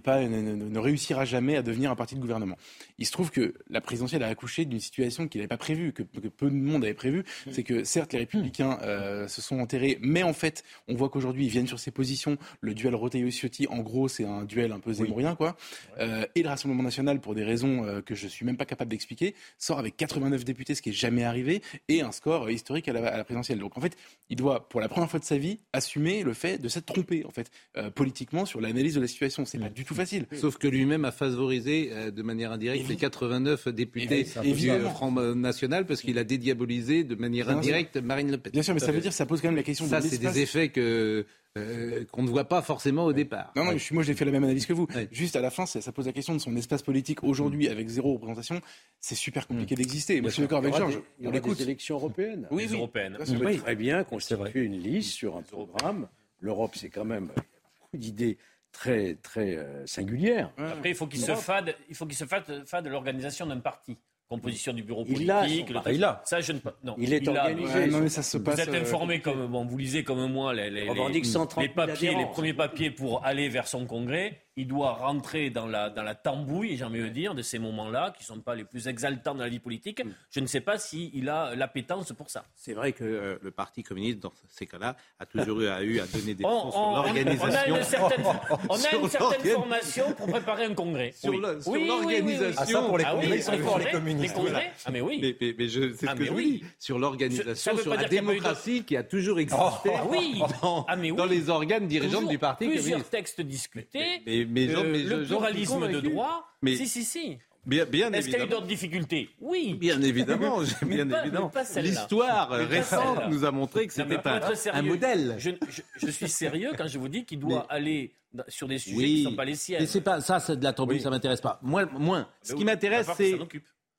pas, 0.00 0.22
ne, 0.22 0.40
ne- 0.40 0.68
ne 0.68 0.78
réussira 0.78 1.24
jamais 1.24 1.56
à 1.56 1.62
devenir 1.62 1.90
un 1.90 1.96
parti 1.96 2.14
de 2.14 2.20
gouvernement. 2.20 2.56
Il 2.98 3.06
se 3.06 3.12
trouve 3.12 3.30
que 3.30 3.54
la 3.68 3.80
présidentielle 3.80 4.22
a 4.22 4.28
accouché 4.28 4.64
d'une 4.64 4.80
situation 4.80 5.26
qu'il 5.26 5.40
n'avait 5.40 5.48
pas 5.48 5.56
prévue, 5.56 5.92
que, 5.92 6.02
que 6.02 6.28
peu 6.28 6.50
de 6.50 6.54
monde 6.54 6.84
avait 6.84 6.94
prévue. 6.94 7.24
C'est 7.50 7.62
que 7.62 7.84
certes, 7.84 8.12
les 8.12 8.20
Républicains 8.20 8.78
euh, 8.82 9.26
se 9.28 9.40
sont 9.44 9.60
enterrés, 9.60 9.98
mais 10.00 10.22
en 10.22 10.32
fait, 10.32 10.64
on 10.88 10.94
voit 10.94 11.08
qu'aujourd'hui, 11.08 11.46
ils 11.46 11.50
viennent 11.50 11.66
sur 11.66 11.78
ces 11.78 11.90
positions. 11.90 12.36
Le 12.60 12.74
duel 12.74 12.94
Retailleau-Ciotti, 12.94 13.66
en 13.68 13.80
gros, 13.80 14.08
c'est 14.08 14.24
un 14.24 14.44
duel 14.44 14.72
un 14.72 14.80
peu 14.80 14.92
zémourien, 14.92 15.34
quoi. 15.34 15.56
Euh, 15.98 16.26
et 16.34 16.42
le 16.42 16.48
Rassemblement 16.48 16.82
national, 16.82 17.20
pour 17.20 17.34
des 17.34 17.44
raisons 17.44 17.84
euh, 17.84 18.00
que 18.00 18.14
je 18.14 18.26
suis 18.26 18.44
même 18.44 18.56
pas 18.56 18.64
capable 18.64 18.90
d'expliquer, 18.90 19.34
sort 19.58 19.78
avec 19.78 19.96
89 19.96 20.44
députés, 20.44 20.74
ce 20.74 20.82
qui 20.82 20.90
est 20.90 20.94
jamais 20.94 21.24
arrivé, 21.24 21.62
et 21.88 22.02
un 22.02 22.12
score 22.12 22.44
euh, 22.44 22.52
historique 22.52 22.88
à 22.88 22.92
la, 22.92 23.06
à 23.08 23.16
la 23.16 23.24
présidentielle. 23.24 23.58
Donc 23.58 23.76
en 23.76 23.80
fait, 23.80 23.96
il 24.30 24.36
doit, 24.36 24.68
pour 24.68 24.80
la 24.80 24.88
première 24.88 25.10
fois 25.10 25.20
de 25.20 25.24
sa 25.24 25.38
vie, 25.38 25.58
assumer 25.72 26.22
le 26.22 26.32
fait 26.32 26.58
de 26.58 26.68
s'être 26.68 26.86
trompé, 26.86 27.24
en 27.24 27.30
fait, 27.30 27.50
euh, 27.76 27.90
politiquement, 27.90 28.46
sur 28.46 28.60
l'analyse 28.60 28.94
de 28.94 29.00
la 29.00 29.08
situation. 29.08 29.44
C'est 29.44 29.58
pas 29.58 29.68
du 29.68 29.84
tout 29.84 29.94
facile. 29.94 30.26
Sauf 30.32 30.58
que 30.58 30.68
lui-même 30.68 31.04
a 31.04 31.12
favorisé 31.12 31.90
de 32.10 32.22
manière 32.22 32.52
indirecte 32.52 32.88
les 32.88 32.96
89 32.96 33.68
députés 33.68 34.26
du. 34.42 34.54
Front 34.94 35.12
National 35.34 35.86
parce 35.86 36.00
qu'il 36.00 36.18
a 36.18 36.24
dédiabolisé 36.24 37.04
de 37.04 37.14
manière 37.14 37.48
indirecte 37.48 37.96
Marine 37.96 38.30
Le 38.30 38.38
Pen. 38.38 38.52
Bien 38.52 38.62
sûr, 38.62 38.74
mais 38.74 38.80
ça 38.80 38.92
veut 38.92 39.00
dire 39.00 39.10
que 39.10 39.16
ça 39.16 39.26
pose 39.34 39.42
quand 39.42 39.48
même 39.48 39.56
la 39.56 39.62
question 39.62 39.86
Ça, 39.86 40.00
de 40.00 40.06
c'est 40.08 40.18
des 40.18 40.38
effets 40.40 40.68
que, 40.70 41.26
euh, 41.56 42.04
qu'on 42.12 42.22
ne 42.22 42.28
voit 42.28 42.44
pas 42.44 42.62
forcément 42.62 43.04
au 43.04 43.12
départ. 43.12 43.52
Non, 43.56 43.64
non, 43.64 43.72
mais 43.72 43.78
je 43.78 43.84
suis- 43.84 43.94
moi 43.94 44.02
j'ai 44.04 44.14
fait 44.14 44.24
la 44.24 44.30
même 44.32 44.44
analyse 44.44 44.66
que 44.66 44.72
vous. 44.72 44.86
Ouais. 44.94 45.08
Juste 45.12 45.36
à 45.36 45.40
la 45.40 45.50
fin, 45.50 45.66
ça, 45.66 45.80
ça 45.80 45.92
pose 45.92 46.06
la 46.06 46.12
question 46.12 46.34
de 46.34 46.38
son 46.40 46.54
espace 46.56 46.82
politique 46.82 47.22
aujourd'hui 47.24 47.68
avec 47.68 47.88
zéro 47.88 48.14
représentation. 48.14 48.60
C'est 49.00 49.14
super 49.14 49.46
compliqué 49.46 49.74
d'exister. 49.74 50.20
Moi 50.20 50.30
je 50.30 50.34
suis 50.34 50.42
d'accord 50.42 50.58
avec 50.58 50.74
Georges. 50.74 51.00
il 51.18 51.24
y 51.24 51.28
On 51.28 51.30
aura 51.30 51.40
des 51.54 51.62
élections 51.62 51.96
européennes. 51.96 52.46
Oui, 52.50 52.64
Les 52.64 52.70
oui. 52.70 52.76
européennes. 52.76 53.16
Ça, 53.20 53.26
ça 53.26 53.34
très 53.58 53.76
bien 53.76 54.04
constituer 54.04 54.62
une 54.62 54.78
liste 54.80 55.12
sur 55.12 55.36
un 55.36 55.42
programme. 55.42 56.08
L'Europe, 56.40 56.72
c'est 56.76 56.90
quand 56.90 57.04
même 57.04 57.26
beaucoup 57.28 57.96
d'idées 57.96 58.36
très, 58.72 59.14
très 59.22 59.56
euh, 59.56 59.86
singulières. 59.86 60.52
Après, 60.58 60.90
il 60.90 60.94
faut 60.96 61.06
qu'il 61.06 61.20
se 61.20 61.34
fade, 61.34 61.74
il 61.88 61.94
faut 61.94 62.06
qu'il 62.06 62.16
se 62.16 62.24
fade, 62.24 62.64
fade 62.66 62.86
l'organisation 62.88 63.46
d'un 63.46 63.60
parti. 63.60 63.96
Composition 64.28 64.72
du 64.72 64.82
bureau 64.82 65.04
Il 65.06 65.26
l'a, 65.26 65.40
politique. 65.40 65.68
son 65.68 65.70
le-. 65.70 65.80
Il 65.92 66.00
l'a. 66.00 66.22
Ça, 66.24 66.40
je 66.40 66.52
ne. 66.52 66.58
Non, 66.82 66.94
Il 66.98 67.12
est 67.12 67.28
organisé. 67.28 67.72
mais- 67.74 67.80
Ouais, 67.80 67.86
non, 67.88 68.00
mais 68.00 68.08
ça 68.08 68.22
se 68.22 68.38
Vous 68.38 68.44
passe. 68.44 68.58
êtes 68.60 68.68
euh, 68.70 68.80
informé 68.80 69.20
comme 69.20 69.46
bon, 69.48 69.66
vous 69.66 69.76
lisez 69.76 70.02
comme 70.02 70.32
moi 70.32 70.54
les, 70.54 70.70
les, 70.70 70.88
On 70.88 70.92
revendique 70.92 71.24
les- 71.24 71.30
130 71.30 71.62
les 71.62 71.72
000 71.74 71.86
papiers, 71.86 72.14
les 72.14 72.26
premiers 72.26 72.54
papiers 72.54 72.90
pour 72.90 73.24
aller 73.24 73.48
vers 73.50 73.68
son 73.68 73.84
congrès. 73.86 74.43
Il 74.56 74.68
doit 74.68 74.92
rentrer 74.92 75.50
dans 75.50 75.66
la, 75.66 75.90
dans 75.90 76.04
la 76.04 76.14
tambouille, 76.14 76.76
j'ai 76.76 76.84
envie 76.84 77.00
de 77.00 77.08
dire, 77.08 77.34
de 77.34 77.42
ces 77.42 77.58
moments-là, 77.58 78.12
qui 78.16 78.22
ne 78.22 78.26
sont 78.36 78.40
pas 78.40 78.54
les 78.54 78.62
plus 78.62 78.86
exaltants 78.86 79.34
dans 79.34 79.42
la 79.42 79.48
vie 79.48 79.58
politique. 79.58 80.00
Je 80.30 80.38
ne 80.38 80.46
sais 80.46 80.60
pas 80.60 80.78
s'il 80.78 81.28
a 81.28 81.56
l'appétence 81.56 82.12
pour 82.12 82.30
ça. 82.30 82.44
C'est 82.54 82.72
vrai 82.72 82.92
que 82.92 83.02
euh, 83.02 83.36
le 83.42 83.50
Parti 83.50 83.82
communiste, 83.82 84.20
dans 84.20 84.32
ces 84.48 84.66
cas-là, 84.66 84.94
a 85.18 85.26
toujours 85.26 85.60
eu 85.60 85.66
à, 85.66 85.82
eu 85.82 85.98
à 85.98 86.06
donner 86.06 86.34
des 86.34 86.44
On, 86.46 86.66
leçons 86.66 86.70
sur 86.70 86.80
on- 86.80 86.84
on 86.84 86.92
a 86.92 87.02
l'organisation. 87.04 87.76
une 87.76 87.82
certaine, 87.82 88.24
on 88.68 88.74
a 88.74 88.94
une 89.02 89.08
certaine 89.08 89.50
formation 89.54 90.12
pour 90.12 90.26
préparer 90.28 90.64
un 90.66 90.74
congrès. 90.74 91.10
Sur 91.12 91.30
Oui. 91.32 91.40
sur 91.40 91.48
Oui, 91.48 91.50
oui, 91.56 91.64
oui, 91.66 91.80
oui. 91.82 91.86
l'organisation. 91.88 92.60
Ah, 92.62 92.66
ça, 92.66 92.82
pour 92.82 92.98
les 92.98 93.04
Ah 93.04 93.14
oui, 93.16 93.20
congrès, 93.22 93.36
ils 93.38 93.42
sont 93.42 93.52
les 93.52 93.58
forts, 93.58 93.78
les 93.78 93.84
congrès, 93.86 93.98
communistes. 93.98 94.36
les 94.36 94.40
congrès. 94.44 94.72
Ah 94.84 94.90
mais 94.92 95.00
oui. 95.00 95.18
Mais, 95.20 95.36
mais- 95.40 95.54
mais 95.58 95.68
je- 95.68 95.92
c'est 95.94 96.06
Ah, 96.06 96.12
ce 96.12 96.14
que 96.14 96.20
mais 96.20 96.26
je 96.26 96.30
vous 96.30 96.36
oui. 96.36 96.60
dis. 96.62 96.64
Sur 96.78 96.98
l'organisation, 97.00 97.76
sur 97.76 97.92
la 97.94 98.04
de- 98.04 98.08
démocratie 98.08 98.84
qui 98.84 98.96
a 98.96 99.02
toujours 99.02 99.40
existé 99.40 99.90
Ah 99.92 100.04
oui. 100.08 100.40
dans, 100.62 100.84
Ah, 100.86 100.94
mais 100.94 101.10
oui. 101.10 101.16
dans 101.16 101.26
les 101.26 101.50
organes 101.50 101.88
dirigeants 101.88 102.18
Toujours 102.18 102.30
du 102.30 102.38
Parti 102.38 102.66
Plusieurs 102.66 102.84
communiste. 102.84 103.10
textes 103.10 103.40
discutés. 103.40 104.43
Mais, 104.48 104.66
mais 104.66 104.74
euh, 104.74 105.18
le 105.20 105.24
pluralisme 105.24 105.88
de 105.90 106.00
droit. 106.00 106.46
Mais- 106.62 106.76
Si, 106.76 106.86
si, 106.88 107.04
si. 107.04 107.38
Bien, 107.66 107.86
bien 107.86 108.12
Est-ce 108.12 108.28
qu'il 108.28 108.36
y 108.38 108.42
a 108.42 108.44
eu 108.44 108.48
d'autres 108.48 108.66
difficultés 108.66 109.30
Oui. 109.40 109.72
Bien 109.74 110.00
évidemment, 110.02 110.58
bien 110.82 111.06
pas-. 111.08 111.80
L'histoire 111.80 112.50
récente 112.50 113.30
nous 113.30 113.44
a 113.44 113.50
montré 113.50 113.86
que 113.86 113.92
c'était 113.94 114.18
un, 114.26 114.40
un 114.74 114.82
modèle. 114.82 115.36
Je, 115.38 115.50
je- 115.70 115.80
je 115.96 116.10
suis 116.10 116.28
sérieux 116.28 116.72
quand 116.76 116.86
je 116.88 116.98
vous 116.98 117.08
dis 117.08 117.24
qu'il 117.24 117.38
doit 117.38 117.66
aller 117.70 118.12
sur 118.48 118.68
des 118.68 118.78
sujets 118.78 119.06
qui 119.06 119.24
ne 119.24 119.30
sont 119.30 119.36
pas 119.36 119.44
les 119.46 119.54
siens. 119.54 119.78
mais 119.80 119.86
c'est 119.86 120.00
pas 120.02 120.20
ça, 120.20 120.40
c'est 120.40 120.56
de 120.58 120.64
la 120.64 120.72
tambouille, 120.74 120.96
Oui. 120.96 121.02
ça 121.02 121.08
m'intéresse 121.08 121.40
pas. 121.40 121.58
Moi, 121.62 121.86
moins. 121.86 122.28
Ce 122.42 122.52
qui 122.52 122.64
m'intéresse, 122.66 123.08
c'est 123.16 123.38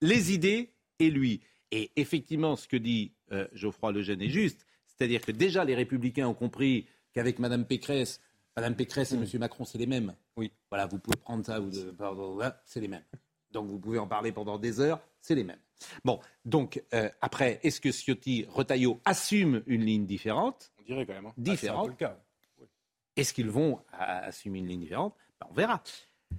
les 0.02 0.32
idées 0.34 0.70
et 1.00 1.10
lui. 1.10 1.42
Et 1.72 1.90
effectivement, 1.96 2.56
ce 2.56 2.68
que 2.68 2.78
dit 2.78 3.14
euh, 3.32 3.48
Geoffroy 3.54 3.92
Lejeune 3.94 4.22
est 4.22 4.30
juste. 4.30 4.66
C'est-à-dire 4.86 5.22
que 5.22 5.32
déjà, 5.32 5.66
les 5.66 5.74
Républicains 5.76 6.28
ont 6.28 6.34
compris 6.36 6.86
qu'avec 7.14 7.40
Mme 7.40 7.66
Pécresse, 7.66 8.22
Mme 8.58 8.76
Pécresse 8.76 9.12
et 9.12 9.16
M. 9.16 9.26
Macron, 9.40 9.66
c'est 9.66 9.78
les 9.78 9.86
mêmes. 9.88 10.16
Oui. 10.38 10.52
Voilà, 10.70 10.86
vous 10.86 11.00
pouvez 11.00 11.18
prendre 11.18 11.46
ça, 11.46 11.60
ou 11.60 11.70
c'est 12.66 12.80
les 12.80 12.88
mêmes. 12.88 13.04
Donc 13.52 13.68
vous 13.68 13.80
pouvez 13.80 14.00
en 14.00 14.08
parler 14.08 14.32
pendant 14.32 14.58
des 14.58 14.80
heures, 14.80 15.00
c'est 15.22 15.36
les 15.36 15.44
mêmes. 15.44 15.60
Bon, 16.04 16.20
donc 16.46 16.84
euh, 16.94 17.10
après, 17.22 17.60
est-ce 17.64 17.82
que 17.82 17.92
Ciotti, 17.92 18.46
Retailleau 18.50 19.02
assument 19.06 19.62
une 19.66 19.84
ligne 19.84 20.06
différente 20.06 20.72
On 20.80 20.84
dirait 20.84 21.06
quand 21.06 21.14
même. 21.14 21.26
Hein. 21.26 21.34
Différente. 21.38 21.92
Ah, 22.02 22.18
est-ce 23.16 23.34
qu'ils 23.34 23.50
vont 23.50 23.80
assumer 23.92 24.60
une 24.60 24.68
ligne 24.68 24.82
différente? 24.82 25.16
Ben, 25.40 25.48
On 25.50 25.54
verra. 25.54 25.82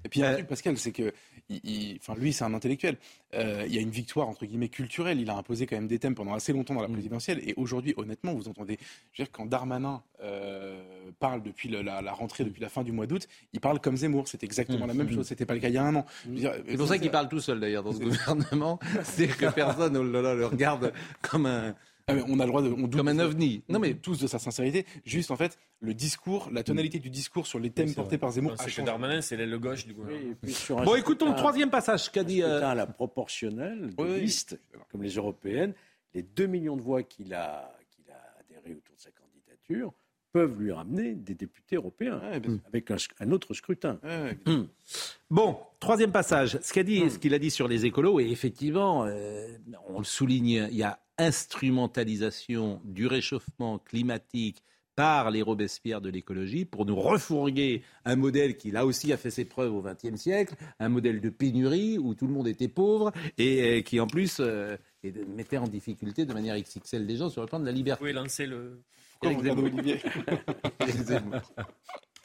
Et 0.05 0.09
puis 0.09 0.21
il 0.21 0.23
y 0.25 0.27
a 0.27 0.31
un 0.31 0.35
truc, 0.35 0.47
Pascal, 0.47 0.77
c'est 0.79 0.93
que 0.93 1.13
enfin, 1.51 2.15
lui, 2.19 2.33
c'est 2.33 2.45
un 2.45 2.55
intellectuel. 2.55 2.97
Euh, 3.35 3.65
il 3.67 3.75
y 3.75 3.79
a 3.79 3.81
une 3.81 3.91
victoire, 3.91 4.29
entre 4.29 4.47
guillemets, 4.47 4.69
culturelle. 4.69 5.21
Il 5.21 5.31
a 5.31 5.37
imposé 5.37 5.67
quand 5.67 5.77
même 5.77 5.87
des 5.87 5.99
thèmes 5.99 6.15
pendant 6.15 6.35
assez 6.35 6.53
longtemps 6.53 6.75
dans 6.75 6.83
la 6.83 6.89
mm. 6.89 6.93
présidentielle. 6.93 7.41
Et 7.49 7.55
aujourd'hui, 7.57 7.95
honnêtement, 7.97 8.35
vous 8.35 8.49
entendez, 8.49 8.79
je 9.13 9.23
veux 9.23 9.27
dire, 9.27 9.33
quand 9.33 9.47
Darmanin 9.47 10.03
euh, 10.23 10.83
parle 11.19 11.43
depuis 11.43 11.69
la, 11.69 12.13
rentrée, 12.13 12.45
depuis 12.45 12.63
la 12.63 12.69
fin 12.69 12.83
du 12.83 12.93
mois 12.93 13.07
d'août, 13.07 13.29
il 13.53 13.61
parle 13.61 13.81
comme 13.81 13.97
Zemmour. 13.97 14.29
C'est 14.29 14.43
exactement 14.43 14.85
mm. 14.87 14.89
la 14.89 14.95
même 14.95 15.07
mm. 15.09 15.15
chose. 15.15 15.27
C'était 15.27 15.47
pas 15.47 15.55
le 15.55 15.61
cas 15.61 15.69
il 15.69 15.75
y 15.75 15.79
a 15.79 15.85
un 15.85 15.95
an. 15.95 16.07
C'est 16.37 16.77
pour 16.77 16.89
ça 16.89 16.99
qu'il 16.99 17.11
parle 17.11 17.29
tout 17.29 17.41
seul, 17.41 17.61
d'ailleurs, 17.61 17.83
dans 17.83 17.93
ce 17.93 17.99
gouvernement. 18.01 18.79
C'est 19.05 19.29
que 19.29 19.47
personne 19.55 19.97
oh 19.97 20.03
le 20.03 20.47
regarde 20.47 20.93
comme 21.23 21.47
un 21.47 21.75
ah, 22.09 22.15
on 22.29 22.39
a 22.39 22.45
le 22.45 22.51
droit 22.51 22.63
de. 22.63 22.69
On 22.69 22.89
Comme 22.89 23.09
un 23.09 23.19
ovni. 23.19 23.63
Non, 23.69 23.81
mais 23.81 23.95
tous 23.95 24.21
de 24.21 24.29
sa 24.29 24.39
sincérité. 24.39 24.87
Juste, 25.05 25.33
en 25.33 25.37
fait, 25.37 25.59
le 25.81 25.93
discours, 25.93 26.49
la 26.53 26.63
tonalité 26.63 27.01
du 27.01 27.11
discours 27.11 27.49
sur 27.49 27.59
les 27.59 27.71
thèmes 27.71 27.93
portés 27.95 28.17
par 28.17 28.31
Zemmour. 28.31 28.55
C'est 28.59 28.71
que 28.71 28.83
Darmanin, 28.83 29.21
c'est 29.21 29.37
l'aile 29.37 29.59
gauche 29.59 29.87
du 29.87 29.93
gouvernement. 29.93 30.37
bon, 30.85 30.95
écoutons 30.95 31.31
le 31.31 31.37
troisième 31.37 31.71
passage 31.71 32.13
qu'a 32.13 32.23
dit. 32.23 32.43
Euh... 32.43 32.75
la 32.75 32.87
proportionnelle 32.87 33.95
de 33.97 34.15
liste, 34.15 34.61
comme 34.91 35.03
les 35.03 35.15
européennes, 35.15 35.75
les 36.15 36.23
2 36.23 36.47
millions 36.47 36.77
de 36.77 36.83
voix 36.83 37.03
qu'il 37.03 37.35
a, 37.35 37.77
qu'il 37.91 38.05
a 38.13 38.41
adhéré 38.41 38.77
autour 38.77 38.95
de 38.95 39.01
sa 39.01 39.11
candidature 39.11 39.93
peuvent 40.33 40.61
lui 40.61 40.71
ramener 40.71 41.15
des 41.15 41.35
députés 41.35 41.77
européens 41.77 42.21
avec 42.67 42.91
un, 42.91 43.31
autre 43.33 43.55
scrutin. 43.55 43.99
Hmm. 44.45 44.65
Bon, 45.31 45.59
troisième 45.81 46.13
passage. 46.13 46.59
Ce 46.63 46.73
qu'il 46.73 46.85
dit, 46.85 47.11
ce 47.11 47.19
qu'il 47.19 47.33
a 47.33 47.39
dit 47.39 47.51
sur 47.51 47.67
les 47.67 47.87
écolos, 47.87 48.21
et 48.21 48.31
effectivement, 48.31 49.07
euh, 49.07 49.49
on 49.89 49.99
le 49.99 50.05
souligne, 50.05 50.69
il 50.71 50.77
y 50.77 50.83
a 50.83 51.01
instrumentalisation 51.19 52.81
du 52.85 53.07
réchauffement 53.07 53.79
climatique 53.79 54.63
par 54.97 55.31
les 55.31 55.43
Robespierre 55.43 56.01
de 56.01 56.09
l'écologie 56.09 56.65
pour 56.65 56.87
nous 56.87 56.97
refourguer 56.97 57.83
un 58.07 58.17
modèle 58.17 58.57
qui 58.57 58.71
là 58.71 58.87
aussi 58.87 59.13
a 59.13 59.19
fait 59.19 59.31
ses 59.31 59.45
preuves 59.45 59.75
au 59.75 59.83
XXe 59.83 60.17
siècle, 60.17 60.55
un 60.81 60.89
modèle 60.89 61.21
de 61.21 61.29
pénurie 61.29 61.99
où 61.99 62.15
tout 62.15 62.27
le 62.27 62.33
monde 62.33 62.49
était 62.49 62.69
pauvre 62.69 63.13
et 63.37 63.83
qui 63.83 64.01
en 64.01 64.07
plus 64.07 64.39
euh, 64.41 64.79
mettait 65.37 65.59
en 65.59 65.69
difficulté 65.69 66.25
de 66.25 66.33
manière 66.33 66.59
XXL 66.59 67.07
des 67.07 67.17
gens 67.17 67.29
sur 67.29 67.43
le 67.43 67.47
plan 67.47 67.61
de 67.61 67.67
la 67.67 67.73
liberté. 67.73 67.99
Vous 67.99 68.07
pouvez 68.07 68.15
lancer 68.15 68.47
le... 68.47 68.83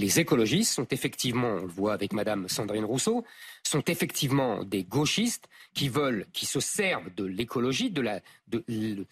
Les 0.00 0.18
écologistes 0.18 0.72
sont 0.72 0.88
effectivement, 0.88 1.48
on 1.48 1.66
le 1.66 1.66
voit 1.66 1.92
avec 1.92 2.14
Madame 2.14 2.48
Sandrine 2.48 2.86
Rousseau, 2.86 3.22
sont 3.62 3.82
effectivement 3.82 4.64
des 4.64 4.82
gauchistes 4.82 5.46
qui 5.74 5.90
veulent, 5.90 6.24
qui 6.32 6.46
se 6.46 6.58
servent 6.58 7.14
de 7.14 7.24
l'écologie, 7.24 7.92
du 8.56 9.06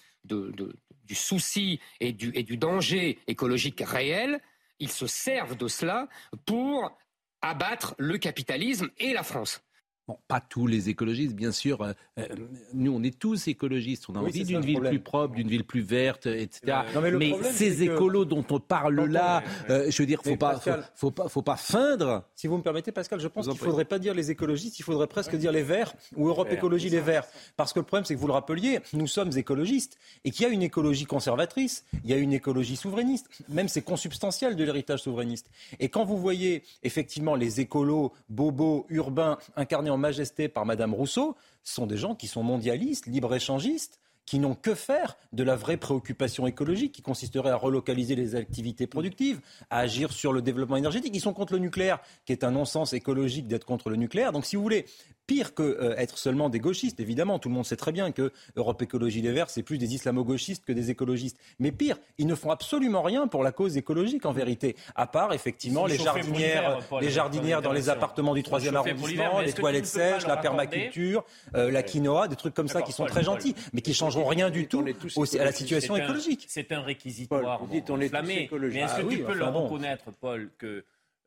souci 1.14 1.78
et 2.00 2.12
du, 2.12 2.32
et 2.34 2.42
du 2.42 2.56
danger 2.56 3.18
écologique 3.26 3.82
réel. 3.84 4.40
Ils 4.78 4.90
se 4.90 5.06
servent 5.06 5.58
de 5.58 5.68
cela 5.68 6.08
pour 6.46 6.96
abattre 7.42 7.94
le 7.98 8.16
capitalisme 8.16 8.88
et 8.96 9.12
la 9.12 9.22
France. 9.22 9.60
Bon, 10.08 10.16
pas 10.26 10.40
tous 10.40 10.66
les 10.66 10.88
écologistes, 10.88 11.34
bien 11.34 11.52
sûr. 11.52 11.82
Euh, 11.82 11.92
euh, 12.18 12.24
nous, 12.72 12.92
on 12.94 13.02
est 13.02 13.18
tous 13.18 13.46
écologistes. 13.46 14.08
On 14.08 14.14
a 14.14 14.20
envie 14.20 14.42
d'une 14.42 14.62
ville 14.62 14.80
plus 14.80 15.00
propre, 15.00 15.34
d'une 15.34 15.48
ville 15.48 15.64
plus 15.64 15.82
verte, 15.82 16.24
etc. 16.24 16.78
mais, 17.18 17.34
ces 17.52 17.82
écolos 17.82 18.24
dont 18.24 18.44
on 18.48 18.58
parle 18.58 19.04
là, 19.04 19.42
euh, 19.68 19.90
je 19.90 20.02
veux 20.02 20.06
dire, 20.06 20.22
faut 20.24 20.36
pas, 20.36 20.58
faut, 20.94 21.10
pas, 21.10 21.28
faut 21.28 21.42
pas 21.42 21.56
feindre. 21.56 22.24
Si 22.34 22.46
vous 22.46 22.56
me 22.56 22.62
permettez, 22.62 22.90
Pascal, 22.90 23.20
je 23.20 23.28
pense 23.28 23.44
qu'il 23.44 23.52
ne 23.52 23.58
faudrait 23.58 23.84
pas 23.84 23.98
dire 23.98 24.14
les 24.14 24.30
écologistes, 24.30 24.78
il 24.78 24.82
faudrait 24.82 25.08
presque 25.08 25.36
dire 25.36 25.52
les 25.52 25.62
Verts 25.62 25.94
ou 26.16 26.28
Europe 26.28 26.50
Écologie 26.50 26.88
les 26.88 27.00
Verts, 27.00 27.26
parce 27.58 27.74
que 27.74 27.80
le 27.80 27.84
problème, 27.84 28.06
c'est 28.06 28.14
que 28.14 28.20
vous 28.20 28.28
le 28.28 28.32
rappeliez, 28.32 28.80
nous 28.94 29.06
sommes 29.06 29.32
écologistes 29.36 29.98
et 30.24 30.30
qu'il 30.30 30.46
y 30.46 30.48
a 30.48 30.52
une 30.52 30.62
écologie 30.62 31.04
conservatrice, 31.04 31.84
il 32.02 32.08
y 32.08 32.14
a 32.14 32.16
une 32.16 32.32
écologie 32.32 32.76
souverainiste. 32.76 33.28
Même 33.50 33.68
c'est 33.68 33.82
consubstantiel 33.82 34.56
de 34.56 34.64
l'héritage 34.64 35.00
souverainiste. 35.00 35.50
Et 35.80 35.90
quand 35.90 36.06
vous 36.06 36.16
voyez 36.16 36.62
effectivement 36.82 37.34
les 37.34 37.60
écolos 37.60 38.14
bobos 38.30 38.86
urbains 38.88 39.36
incarnés 39.54 39.90
en 39.90 39.97
majesté 39.98 40.48
par 40.48 40.64
Madame 40.64 40.94
Rousseau 40.94 41.36
sont 41.62 41.86
des 41.86 41.96
gens 41.96 42.14
qui 42.14 42.26
sont 42.26 42.42
mondialistes, 42.42 43.06
libre-échangistes, 43.06 44.00
qui 44.28 44.38
n'ont 44.38 44.54
que 44.54 44.74
faire 44.74 45.16
de 45.32 45.42
la 45.42 45.56
vraie 45.56 45.78
préoccupation 45.78 46.46
écologique 46.46 46.92
qui 46.92 47.00
consisterait 47.00 47.48
à 47.48 47.56
relocaliser 47.56 48.14
les 48.14 48.34
activités 48.34 48.86
productives, 48.86 49.40
à 49.70 49.78
agir 49.78 50.12
sur 50.12 50.34
le 50.34 50.42
développement 50.42 50.76
énergétique. 50.76 51.12
Ils 51.14 51.20
sont 51.20 51.32
contre 51.32 51.54
le 51.54 51.60
nucléaire, 51.60 51.98
qui 52.26 52.32
est 52.32 52.44
un 52.44 52.50
non-sens 52.50 52.92
écologique 52.92 53.46
d'être 53.46 53.64
contre 53.64 53.88
le 53.88 53.96
nucléaire. 53.96 54.32
Donc 54.32 54.44
si 54.44 54.56
vous 54.56 54.62
voulez, 54.62 54.84
pire 55.28 55.54
que 55.54 55.62
euh, 55.62 55.94
être 55.96 56.18
seulement 56.18 56.48
des 56.48 56.58
gauchistes. 56.58 56.98
Évidemment, 56.98 57.38
tout 57.38 57.50
le 57.50 57.54
monde 57.54 57.66
sait 57.66 57.76
très 57.76 57.92
bien 57.92 58.10
que 58.10 58.32
Europe 58.56 58.80
Écologie 58.82 59.20
Les 59.20 59.30
Verts, 59.30 59.50
c'est 59.50 59.62
plus 59.62 59.78
des 59.78 59.94
islamo-gauchistes 59.94 60.64
que 60.64 60.72
des 60.72 60.90
écologistes. 60.90 61.38
Mais 61.60 61.70
pire, 61.70 61.98
ils 62.16 62.26
ne 62.26 62.34
font 62.34 62.50
absolument 62.50 63.02
rien 63.02 63.28
pour 63.28 63.44
la 63.44 63.52
cause 63.52 63.76
écologique 63.76 64.24
en 64.24 64.32
vérité, 64.32 64.74
à 64.96 65.06
part 65.06 65.34
effectivement 65.34 65.86
les 65.86 65.98
jardinières, 65.98 66.78
les 67.00 67.10
jardinières 67.10 67.60
dans 67.60 67.72
les 67.72 67.90
appartements 67.90 68.34
du 68.34 68.40
3e 68.40 68.74
arrondissement, 68.74 69.40
les 69.40 69.52
toilettes 69.52 69.86
sèches, 69.86 70.26
la 70.26 70.38
permaculture, 70.38 71.24
euh, 71.54 71.70
la 71.70 71.82
quinoa, 71.82 72.26
des 72.26 72.36
trucs 72.36 72.54
comme 72.54 72.68
ça 72.68 72.80
qui 72.80 72.92
sont 72.92 73.04
très 73.04 73.22
gentils, 73.22 73.54
mais 73.74 73.82
qui 73.82 73.92
changeront 73.92 74.26
rien 74.26 74.48
du 74.48 74.66
tout 74.66 74.82
à 74.82 75.44
la 75.44 75.52
situation 75.52 75.94
écologique. 75.94 76.46
C'est 76.48 76.72
un 76.72 76.80
réquisitoire. 76.80 77.60
Vous 77.60 77.70
dites 77.70 77.90
on 77.90 78.00
est 78.00 78.10
Mais 78.22 78.44
est-ce 78.44 78.96
que 78.96 79.02
ah 79.02 79.10
tu 79.10 79.18
peux 79.24 79.34
le 79.34 79.44
reconnaître, 79.44 80.10
Paul, 80.10 80.50
que 80.56 80.86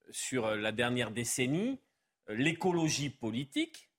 sur 0.10 0.56
la 0.56 0.72
dernière 0.72 1.12
décennie, 1.12 1.78
l'écologie 2.28 3.10
politique 3.10 3.91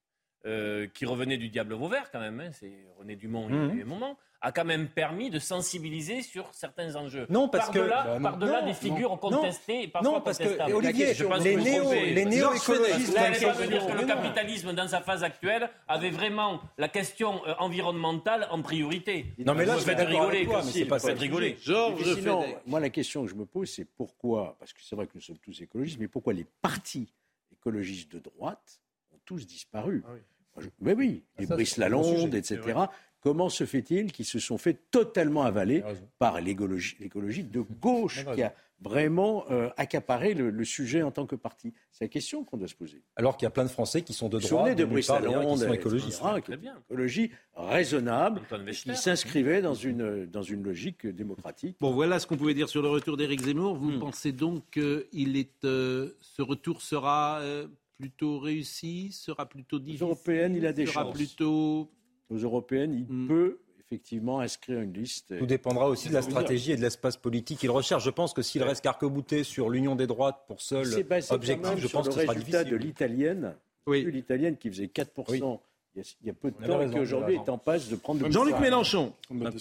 euh, 0.45 0.89
qui 0.93 1.07
revenait 1.07 1.37
du 1.37 1.49
Diable 1.49 1.75
Vauvert 1.75 2.11
quand 2.11 2.21
même, 2.21 2.41
hein, 2.41 2.51
c'est 2.53 2.73
René 2.99 3.17
Dumont 3.17 3.49
il 3.49 3.55
y 3.55 3.59
a 3.59 3.63
mhm. 3.63 3.83
un 3.83 3.85
moment, 3.85 4.19
a 4.41 4.51
quand 4.51 4.65
même 4.65 4.89
permis 4.89 5.31
de 5.31 5.39
sensibiliser 5.39 6.21
sur 6.23 6.53
certains 6.53 6.97
enjeux. 6.97 7.27
Non, 7.31 7.49
parce 7.49 7.67
par 7.67 7.77
-delà, 7.77 8.19
que 8.19 8.23
par 8.23 8.37
delà 8.39 8.63
des 8.63 8.75
figures 8.75 9.17
contestées 9.21 9.85
et 9.85 9.89
parfois 9.89 10.13
non, 10.13 10.21
parce 10.21 10.39
que 10.39 10.73
Olivier, 10.73 11.15
je 11.15 11.25
pense 11.25 11.45
les, 11.45 11.57
néo, 11.57 11.93
les 11.93 12.25
néo-écologistes, 12.25 13.15
là, 13.15 13.31
pas 13.31 13.53
veut 13.53 13.69
dire 13.69 13.87
que 13.87 13.93
le 13.93 14.05
capitalisme 14.05 14.73
dans 14.73 14.89
sa 14.89 15.01
phase 15.01 15.23
actuelle 15.23 15.71
avait 15.87 16.11
vraiment 16.11 16.61
la 16.77 16.89
question 16.89 17.47
euh, 17.47 17.55
environnementale 17.59 18.49
en 18.51 18.63
priorité. 18.63 19.27
Non, 19.39 19.55
mais 19.55 19.65
là, 19.65 19.79
je 19.79 19.85
vais 19.85 19.95
rigoler, 19.95 20.45
toi, 20.45 20.63
mais 20.65 20.73
c'est 20.73 20.87
pas 20.87 20.99
ça 20.99 21.13
rigoler. 21.13 21.57
Georges, 21.61 22.15
sinon, 22.17 22.45
moi 22.67 22.81
la 22.81 22.91
question 22.91 23.23
que 23.23 23.31
je 23.31 23.37
me 23.37 23.47
pose, 23.47 23.71
c'est 23.71 23.85
pourquoi, 23.85 24.57
parce 24.59 24.73
que 24.73 24.81
c'est 24.83 24.97
vrai 24.97 25.07
que 25.07 25.13
nous 25.15 25.21
sommes 25.21 25.39
tous 25.39 25.61
écologistes, 25.63 26.01
mais 26.01 26.09
pourquoi 26.09 26.33
les 26.33 26.47
partis 26.61 27.13
écologistes 27.53 28.11
de 28.11 28.19
droite 28.19 28.81
ont 29.13 29.21
tous 29.25 29.47
disparu? 29.47 30.03
Ah 30.05 30.11
oui. 30.15 30.21
Oui, 30.81 31.25
les 31.39 31.47
Brice 31.47 31.77
Lalonde, 31.77 32.35
etc. 32.35 32.61
Comment 33.23 33.49
se 33.49 33.65
fait-il 33.65 34.11
qu'ils 34.11 34.27
se 34.27 34.41
sont 34.41 34.59
fait 34.59 34.79
totalement 34.91 35.43
avaler 35.43 35.85
par 36.19 36.41
l'écologie 36.41 36.97
de 37.45 37.61
gauche 37.81 38.25
qui 38.35 38.43
a 38.43 38.53
vraiment 38.81 39.45
euh, 39.49 39.69
accaparé 39.77 40.35
le, 40.35 40.65
sujet 40.65 41.03
en 41.03 41.13
tant 41.13 41.25
que 41.25 41.37
parti? 41.37 41.73
C'est 41.93 42.05
la 42.05 42.09
question 42.09 42.43
qu'on 42.43 42.57
doit 42.57 42.67
se 42.67 42.75
poser. 42.75 43.01
Alors 43.15 43.37
qu'il 43.37 43.47
y 43.47 43.47
a 43.47 43.51
plein 43.51 43.63
de 43.63 43.71
Français 43.71 44.03
qui 44.03 44.13
sont 44.13 44.29
de 44.29 44.41
droite, 44.41 44.77
de 44.77 44.85
Brice 44.85 45.09
Lalonde, 45.09 45.61
qui 45.61 45.67
sont 45.67 45.73
écologistes. 45.73 46.21
Une 46.21 46.73
écologie 46.91 47.31
raisonnable, 47.55 48.41
qui 48.73 48.97
s'inscrivait 48.97 49.63
dans 49.63 49.75
une, 49.75 50.27
dans 50.27 50.43
une 50.43 50.65
logique 50.65 51.07
démocratique. 51.07 51.77
Bon, 51.81 51.93
voilà 51.93 52.19
ce 52.19 52.27
qu'on 52.27 52.37
pouvait 52.37 52.55
dire 52.55 52.69
sur 52.69 52.83
le 52.83 52.89
retour 52.89 53.17
d'Éric 53.17 53.43
Zemmour. 53.43 53.77
Vous 53.77 53.93
hmm. 53.93 54.01
pensez 54.01 54.33
donc 54.33 54.65
que 54.73 55.07
est, 55.13 55.65
euh, 55.65 56.17
ce 56.21 56.43
retour 56.43 56.83
sera 56.83 57.39
euh, 57.41 57.69
plutôt 58.03 58.41
réussi, 58.41 59.13
sera 59.13 59.49
plutôt 59.49 59.79
difficile 59.79 60.03
Aux 60.03 60.09
européennes, 60.09 60.57
il 60.57 60.67
a 60.67 60.73
des 60.73 60.87
sera 60.87 61.05
chances. 61.05 61.15
plutôt... 61.15 61.89
Aux 62.31 62.37
européennes, 62.37 62.95
il 62.95 63.15
hmm. 63.15 63.29
peut 63.29 63.59
effectivement 63.79 64.41
inscrire 64.41 64.81
une 64.81 64.93
liste. 64.93 65.39
Tout 65.39 65.47
dépendra 65.47 65.87
aussi 65.89 66.09
de 66.09 66.15
la 66.15 66.23
stratégie 66.23 66.73
et 66.73 66.77
de 66.77 66.81
l'espace 66.81 67.17
politique 67.17 67.61
qu'il 67.61 67.71
recherche. 67.71 68.05
Je 68.05 68.11
pense 68.11 68.33
que 68.33 68.43
s'il 68.43 68.63
reste 68.63 68.83
carc-bouté 68.83 69.45
sur 69.45 69.69
l'union 69.71 69.95
des 69.95 70.07
droites 70.07 70.43
pour 70.49 70.63
seul 70.63 70.87
objectif, 71.31 71.77
je 71.77 71.89
pense 71.89 72.09
que 72.09 72.15
ce 72.15 72.23
sera 72.23 72.35
difficile. 72.35 72.71
de 72.71 72.77
l'italienne, 72.77 73.55
oui. 73.87 74.11
l'italienne 74.11 74.57
qui 74.57 74.71
faisait 74.71 74.87
4%. 74.87 75.61
Il 75.95 76.03
y, 76.25 76.31
a, 76.31 76.33
peu 76.33 76.51
de 76.51 76.57
temps 76.67 76.89
qui 76.89 76.99
aujourd'hui 76.99 77.35
est 77.35 77.51
en 77.51 77.59
passe 77.59 77.91
de 77.91 77.97
prendre. 77.97 78.31
Jean-Luc 78.31 78.59
Mélenchon. 78.59 79.13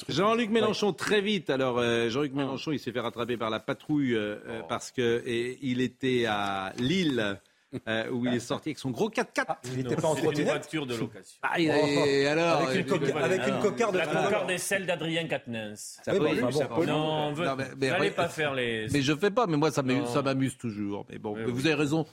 Jean-Luc 0.08 0.50
Mélenchon 0.50 0.94
très 0.94 1.20
vite. 1.20 1.50
Alors 1.50 1.78
euh, 1.78 2.10
Jean-Luc 2.10 2.34
Mélenchon, 2.34 2.72
il 2.72 2.80
s'est 2.80 2.94
fait 2.94 3.02
rattraper 3.02 3.36
par 3.36 3.50
la 3.50 3.60
patrouille 3.60 4.16
euh, 4.16 4.38
euh, 4.48 4.62
parce 4.70 4.92
que 4.92 5.22
il 5.26 5.82
était 5.82 6.26
à 6.26 6.72
Lille 6.78 7.38
euh, 7.88 8.10
où 8.10 8.26
il 8.26 8.34
est 8.34 8.40
sorti 8.40 8.70
avec 8.70 8.80
son 8.80 8.92
gros 8.92 9.10
4x4. 9.10 9.46
Ah, 9.48 9.60
il 9.66 9.78
n'était 9.78 9.96
pas 9.96 10.08
en 10.08 10.16
trottinette. 10.16 10.40
une 10.40 10.46
voiture 10.46 10.86
de 10.86 10.96
location. 10.96 11.40
Ah, 11.42 11.54
alors, 11.56 12.68
avec 12.68 12.80
une, 12.80 12.86
coca 12.86 13.24
avec 13.24 13.48
une 13.48 13.60
cocarde. 13.60 13.96
La 13.96 14.08
cocarde 14.08 14.52
est 14.52 14.58
celle 14.58 14.86
d'Adrien 14.86 15.28
Quatennens. 15.28 16.00
Ça 16.04 16.14
oui, 16.14 16.40
bon, 16.40 16.52
ça 16.52 16.68
non, 16.86 17.34
on 17.38 17.56
n'allez 17.78 18.12
pas 18.12 18.28
faire 18.28 18.54
les. 18.54 18.88
Mais 18.92 19.02
je 19.02 19.16
fais 19.16 19.32
pas. 19.32 19.48
Mais 19.48 19.58
moi, 19.58 19.72
ça 19.72 19.82
m'amuse 19.84 20.58
toujours. 20.58 21.06
Mais 21.10 21.18
bon, 21.18 21.36
vous 21.48 21.66
avez 21.66 21.76
raison. 21.76 22.06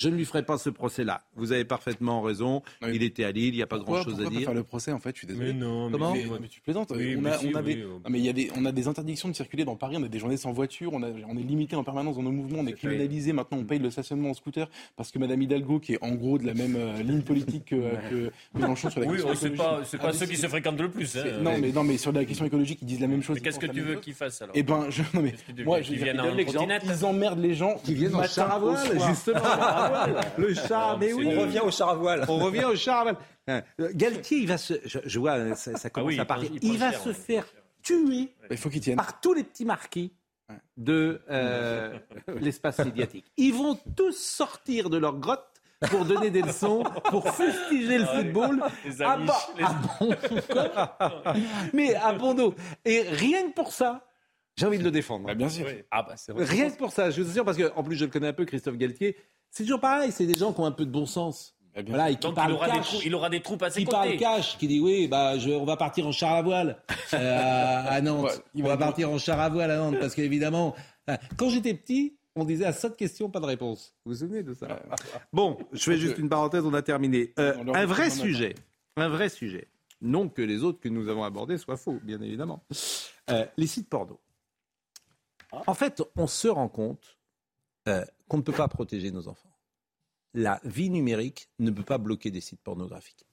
Je 0.00 0.08
ne 0.08 0.16
lui 0.16 0.24
ferai 0.24 0.42
pas 0.42 0.56
ce 0.56 0.70
procès-là. 0.70 1.20
Vous 1.36 1.52
avez 1.52 1.66
parfaitement 1.66 2.22
raison. 2.22 2.62
Oui. 2.80 2.88
Il 2.94 3.02
était 3.02 3.24
à 3.24 3.32
Lille, 3.32 3.52
il 3.52 3.56
n'y 3.56 3.62
a 3.62 3.66
pas 3.66 3.78
grand-chose 3.78 4.14
à 4.14 4.16
pourquoi 4.16 4.24
pas 4.30 4.30
dire. 4.38 4.46
faire 4.46 4.54
le 4.54 4.62
procès 4.62 4.92
en 4.92 4.98
fait 4.98 5.10
Je 5.14 5.18
suis 5.18 5.26
désolé. 5.26 5.52
Mais 5.52 5.52
non, 5.52 5.86
mais 5.90 5.92
Comment 5.92 6.12
mais- 6.14 6.24
Mais 6.40 6.48
tu 6.48 6.62
plaisantes. 6.62 6.90
Oui, 6.96 7.16
on 7.20 7.24
a, 7.26 7.36
si, 7.36 7.50
on 7.52 7.58
a 7.58 7.60
oui, 7.62 7.74
des, 7.76 7.84
Ah, 8.04 8.08
mais 8.08 8.18
il 8.18 8.24
y 8.24 8.28
a 8.30 8.32
des, 8.32 8.50
on 8.56 8.64
a 8.64 8.72
des 8.72 8.88
interdictions 8.88 9.28
de 9.28 9.34
circuler 9.34 9.66
dans 9.66 9.76
Paris. 9.76 9.96
On 9.98 10.02
a 10.02 10.08
des 10.08 10.18
journées 10.18 10.38
sans 10.38 10.52
voiture. 10.52 10.94
On, 10.94 11.02
a, 11.02 11.08
on 11.28 11.36
est 11.36 11.42
limité 11.42 11.76
en 11.76 11.84
permanence 11.84 12.16
dans 12.16 12.22
nos 12.22 12.30
mouvements. 12.32 12.60
On 12.60 12.66
est 12.66 12.72
criminalisé. 12.72 13.34
Maintenant, 13.34 13.58
on 13.58 13.64
paye 13.64 13.78
le 13.78 13.90
stationnement 13.90 14.30
en 14.30 14.34
scooter 14.34 14.70
parce 14.96 15.10
que 15.10 15.18
Madame 15.18 15.42
Hidalgo, 15.42 15.78
qui 15.80 15.92
est 15.92 15.98
en 16.02 16.12
gros 16.14 16.38
de 16.38 16.46
la 16.46 16.54
même 16.54 16.76
euh, 16.76 17.02
ligne 17.02 17.20
politique 17.22 17.66
que, 17.66 17.76
que 18.08 18.30
Mélenchon 18.54 18.88
sur 18.88 19.00
la 19.00 19.06
Oui, 19.06 19.16
question 19.16 19.30
oh, 19.32 19.34
c'est 19.34 19.46
écologique. 19.48 19.58
pas, 19.78 19.84
c'est 19.84 19.98
pas 19.98 20.12
ceux 20.14 20.24
qui 20.26 20.36
se 20.38 20.46
fréquentent 20.48 20.80
le 20.80 20.90
plus. 20.90 21.14
hein. 21.18 21.24
Non, 21.42 21.58
mais 21.60 21.72
non, 21.72 21.84
mais 21.84 21.98
sur 21.98 22.12
la 22.12 22.24
question 22.24 22.46
écologique, 22.46 22.78
ils 22.80 22.86
disent 22.86 23.00
la 23.00 23.06
même 23.06 23.22
chose. 23.22 23.36
Mais 23.36 23.42
qu'est-ce 23.42 23.58
que 23.58 23.66
tu 23.66 23.82
veux 23.82 23.96
qu'ils 23.96 24.14
fassent 24.14 24.40
alors 24.40 24.54
Eh 24.56 24.62
ben, 24.62 24.86
je, 24.88 25.02
non 25.12 25.20
mais 25.22 25.34
moi, 25.64 25.80
dire, 25.80 26.06
Ils 26.06 27.04
emmerdent 27.04 27.40
les 27.40 27.54
gens 27.54 27.74
Qui 27.84 27.94
viennent 27.94 28.14
en 28.14 28.18
matin 28.20 28.32
char 28.32 28.62
au 28.64 28.70
voile. 29.90 30.20
Le 30.38 30.54
char, 30.54 30.98
mais 30.98 31.12
oui. 31.12 31.26
On 31.36 31.40
revient 31.42 31.60
au 31.60 31.70
char 31.70 31.90
à 31.90 31.94
voile. 31.94 32.24
On 32.28 32.38
revient 32.38 32.64
au 32.64 32.76
char 32.76 33.00
à 33.00 33.02
voile. 33.02 33.16
Hein, 33.48 33.62
Galtier, 33.94 34.38
il 34.38 34.46
va 34.48 34.58
se. 34.58 34.74
Je, 34.84 34.98
je 35.04 35.18
vois, 35.18 35.32
euh, 35.32 35.54
ça, 35.54 35.76
ça 35.76 35.90
commence 35.90 36.08
Ah 36.12 36.14
oui, 36.14 36.20
à 36.20 36.24
partir. 36.24 36.50
il 36.62 36.78
va 36.78 36.90
cher, 36.92 37.00
se 37.02 37.08
ouais. 37.08 37.14
faire 37.14 37.46
tuer 37.82 38.28
Il 38.50 38.56
faut 38.56 38.70
par 38.96 39.20
tous 39.20 39.34
les 39.34 39.44
petits 39.44 39.64
marquis 39.64 40.12
de 40.76 41.20
euh, 41.30 41.98
l'espace 42.40 42.78
médiatique. 42.80 43.30
Ils 43.36 43.54
vont 43.54 43.78
tous 43.96 44.12
sortir 44.16 44.90
de 44.90 44.98
leur 44.98 45.18
grotte 45.18 45.46
pour 45.90 46.04
donner 46.04 46.30
des 46.30 46.42
leçons, 46.42 46.82
pour 47.08 47.28
fustiger 47.34 47.98
le 47.98 48.04
football. 48.06 48.60
Les 48.84 49.00
à 49.02 49.12
Amish, 49.12 49.26
bas- 49.28 49.48
les- 49.56 49.64
à 49.64 49.72
bon 49.98 50.14
corps. 50.52 51.34
Mais 51.72 51.94
à 51.94 52.12
bon 52.12 52.34
dos. 52.34 52.54
Et 52.84 53.02
rien 53.02 53.48
que 53.48 53.54
pour 53.54 53.72
ça, 53.72 54.06
j'ai 54.56 54.66
envie 54.66 54.78
de 54.78 54.84
le 54.84 54.90
défendre. 54.90 55.26
Bah, 55.26 55.34
bien 55.34 55.48
sûr. 55.48 55.64
Oui. 55.66 55.82
Ah 55.90 56.02
bah 56.02 56.14
c'est 56.16 56.32
vrai. 56.32 56.44
Rien 56.44 56.68
que 56.70 56.76
pour 56.76 56.92
ça, 56.92 57.10
je 57.10 57.22
vous 57.22 57.30
assure, 57.30 57.44
parce 57.46 57.56
qu'en 57.56 57.82
plus 57.82 57.96
je 57.96 58.04
le 58.04 58.10
connais 58.10 58.28
un 58.28 58.32
peu, 58.34 58.44
Christophe 58.44 58.76
Galtier. 58.76 59.16
C'est 59.50 59.64
toujours 59.64 59.80
pareil, 59.80 60.12
c'est 60.12 60.26
des 60.26 60.34
gens 60.36 60.52
qui 60.52 60.60
ont 60.60 60.66
un 60.66 60.72
peu 60.72 60.86
de 60.86 60.90
bon 60.90 61.06
sens. 61.06 61.56
Bah, 61.74 61.82
bien 61.82 61.94
Voilà, 61.94 62.10
et 62.10 62.14
qui 62.14 62.20
Donc 62.20 62.36
il 62.36 62.52
aura, 62.52 62.66
des 62.66 62.72
cash. 62.78 62.86
trous, 62.88 63.00
il 63.04 63.14
aura 63.14 63.30
des 63.30 63.40
troupes 63.42 63.62
à 63.62 63.70
ses 63.70 63.80
Qui 63.80 63.86
parle 63.86 64.06
côtés. 64.06 64.18
cash, 64.18 64.58
qui 64.58 64.66
dit 64.68 64.80
oui, 64.80 65.08
bah, 65.08 65.38
je, 65.38 65.50
on 65.50 65.64
va 65.64 65.76
partir 65.76 66.06
en 66.06 66.12
char 66.12 66.32
à 66.32 66.42
voile 66.42 66.82
euh, 67.14 67.82
à, 67.86 68.00
Nantes. 68.00 68.24
Ouais, 68.24 68.32
il 68.54 68.64
on 68.64 68.68
va 68.68 68.76
partir 68.76 69.10
en 69.10 69.18
char 69.18 69.38
à 69.40 69.48
voile 69.48 69.70
à 69.70 69.76
Nantes 69.76 69.98
parce 70.00 70.14
qu'évidemment, 70.14 70.74
euh, 71.08 71.16
quand 71.36 71.48
j'étais 71.48 71.74
petit, 71.74 72.16
on 72.36 72.44
disait 72.44 72.64
à 72.64 72.72
ça 72.72 72.88
de 72.88 72.94
questions, 72.94 73.30
pas 73.30 73.40
de 73.40 73.46
réponse. 73.46 73.94
Vous 74.04 74.12
vous 74.12 74.18
souvenez 74.18 74.42
de 74.42 74.54
ça? 74.54 74.80
Bon, 75.32 75.58
je 75.72 75.82
fais 75.82 75.98
juste 75.98 76.18
une 76.18 76.28
parenthèse, 76.28 76.64
on 76.64 76.74
a 76.74 76.82
terminé. 76.82 77.32
Euh, 77.38 77.54
un 77.74 77.86
vrai 77.86 78.10
sujet, 78.10 78.54
un 78.96 79.08
vrai 79.08 79.28
sujet. 79.28 79.68
Non 80.00 80.28
que 80.28 80.40
les 80.42 80.62
autres 80.64 80.80
que 80.80 80.88
nous 80.88 81.08
avons 81.08 81.24
abordés 81.24 81.58
soient 81.58 81.76
faux, 81.76 81.98
bien 82.02 82.20
évidemment. 82.22 82.64
Euh, 83.30 83.44
les 83.56 83.66
sites 83.66 83.88
porno. 83.88 84.18
En 85.66 85.74
fait, 85.74 86.02
on 86.16 86.26
se 86.26 86.48
rend 86.48 86.68
compte 86.68 87.18
euh, 87.90 88.04
qu'on 88.28 88.38
ne 88.38 88.42
peut 88.42 88.52
pas 88.52 88.68
protéger 88.68 89.10
nos 89.10 89.28
enfants. 89.28 89.50
La 90.32 90.60
vie 90.64 90.90
numérique 90.90 91.48
ne 91.58 91.70
peut 91.70 91.82
pas 91.82 91.98
bloquer 91.98 92.30
des 92.30 92.40
sites 92.40 92.60
pornographiques. 92.62 93.26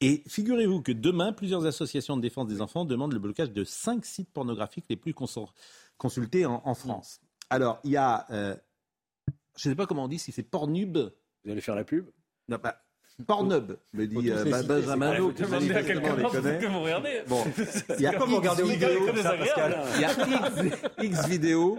Et 0.00 0.22
figurez-vous 0.26 0.82
que 0.82 0.90
demain, 0.92 1.32
plusieurs 1.32 1.64
associations 1.66 2.16
de 2.16 2.22
défense 2.22 2.48
des 2.48 2.60
enfants 2.60 2.84
demandent 2.84 3.12
le 3.12 3.18
blocage 3.20 3.52
de 3.52 3.62
cinq 3.64 4.04
sites 4.04 4.32
pornographiques 4.32 4.86
les 4.88 4.96
plus 4.96 5.14
cons- 5.14 5.48
consultés 5.98 6.46
en, 6.46 6.60
en 6.64 6.74
France. 6.74 7.20
Alors, 7.50 7.78
il 7.84 7.90
y 7.92 7.96
a, 7.96 8.26
euh, 8.30 8.56
je 9.56 9.68
ne 9.68 9.72
sais 9.74 9.76
pas 9.76 9.86
comment 9.86 10.04
on 10.04 10.08
dit, 10.08 10.18
si 10.18 10.32
c'est 10.32 10.42
Pornhub. 10.42 10.96
Vous 11.44 11.50
allez 11.50 11.60
faire 11.60 11.74
la 11.76 11.84
pub? 11.84 12.06
Non, 12.48 12.58
bah, 12.62 12.82
Pornhub, 13.26 13.76
me 13.92 14.06
dit 14.06 14.14
tous 14.16 14.28
euh, 14.30 14.44
les 14.44 14.50
Ba- 14.50 14.62
citer, 14.62 14.68
Benjamin 14.68 15.12
Il 15.12 15.18
Lo, 15.18 15.28
faut 15.28 15.34
qui 15.34 15.42
demander 15.42 15.56
à 15.56 15.74
manifestement 15.74 16.00
quelqu'un 16.00 16.16
les 16.16 16.22
d'autre 16.22 16.40
connaît. 16.40 16.58
que 16.58 16.66
vous 16.66 16.80
regardez. 16.80 17.22
Bon, 17.28 17.44
il 17.98 18.00
y 18.02 18.06
a 18.06 18.14
comme 18.14 18.42
ça, 18.42 18.54
désagréable. 18.54 19.22
Pascal 19.22 19.84
il 19.94 20.00
y 20.00 20.04
a 20.04 20.12
X, 21.04 21.18
X 21.20 21.28
vidéo, 21.28 21.78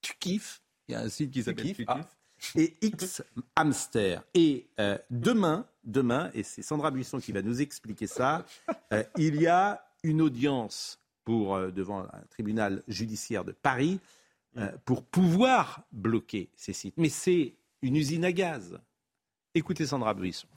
tu 0.00 0.14
kiffes. 0.18 0.62
Il 0.88 0.92
y 0.92 0.94
a 0.94 1.00
un 1.00 1.08
site 1.08 1.30
qui 1.30 1.42
s'appelle 1.42 1.74
ah. 1.86 2.00
Et 2.54 2.76
X 2.80 3.22
Hamster. 3.56 4.22
Et 4.34 4.68
euh, 4.78 4.96
demain, 5.10 5.66
demain, 5.84 6.30
et 6.34 6.42
c'est 6.42 6.62
Sandra 6.62 6.90
Buisson 6.90 7.18
qui 7.18 7.32
va 7.32 7.42
nous 7.42 7.60
expliquer 7.60 8.06
ça, 8.06 8.44
euh, 8.92 9.02
il 9.16 9.40
y 9.40 9.46
a 9.46 9.84
une 10.02 10.22
audience 10.22 11.00
pour, 11.24 11.56
euh, 11.56 11.70
devant 11.70 12.00
un 12.00 12.22
tribunal 12.30 12.82
judiciaire 12.88 13.44
de 13.44 13.52
Paris 13.52 14.00
euh, 14.56 14.72
pour 14.84 15.04
pouvoir 15.04 15.82
bloquer 15.92 16.48
ces 16.56 16.72
sites. 16.72 16.94
Mais 16.96 17.10
c'est 17.10 17.54
une 17.82 17.96
usine 17.96 18.24
à 18.24 18.32
gaz. 18.32 18.80
Écoutez 19.54 19.86
Sandra 19.86 20.14
Buisson. 20.14 20.48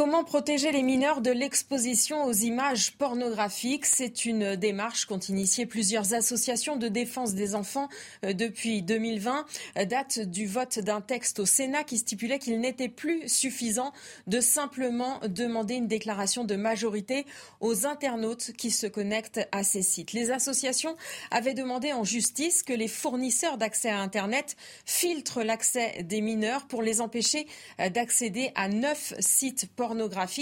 Comment 0.00 0.24
protéger 0.24 0.72
les 0.72 0.82
mineurs 0.82 1.20
de 1.20 1.30
l'exposition 1.30 2.24
aux 2.24 2.32
images 2.32 2.92
pornographiques? 2.92 3.84
C'est 3.84 4.24
une 4.24 4.56
démarche 4.56 5.04
qu'ont 5.04 5.18
initiée 5.18 5.66
plusieurs 5.66 6.14
associations 6.14 6.78
de 6.78 6.88
défense 6.88 7.34
des 7.34 7.54
enfants 7.54 7.90
euh, 8.24 8.32
depuis 8.32 8.80
2020, 8.80 9.44
euh, 9.76 9.84
date 9.84 10.20
du 10.20 10.46
vote 10.46 10.78
d'un 10.78 11.02
texte 11.02 11.38
au 11.38 11.44
Sénat 11.44 11.84
qui 11.84 11.98
stipulait 11.98 12.38
qu'il 12.38 12.60
n'était 12.60 12.88
plus 12.88 13.28
suffisant 13.28 13.92
de 14.26 14.40
simplement 14.40 15.20
demander 15.28 15.74
une 15.74 15.86
déclaration 15.86 16.44
de 16.44 16.56
majorité 16.56 17.26
aux 17.60 17.84
internautes 17.84 18.52
qui 18.56 18.70
se 18.70 18.86
connectent 18.86 19.46
à 19.52 19.64
ces 19.64 19.82
sites. 19.82 20.14
Les 20.14 20.30
associations 20.30 20.96
avaient 21.30 21.52
demandé 21.52 21.92
en 21.92 22.04
justice 22.04 22.62
que 22.62 22.72
les 22.72 22.88
fournisseurs 22.88 23.58
d'accès 23.58 23.90
à 23.90 24.00
Internet 24.00 24.56
filtrent 24.86 25.42
l'accès 25.42 26.04
des 26.04 26.22
mineurs 26.22 26.66
pour 26.68 26.80
les 26.80 27.02
empêcher 27.02 27.46
euh, 27.80 27.90
d'accéder 27.90 28.50
à 28.54 28.70
neuf 28.70 29.12
sites 29.18 29.66
pornographiques, 29.66 29.89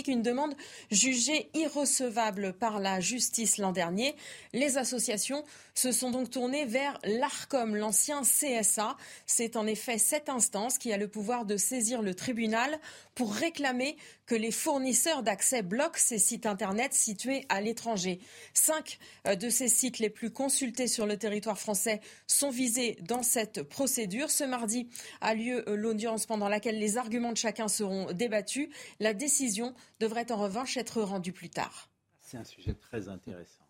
une 0.06 0.22
demande 0.22 0.54
jugée 0.90 1.50
irrecevable 1.54 2.52
par 2.52 2.80
la 2.80 3.00
justice 3.00 3.58
l'an 3.58 3.72
dernier. 3.72 4.14
Les 4.52 4.78
associations 4.78 5.44
se 5.74 5.92
sont 5.92 6.10
donc 6.10 6.30
tournées 6.30 6.64
vers 6.64 6.98
l'ARCOM, 7.04 7.76
l'ancien 7.76 8.22
CSA. 8.22 8.96
C'est 9.26 9.56
en 9.56 9.66
effet 9.66 9.98
cette 9.98 10.28
instance 10.28 10.78
qui 10.78 10.92
a 10.92 10.96
le 10.96 11.08
pouvoir 11.08 11.44
de 11.44 11.56
saisir 11.56 12.02
le 12.02 12.14
tribunal 12.14 12.78
pour 13.18 13.34
réclamer 13.34 13.96
que 14.26 14.36
les 14.36 14.52
fournisseurs 14.52 15.24
d'accès 15.24 15.62
bloquent 15.62 15.98
ces 15.98 16.20
sites 16.20 16.46
Internet 16.46 16.94
situés 16.94 17.44
à 17.48 17.60
l'étranger. 17.60 18.20
Cinq 18.54 19.00
euh, 19.26 19.34
de 19.34 19.50
ces 19.50 19.66
sites 19.66 19.98
les 19.98 20.08
plus 20.08 20.30
consultés 20.30 20.86
sur 20.86 21.04
le 21.04 21.16
territoire 21.16 21.58
français 21.58 22.00
sont 22.28 22.50
visés 22.50 22.96
dans 23.02 23.24
cette 23.24 23.64
procédure. 23.64 24.30
Ce 24.30 24.44
mardi 24.44 24.88
a 25.20 25.34
lieu 25.34 25.68
euh, 25.68 25.74
l'audience 25.74 26.26
pendant 26.26 26.48
laquelle 26.48 26.78
les 26.78 26.96
arguments 26.96 27.32
de 27.32 27.36
chacun 27.36 27.66
seront 27.66 28.12
débattus. 28.12 28.68
La 29.00 29.14
décision 29.14 29.74
devrait 29.98 30.30
en 30.30 30.36
revanche 30.36 30.76
être 30.76 31.02
rendue 31.02 31.32
plus 31.32 31.50
tard. 31.50 31.90
C'est 32.20 32.36
un 32.36 32.44
sujet 32.44 32.74
très 32.74 33.08
intéressant. 33.08 33.66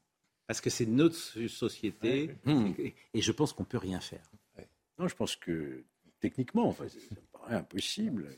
Parce 0.46 0.60
que 0.60 0.68
c'est 0.68 0.84
notre 0.84 1.16
société 1.46 2.36
et, 2.46 2.94
et 3.14 3.22
je 3.22 3.32
pense 3.32 3.54
qu'on 3.54 3.62
ne 3.62 3.68
peut 3.68 3.78
rien 3.78 4.00
faire. 4.00 4.30
Non, 4.98 5.08
je 5.08 5.14
pense 5.14 5.36
que 5.36 5.84
techniquement, 6.20 6.68
enfin, 6.68 6.86
ça 6.86 6.98
me 7.12 7.38
paraît 7.38 7.54
impossible. 7.54 8.36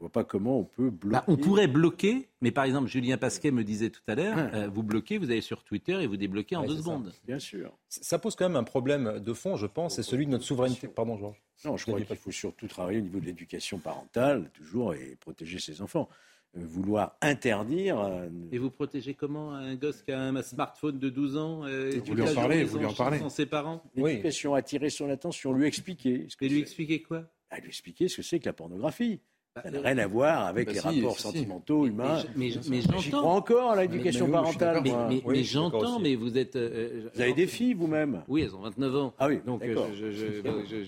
Je 0.00 0.04
ne 0.06 0.08
vois 0.08 0.12
pas 0.12 0.24
comment 0.24 0.60
on 0.60 0.64
peut 0.64 0.88
bloquer. 0.88 1.12
Bah, 1.12 1.24
on 1.28 1.36
pourrait 1.36 1.66
bloquer, 1.66 2.26
mais 2.40 2.50
par 2.50 2.64
exemple, 2.64 2.88
Julien 2.88 3.18
Pasquet 3.18 3.50
me 3.50 3.62
disait 3.62 3.90
tout 3.90 4.00
à 4.06 4.14
l'heure, 4.14 4.34
Ouais. 4.34 4.50
euh, 4.54 4.68
vous 4.72 4.82
bloquez, 4.82 5.18
vous 5.18 5.30
allez 5.30 5.42
sur 5.42 5.62
Twitter 5.62 6.00
et 6.02 6.06
vous 6.06 6.16
débloquez 6.16 6.56
en 6.56 6.62
Ouais, 6.62 6.68
deux 6.68 6.76
ça. 6.76 6.80
secondes. 6.80 7.12
Bien 7.26 7.38
sûr. 7.38 7.70
Ça 7.90 8.18
pose 8.18 8.34
quand 8.34 8.48
même 8.48 8.56
un 8.56 8.64
problème 8.64 9.18
de 9.18 9.32
fond, 9.34 9.56
je 9.56 9.66
pense, 9.66 9.96
c'est 9.96 10.02
celui 10.02 10.24
de 10.24 10.30
notre 10.30 10.44
souveraineté. 10.44 10.88
Pardon, 10.88 11.18
Georges. 11.18 11.42
Non, 11.66 11.76
je 11.76 11.84
crois 11.84 12.00
qu'il 12.00 12.16
faut 12.16 12.30
surtout 12.30 12.66
travailler 12.66 13.00
au 13.00 13.02
niveau 13.02 13.20
de 13.20 13.26
l'éducation 13.26 13.76
parentale, 13.78 14.48
toujours, 14.54 14.94
et 14.94 15.18
protéger 15.20 15.58
ses 15.58 15.82
enfants. 15.82 16.08
Euh, 16.56 16.62
vouloir 16.64 17.14
interdire. 17.20 18.00
euh, 18.00 18.26
Et 18.52 18.56
vous 18.58 18.70
protégez 18.70 19.12
comment 19.12 19.52
un 19.52 19.74
gosse 19.76 20.00
qui 20.02 20.12
a 20.12 20.20
un 20.22 20.42
smartphone 20.42 20.98
de 20.98 21.10
12 21.10 21.36
ans 21.36 21.66
euh, 21.66 22.00
Vous 22.06 22.14
lui 22.14 22.22
en 22.22 22.34
parlez, 22.34 22.64
vous 22.64 22.78
lui 22.78 22.86
en 22.86 22.94
parlez. 22.94 23.18
Sans 23.18 23.28
ses 23.28 23.44
parents 23.44 23.82
L'éducation, 23.94 24.54
attirer 24.54 24.88
son 24.88 25.10
attention, 25.10 25.52
lui 25.52 25.66
expliquer. 25.66 26.24
Ce 26.30 26.36
que 26.38 26.46
Et 26.46 26.48
lui 26.48 26.58
expliquer 26.60 27.02
quoi? 27.02 27.24
Ah, 27.50 27.60
Lui 27.60 27.68
expliquer 27.68 28.08
ce 28.08 28.16
que 28.16 28.22
c'est 28.22 28.40
que 28.40 28.46
la 28.46 28.52
pornographie. 28.54 29.20
Ça 29.62 29.70
n'a 29.70 29.78
euh, 29.78 29.82
rien 29.82 29.98
à 29.98 30.06
voir 30.06 30.46
avec 30.46 30.66
bah 30.66 30.72
les 30.72 30.78
si, 30.80 30.86
rapports 31.00 31.16
si, 31.16 31.16
si. 31.16 31.22
sentimentaux, 31.22 31.86
humains. 31.86 32.22
Mais, 32.36 32.50
je- 32.50 32.58
mais 32.68 32.80
J'y 32.80 32.88
j'entends. 32.88 33.18
crois 33.20 33.32
encore 33.34 33.70
à 33.72 33.82
l'éducation 33.82 34.26
Mais- 34.26 34.32
mais 34.32 34.38
oui, 34.38 34.42
parentale. 34.56 34.80
Mais, 34.82 34.90
mais- 35.16 35.22
Oui, 35.24 35.36
mais 35.38 35.44
j'entends, 35.44 35.98
mais 36.00 36.14
vous 36.16 36.36
êtes. 36.38 36.56
euh, 36.56 37.08
Vous 37.14 37.20
avez 37.20 37.32
des 37.34 37.46
filles 37.46 37.74
vous-même? 37.74 38.22
Oui, 38.28 38.42
elles 38.42 38.54
ont 38.54 38.60
29 38.60 38.96
ans. 38.96 39.14
Ah 39.18 39.28
oui, 39.28 39.40
Donc, 39.46 39.62
euh, 39.62 39.68
d'accord. 39.68 39.88
je, 39.94 40.06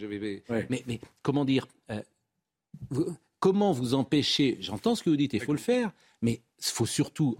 vais. 0.07 0.43
Ouais. 0.49 0.67
Mais, 0.71 0.83
mais 0.87 1.01
comment 1.23 1.45
dire 1.45 1.67
euh, 1.91 2.01
vous- 2.91 3.17
Comment 3.41 3.73
vous 3.73 3.95
empêchez 3.95 4.57
J'entends 4.61 4.95
ce 4.95 5.03
que 5.03 5.11
vous 5.11 5.17
dites, 5.17 5.33
il 5.33 5.41
faut 5.41 5.53
le 5.53 5.59
faire, 5.59 5.91
mais 6.21 6.35
il 6.61 6.65
faut 6.65 6.87
surtout 6.87 7.37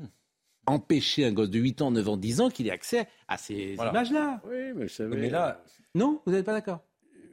empêcher 0.67 1.25
un 1.25 1.33
gosse 1.33 1.51
de 1.51 1.59
8 1.61 1.81
ans, 1.81 1.91
9 1.93 2.09
ans, 2.09 2.17
10 2.17 2.41
ans 2.41 2.51
qu'il 2.51 2.67
ait 2.67 2.73
accès 2.73 3.07
à 3.29 3.37
ces 3.37 3.75
Voilà. 3.77 3.91
images-là. 3.93 4.41
Oui, 4.49 4.73
mais 4.75 4.89
savez, 4.89 5.17
Mais 5.17 5.31
là, 5.31 5.63
Non, 5.95 6.21
vous 6.27 6.33
n'êtes 6.33 6.45
pas 6.45 6.53
d'accord? 6.55 6.81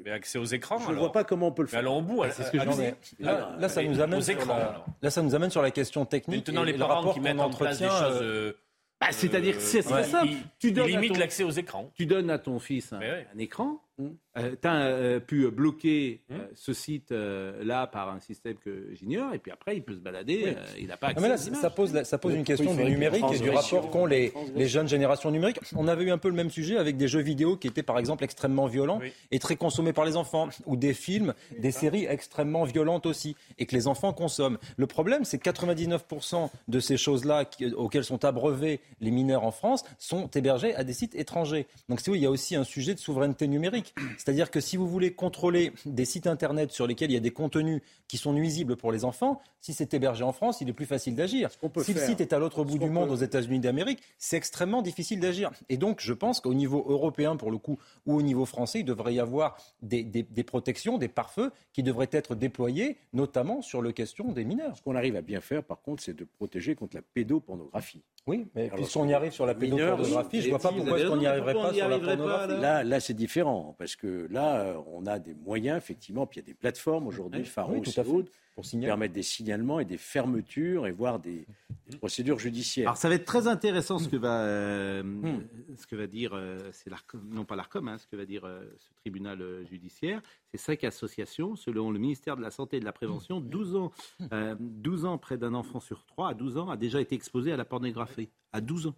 Mais 0.04 0.12
accès 0.12 0.38
aux 0.40 0.46
écrans. 0.46 0.80
je 0.80 0.92
ne 0.92 0.96
vois 0.98 1.12
pas 1.12 1.24
comment 1.24 1.48
on 1.48 1.52
peut 1.52 1.62
le 1.64 1.68
Mais 1.68 1.72
faire. 1.72 1.80
allons 1.82 1.98
au 1.98 2.02
bout. 2.02 2.24
c'est 2.32 2.44
ce 2.44 2.52
que 2.52 2.58
je 2.60 2.64
accès- 2.64 2.72
disais. 2.72 2.96
là, 3.20 3.56
là, 3.60 3.70
ça 3.70 3.82
Mais 3.82 3.90
nous 3.90 4.00
amène 4.02 4.20
aux 4.20 4.22
sur 4.22 4.34
écrans, 4.34 4.58
la, 4.58 4.86
là, 5.02 5.10
ça 5.10 5.22
nous 5.22 5.36
amène 5.36 5.50
sur 5.50 5.62
la 5.62 5.72
question 5.72 6.06
technique. 6.06 6.48
Maintenant, 6.48 6.64
les 6.64 6.70
et 6.72 6.74
le 6.74 6.80
parents 6.80 6.96
rapport 6.96 7.14
qui 7.14 7.20
mettent 7.20 7.40
en 7.40 7.50
place 7.50 7.80
des 7.80 7.86
choses. 7.88 8.20
euh, 8.22 8.50
euh, 8.50 8.54
Bah, 9.02 9.08
C'est-à-dire, 9.12 9.56
c'est 9.60 9.82
très 9.84 9.94
ouais, 9.94 10.04
simple. 10.04 10.28
ils- 10.32 10.38
Tu 10.60 10.72
donnes 10.74 11.08
ton- 11.08 11.14
l'accès 11.20 11.44
aux 11.44 11.52
écrans. 11.52 11.90
Tu 11.96 12.06
donnes 12.06 12.30
à 12.30 12.38
ton 12.38 12.60
fils 12.60 12.92
un, 12.92 13.00
Mais 13.00 13.10
ouais. 13.10 13.28
un 13.34 13.40
écran, 13.40 13.82
Euh, 14.38 14.56
tu 14.62 14.68
as 14.68 15.20
pu 15.20 15.50
bloquer 15.52 16.22
ce 16.54 16.74
site-là 16.74 17.88
par 17.88 18.10
un 18.10 18.20
système 18.20 18.56
que 18.56 18.94
j'ignore, 18.94 19.34
et 19.34 19.40
puis 19.40 19.52
après, 19.52 19.76
il 19.76 19.84
peut 19.84 19.96
se 19.96 20.00
balader, 20.00 20.56
il 20.78 20.88
n'a 20.88 20.98
pas 20.98 21.08
accès 21.08 21.22
mais 21.22 21.30
là, 21.30 21.38
ça 21.38 21.70
pose, 21.70 22.04
ça 22.04 22.18
pose 22.18 22.36
une 22.36 22.44
question 22.44 22.74
du 22.74 22.84
numérique 22.84 23.26
et 23.34 23.40
du 23.40 23.50
rapport 23.50 23.90
qu'ont 23.90 24.06
les, 24.06 24.34
les 24.56 24.68
jeunes 24.68 24.88
générations 24.88 25.32
numériques. 25.32 25.60
On 25.76 25.88
avait 25.88 26.06
eu 26.06 26.12
un 26.12 26.18
peu 26.18 26.30
le 26.30 26.36
même 26.36 26.50
sujet 26.50 26.78
avec 26.78 26.98
des 26.98 27.08
jeux 27.08 27.22
vidéo 27.22 27.58
qui 27.58 27.68
étaient, 27.68 27.84
par 27.84 28.00
exemple, 28.00 28.24
extrêmement 28.24 28.68
violents 28.68 29.00
et 29.32 29.40
très 29.40 29.56
consommés 29.56 29.94
par 29.94 30.06
les 30.06 30.16
enfants, 30.16 30.50
ou 30.66 30.76
des 30.76 30.94
films, 30.94 31.34
des 31.58 31.72
séries 31.72 32.06
extrêmement 32.06 32.64
violentes 32.64 33.06
aussi, 33.06 33.36
et 33.58 33.66
que 33.66 33.76
les 33.76 33.88
enfants 33.88 34.14
consomment. 34.14 34.58
Le 34.78 34.88
problème, 34.88 35.26
c'est 35.26 35.38
que 35.38 35.50
99% 35.50 36.50
de 36.68 36.80
ces 36.80 36.98
choses-là 36.98 37.46
auxquelles 37.76 38.04
sont 38.04 38.24
abreuvés 38.26 38.80
les 39.02 39.12
mineurs 39.12 39.44
en 39.44 39.52
France 39.52 39.84
sont 39.98 40.30
hébergés 40.32 40.76
à 40.76 40.84
des 40.84 40.94
sites 40.94 41.16
étrangers. 41.16 41.68
Donc, 41.88 42.02
si 42.02 42.10
oui, 42.10 42.20
il 42.20 42.24
y 42.24 42.26
a 42.26 42.32
aussi 42.32 42.56
un 42.56 42.64
sujet 42.64 42.94
de 42.94 43.00
souveraineté 43.00 43.48
numérique. 43.48 43.89
C'est-à-dire 44.18 44.52
que 44.52 44.60
si 44.60 44.78
vous 44.78 44.88
voulez 44.88 45.14
contrôler 45.14 45.72
des 45.86 46.06
sites 46.06 46.28
Internet 46.28 46.72
sur 46.72 46.88
lesquels 46.88 47.12
il 47.12 47.14
y 47.14 47.18
a 47.18 47.22
des 47.22 47.32
contenus 47.32 47.82
qui 48.08 48.18
sont 48.18 48.34
nuisibles 48.34 48.76
pour 48.76 48.92
les 48.92 49.06
enfants, 49.06 49.42
si 49.62 49.74
c'est 49.74 49.94
hébergé 49.94 50.24
en 50.24 50.32
France, 50.32 50.62
il 50.62 50.70
est 50.70 50.74
plus 50.74 50.86
facile 50.86 51.16
d'agir. 51.16 51.50
Si 51.84 51.94
le 51.94 52.00
site 52.00 52.22
est 52.22 52.34
à 52.34 52.40
l'autre 52.40 52.64
bout 52.64 52.78
du 52.78 52.90
monde, 52.90 53.12
aux 53.12 53.16
États-Unis 53.16 53.60
d'Amérique, 53.60 54.00
c'est 54.18 54.38
extrêmement 54.38 54.82
difficile 54.82 55.20
d'agir. 55.20 55.52
Et 55.70 55.78
donc, 55.78 56.00
je 56.02 56.14
pense 56.14 56.40
qu'au 56.40 56.54
niveau 56.54 56.86
européen, 56.88 57.36
pour 57.36 57.52
le 57.52 57.58
coup, 57.58 57.78
ou 58.06 58.16
au 58.16 58.22
niveau 58.22 58.46
français, 58.46 58.80
il 58.80 58.86
devrait 58.86 59.14
y 59.14 59.20
avoir 59.20 59.58
des, 59.82 60.04
des 60.04 60.44
protections, 60.44 60.98
des 60.98 61.08
pare-feux 61.08 61.52
qui 61.74 61.84
devraient 61.84 62.10
être 62.12 62.36
déployés, 62.36 62.98
notamment 63.14 63.62
sur 63.62 63.82
la 63.82 63.92
question 63.92 64.32
des 64.32 64.46
mineurs. 64.46 64.78
Ce 64.78 64.82
qu'on 64.82 64.96
arrive 64.96 65.16
à 65.16 65.22
bien 65.22 65.42
faire, 65.42 65.64
par 65.64 65.82
contre, 65.82 66.04
c'est 66.04 66.16
de 66.16 66.24
protéger 66.24 66.76
contre 66.76 66.96
la 66.96 67.02
pédopornographie. 67.02 68.02
Oui, 68.28 68.48
mais 68.56 68.70
puisqu'on 68.70 69.08
y 69.08 69.14
arrive 69.14 69.32
sur 69.32 69.46
la 69.46 69.56
pédopornographie, 69.56 70.42
je 70.42 70.46
ne 70.46 70.50
vois 70.52 70.60
pas 70.60 70.72
pourquoi 70.72 70.98
on 71.10 71.18
n'y 71.18 71.26
arriverait 71.26 71.54
pas 71.54 71.74
sur 71.74 71.88
la 71.88 72.00
pornographie? 72.00 72.62
là, 72.62 72.84
là 72.84 73.00
c'est 73.00 73.14
différent, 73.14 73.76
parce 73.80 73.96
que 73.96 74.28
là, 74.30 74.76
on 74.88 75.06
a 75.06 75.20
des 75.20 75.34
moyens, 75.34 75.78
effectivement, 75.78 76.28
puis 76.28 76.40
il 76.40 76.44
y 76.44 76.46
a 76.46 76.48
des 76.48 76.54
plateformes 76.54 77.08
aujourd'hui, 77.08 77.46
Pharos 77.46 77.78
oui, 77.78 77.90
et 77.90 78.00
autres, 78.02 78.30
pour 78.54 78.66
permettre 78.82 79.14
des 79.14 79.24
signalements 79.24 79.80
et 79.80 79.86
des 79.86 79.98
fermetures 79.98 80.86
et 80.86 80.92
voire 80.92 81.18
des, 81.18 81.48
procédures 81.98 82.38
judiciaires. 82.38 82.90
Alors 82.90 82.98
ça 82.98 83.08
va 83.08 83.16
être 83.16 83.26
très 83.26 83.48
intéressant 83.48 83.98
ce 83.98 84.10
que 84.10 84.18
va, 84.18 84.44
euh, 84.44 85.02
hmm. 85.02 85.48
ce 85.78 85.88
que 85.88 85.96
va 85.96 86.08
dire, 86.08 86.34
euh, 86.34 86.60
c'est 86.74 86.92
non 87.32 87.46
pas 87.46 87.56
l'ARCOM, 87.56 87.88
hein, 87.88 87.98
ce 87.98 88.06
que 88.06 88.18
va 88.18 88.26
dire 88.26 88.44
euh, 88.44 88.66
ce 88.78 88.94
tribunal 89.00 89.66
judiciaire. 89.66 90.22
C'est 90.52 90.58
cinq 90.58 90.84
associations, 90.84 91.56
selon 91.56 91.90
le 91.90 92.00
ministère 92.00 92.36
de 92.36 92.42
la 92.42 92.52
Santé 92.52 92.78
et 92.78 92.80
de 92.82 92.86
la 92.86 92.92
Prévention, 92.92 93.40
12 93.40 93.76
ans, 93.78 93.92
12 94.60 95.06
ans 95.06 95.18
près 95.18 95.38
d'un 95.38 95.54
enfant 95.54 95.80
sur 95.80 96.06
trois 96.06 96.30
à 96.30 96.34
12 96.34 96.58
ans 96.58 96.70
a 96.70 96.76
déjà 96.76 97.00
été 97.00 97.16
exposé 97.16 97.54
à 97.54 97.58
la 97.58 97.66
pornographie. 97.66 98.30
À 98.52 98.60
12 98.60 98.88
ans. 98.88 98.96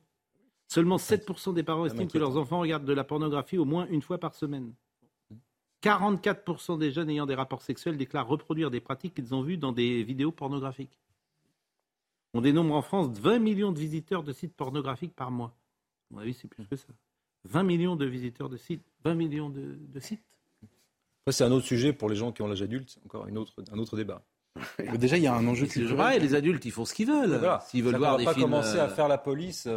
Seulement 0.71 0.95
7% 0.95 1.53
des 1.53 1.63
parents 1.63 1.85
estiment 1.85 2.07
que 2.07 2.17
leurs 2.17 2.37
enfants 2.37 2.61
regardent 2.61 2.85
de 2.85 2.93
la 2.93 3.03
pornographie 3.03 3.57
au 3.57 3.65
moins 3.65 3.87
une 3.89 4.01
fois 4.01 4.19
par 4.19 4.33
semaine. 4.33 4.73
44% 5.83 6.79
des 6.79 6.93
jeunes 6.93 7.09
ayant 7.09 7.25
des 7.25 7.35
rapports 7.35 7.61
sexuels 7.61 7.97
déclarent 7.97 8.29
reproduire 8.29 8.71
des 8.71 8.79
pratiques 8.79 9.15
qu'ils 9.15 9.35
ont 9.35 9.41
vues 9.41 9.57
dans 9.57 9.73
des 9.73 10.01
vidéos 10.01 10.31
pornographiques. 10.31 10.97
On 12.33 12.39
dénombre 12.39 12.73
en 12.73 12.81
France 12.81 13.09
20 13.19 13.39
millions 13.39 13.73
de 13.73 13.79
visiteurs 13.79 14.23
de 14.23 14.31
sites 14.31 14.55
pornographiques 14.55 15.13
par 15.13 15.29
mois. 15.29 15.53
À 16.09 16.13
mon 16.13 16.19
avis, 16.21 16.33
c'est 16.33 16.47
plus 16.47 16.65
que 16.65 16.77
ça. 16.77 16.87
20 17.43 17.63
millions 17.63 17.97
de 17.97 18.05
visiteurs 18.05 18.47
de 18.47 18.55
sites. 18.55 18.85
20 19.03 19.15
millions 19.15 19.49
de, 19.49 19.99
sites. 19.99 20.23
c'est 21.29 21.43
un 21.43 21.51
autre 21.51 21.65
sujet 21.65 21.91
pour 21.91 22.07
les 22.07 22.15
gens 22.15 22.31
qui 22.31 22.43
ont 22.43 22.47
l'âge 22.47 22.61
adulte, 22.61 22.97
encore 23.03 23.27
une 23.27 23.37
autre, 23.37 23.55
un 23.73 23.77
autre 23.77 23.97
débat. 23.97 24.23
Déjà, 24.95 25.17
il 25.17 25.23
y 25.23 25.27
a 25.27 25.35
un 25.35 25.45
enjeu 25.47 25.65
qui 25.65 25.83
vrai, 25.83 26.17
les 26.17 26.33
adultes, 26.33 26.63
ils 26.63 26.71
font 26.71 26.85
ce 26.85 26.93
qu'ils 26.93 27.07
veulent. 27.07 27.41
S'ils 27.67 27.83
veulent 27.83 27.97
voir 27.97 28.15
des 28.15 28.23
pas 28.23 28.33
commencer 28.33 28.79
à 28.79 28.85
euh, 28.85 28.95
faire 28.95 29.09
la 29.09 29.17
police. 29.17 29.67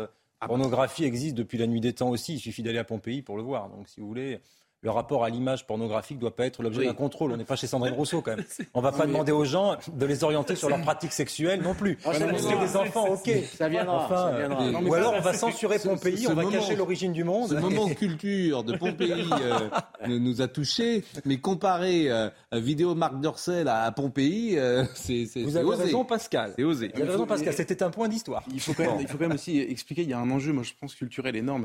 La 0.42 0.48
pornographie 0.48 1.04
existe 1.04 1.34
depuis 1.34 1.58
la 1.58 1.66
nuit 1.66 1.80
des 1.80 1.94
temps 1.94 2.10
aussi. 2.10 2.34
Il 2.34 2.40
suffit 2.40 2.62
d'aller 2.62 2.78
à 2.78 2.84
Pompéi 2.84 3.22
pour 3.22 3.36
le 3.36 3.42
voir. 3.42 3.68
Donc, 3.70 3.88
si 3.88 4.00
vous 4.00 4.06
voulez, 4.06 4.40
le 4.84 4.90
rapport 4.90 5.24
à 5.24 5.30
l'image 5.30 5.66
pornographique 5.66 6.18
doit 6.18 6.36
pas 6.36 6.44
être 6.44 6.62
l'objet 6.62 6.84
d'un 6.84 6.92
contrôle. 6.92 7.32
On 7.32 7.38
n'est 7.38 7.44
pas 7.44 7.56
chez 7.56 7.66
Sandrine 7.66 7.94
Rousseau 7.94 8.20
quand 8.20 8.36
même. 8.36 8.44
On 8.74 8.82
va 8.82 8.92
pas 8.92 9.06
demander 9.06 9.32
aux 9.32 9.46
gens 9.46 9.76
de 9.90 10.04
les 10.06 10.22
orienter 10.24 10.56
sur 10.56 10.68
leurs 10.68 10.82
pratiques 10.82 11.12
sexuelles 11.12 11.62
non 11.62 11.74
plus. 11.74 11.98
Ah, 12.04 12.12
des 12.18 12.76
enfants, 12.76 13.08
ok. 13.08 13.30
Ça 13.56 13.70
viendra. 13.70 14.04
Enfin, 14.04 14.28
euh, 14.34 14.72
ou 14.82 14.92
alors 14.92 15.14
on 15.16 15.22
va 15.22 15.32
censurer 15.32 15.78
Pompéi, 15.78 16.26
on 16.28 16.34
va 16.34 16.44
cacher 16.44 16.76
l'origine 16.76 17.14
du 17.14 17.24
monde. 17.24 17.48
Ce 17.48 17.54
moment 17.54 17.88
culture 17.94 18.62
de 18.62 18.76
Pompéi 18.76 19.12
euh, 19.40 20.18
nous 20.18 20.42
a 20.42 20.48
touchés, 20.48 21.02
mais 21.24 21.38
comparer 21.38 22.10
euh, 22.10 22.28
vidéo 22.52 22.94
Marc 22.94 23.18
Dorcel 23.20 23.68
à 23.68 23.90
Pompéi, 23.90 24.58
c'est 24.94 25.24
Vous 25.36 25.56
avez 25.56 25.74
raison, 25.76 26.04
Pascal. 26.04 26.52
C'est 26.56 26.64
osé. 26.64 26.90
Vous 26.94 27.00
avez 27.00 27.10
raison, 27.10 27.26
Pascal. 27.26 27.54
C'était 27.54 27.82
un 27.82 27.90
point 27.90 28.08
d'histoire. 28.08 28.42
Il 28.52 28.60
faut 28.60 28.74
quand 28.74 28.82
même, 28.82 29.00
il 29.00 29.08
faut 29.08 29.16
quand 29.16 29.28
même 29.28 29.36
aussi 29.36 29.60
expliquer. 29.60 30.02
Il 30.02 30.10
y 30.10 30.12
a 30.12 30.18
un 30.18 30.30
enjeu, 30.30 30.52
moi 30.52 30.62
je 30.62 30.72
pense 30.78 30.94
culturel 30.94 31.36
énorme 31.36 31.64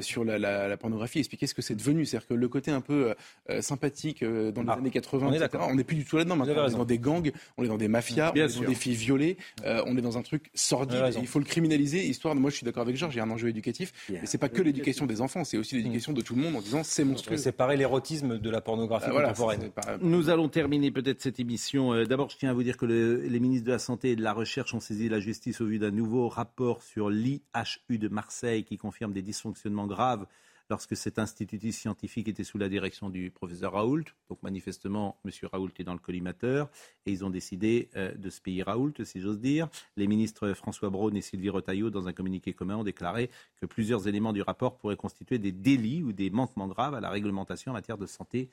sur 0.00 0.24
la, 0.24 0.40
la, 0.40 0.66
la 0.66 0.76
pornographie. 0.76 1.20
Expliquer 1.20 1.46
ce 1.46 1.54
que 1.54 1.62
c'est 1.62 1.76
devenu, 1.76 2.04
c'est-à-dire 2.04 2.26
que 2.26 2.34
le 2.34 2.47
côté 2.48 2.70
un 2.70 2.80
peu 2.80 3.14
euh, 3.50 3.62
sympathique 3.62 4.22
euh, 4.22 4.52
dans 4.52 4.62
les 4.62 4.68
ah, 4.70 4.74
années 4.74 4.90
80, 4.90 5.30
on 5.70 5.74
n'est 5.74 5.84
plus 5.84 5.96
du 5.96 6.04
tout 6.04 6.16
là-dedans. 6.16 6.36
on 6.38 6.44
est 6.44 6.70
dans 6.72 6.84
des 6.84 6.98
gangs, 6.98 7.32
on 7.56 7.64
est 7.64 7.68
dans 7.68 7.78
des 7.78 7.88
mafias, 7.88 8.32
on 8.32 8.36
est 8.36 8.60
dans 8.60 8.68
des 8.68 8.74
filles 8.74 8.94
violées, 8.94 9.36
euh, 9.64 9.82
on 9.86 9.96
est 9.96 10.02
dans 10.02 10.18
un 10.18 10.22
truc 10.22 10.50
sordide. 10.54 11.14
Il 11.20 11.26
faut 11.26 11.38
le 11.38 11.44
criminaliser. 11.44 12.06
Histoire, 12.06 12.34
moi 12.34 12.50
je 12.50 12.56
suis 12.56 12.64
d'accord 12.64 12.82
avec 12.82 12.96
Georges, 12.96 13.14
il 13.14 13.18
y 13.18 13.20
a 13.20 13.24
un 13.24 13.30
enjeu 13.30 13.48
éducatif, 13.48 13.92
mais 14.10 14.20
c'est 14.24 14.38
pas 14.38 14.48
que 14.48 14.62
l'éducation 14.62 15.06
des 15.06 15.20
enfants, 15.20 15.44
c'est 15.44 15.56
aussi 15.56 15.76
l'éducation 15.76 16.12
de 16.12 16.20
tout 16.20 16.34
le 16.34 16.42
monde 16.42 16.56
en 16.56 16.60
disant 16.60 16.82
c'est 16.82 17.04
monstrueux. 17.04 17.36
Séparer 17.36 17.76
l'érotisme 17.76 18.38
de 18.38 18.50
la 18.50 18.60
pornographie 18.60 19.10
contemporaine. 19.10 19.70
Nous 20.00 20.30
allons 20.30 20.48
terminer 20.48 20.90
peut-être 20.90 21.20
cette 21.20 21.40
émission. 21.40 22.04
D'abord, 22.04 22.30
je 22.30 22.36
tiens 22.36 22.50
à 22.50 22.52
vous 22.52 22.62
dire 22.62 22.76
que 22.76 22.86
les 22.86 23.40
ministres 23.40 23.66
de 23.66 23.72
la 23.72 23.78
Santé 23.78 24.10
et 24.10 24.16
de 24.16 24.22
la 24.22 24.32
Recherche 24.32 24.74
ont 24.74 24.80
saisi 24.80 25.08
la 25.08 25.20
justice 25.20 25.60
au 25.60 25.66
vu 25.66 25.78
d'un 25.78 25.90
nouveau 25.90 26.28
rapport 26.28 26.82
sur 26.82 27.10
l'IHU 27.10 27.98
de 27.98 28.08
Marseille 28.08 28.64
qui 28.64 28.76
confirme 28.76 29.12
des 29.12 29.22
dysfonctionnements 29.22 29.86
graves 29.86 30.26
lorsque 30.70 30.96
cet 30.96 31.18
institut 31.18 31.72
scientifique 31.72 32.28
était 32.28 32.44
sous 32.44 32.58
la 32.58 32.68
direction 32.68 33.10
du 33.10 33.30
professeur 33.30 33.72
Raoult. 33.72 34.04
Donc 34.28 34.42
manifestement, 34.42 35.18
M. 35.24 35.30
Raoult 35.50 35.70
est 35.78 35.84
dans 35.84 35.92
le 35.92 35.98
collimateur 35.98 36.68
et 37.06 37.12
ils 37.12 37.24
ont 37.24 37.30
décidé 37.30 37.88
euh, 37.96 38.14
de 38.14 38.30
se 38.30 38.40
payer 38.40 38.62
Raoult, 38.62 38.92
si 39.04 39.20
j'ose 39.20 39.40
dire. 39.40 39.68
Les 39.96 40.06
ministres 40.06 40.52
François 40.52 40.90
Braun 40.90 41.14
et 41.14 41.22
Sylvie 41.22 41.50
Retailleau, 41.50 41.90
dans 41.90 42.08
un 42.08 42.12
communiqué 42.12 42.52
commun, 42.52 42.76
ont 42.76 42.84
déclaré 42.84 43.30
que 43.60 43.66
plusieurs 43.66 44.08
éléments 44.08 44.32
du 44.32 44.42
rapport 44.42 44.76
pourraient 44.76 44.96
constituer 44.96 45.38
des 45.38 45.52
délits 45.52 46.02
ou 46.02 46.12
des 46.12 46.30
manquements 46.30 46.68
graves 46.68 46.94
à 46.94 47.00
la 47.00 47.10
réglementation 47.10 47.72
en 47.72 47.74
matière 47.74 47.98
de 47.98 48.06
santé 48.06 48.50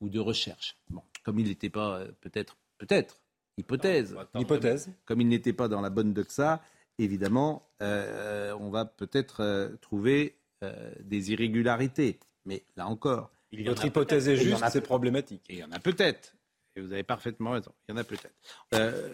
ou 0.00 0.08
de 0.08 0.20
recherche. 0.20 0.76
Bon, 0.88 1.02
comme 1.24 1.38
il 1.38 1.48
n'était 1.48 1.70
pas, 1.70 1.98
euh, 1.98 2.12
peut-être, 2.20 2.56
peut-être, 2.78 3.20
hypothèse, 3.58 4.16
hypothèse, 4.34 4.90
comme 5.04 5.20
il 5.20 5.28
n'était 5.28 5.52
pas 5.52 5.68
dans 5.68 5.80
la 5.80 5.90
bonne 5.90 6.12
doxa, 6.14 6.62
évidemment, 6.98 7.68
euh, 7.82 8.56
on 8.58 8.70
va 8.70 8.84
peut-être 8.84 9.76
trouver 9.80 10.37
euh, 10.64 10.90
des 11.00 11.30
irrégularités. 11.30 12.18
Mais 12.44 12.64
là 12.76 12.88
encore. 12.88 13.30
Votre 13.52 13.84
hypothèse 13.84 14.28
est 14.28 14.36
juste, 14.36 14.64
c'est 14.70 14.80
problématique. 14.80 15.42
Et 15.48 15.54
il 15.54 15.58
y 15.60 15.64
en 15.64 15.70
a 15.70 15.78
peut-être. 15.78 16.34
Et 16.74 16.80
vous 16.80 16.92
avez 16.92 17.04
parfaitement 17.04 17.52
raison. 17.52 17.70
Il 17.88 17.92
y 17.92 17.94
en 17.94 17.96
a 17.96 18.04
peut-être. 18.04 18.34
Euh, 18.74 19.08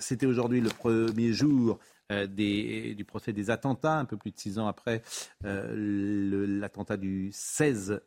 c'était 0.00 0.26
aujourd'hui 0.26 0.60
le 0.60 0.70
premier 0.70 1.32
jour 1.32 1.78
euh, 2.10 2.26
des, 2.26 2.94
du 2.96 3.04
procès 3.04 3.32
des 3.32 3.50
attentats, 3.50 3.96
un 3.96 4.04
peu 4.06 4.16
plus 4.16 4.32
de 4.32 4.38
six 4.38 4.58
ans 4.58 4.66
après 4.66 5.02
l'attentat 5.44 6.96
du 6.96 7.30
16 7.32 8.02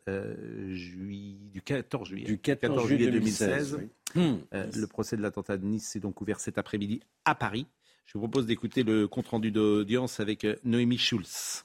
juillet, 0.68 1.38
du 1.50 1.62
14 1.62 2.08
juillet, 2.08 2.26
du 2.26 2.38
14, 2.38 2.86
juillet 2.86 3.10
2016. 3.10 3.78
le 4.14 4.86
procès 4.86 5.16
de 5.16 5.22
l'attentat 5.22 5.56
de 5.56 5.64
Nice 5.64 5.88
s'est 5.88 6.00
donc 6.00 6.20
ouvert 6.20 6.40
cet 6.40 6.58
après-midi 6.58 7.00
à 7.24 7.34
Paris. 7.34 7.66
Je 8.04 8.12
vous 8.12 8.20
propose 8.20 8.44
d'écouter 8.44 8.82
le 8.82 9.08
compte-rendu 9.08 9.50
d'audience 9.50 10.20
avec 10.20 10.46
Noémie 10.62 10.98
Schulz. 10.98 11.64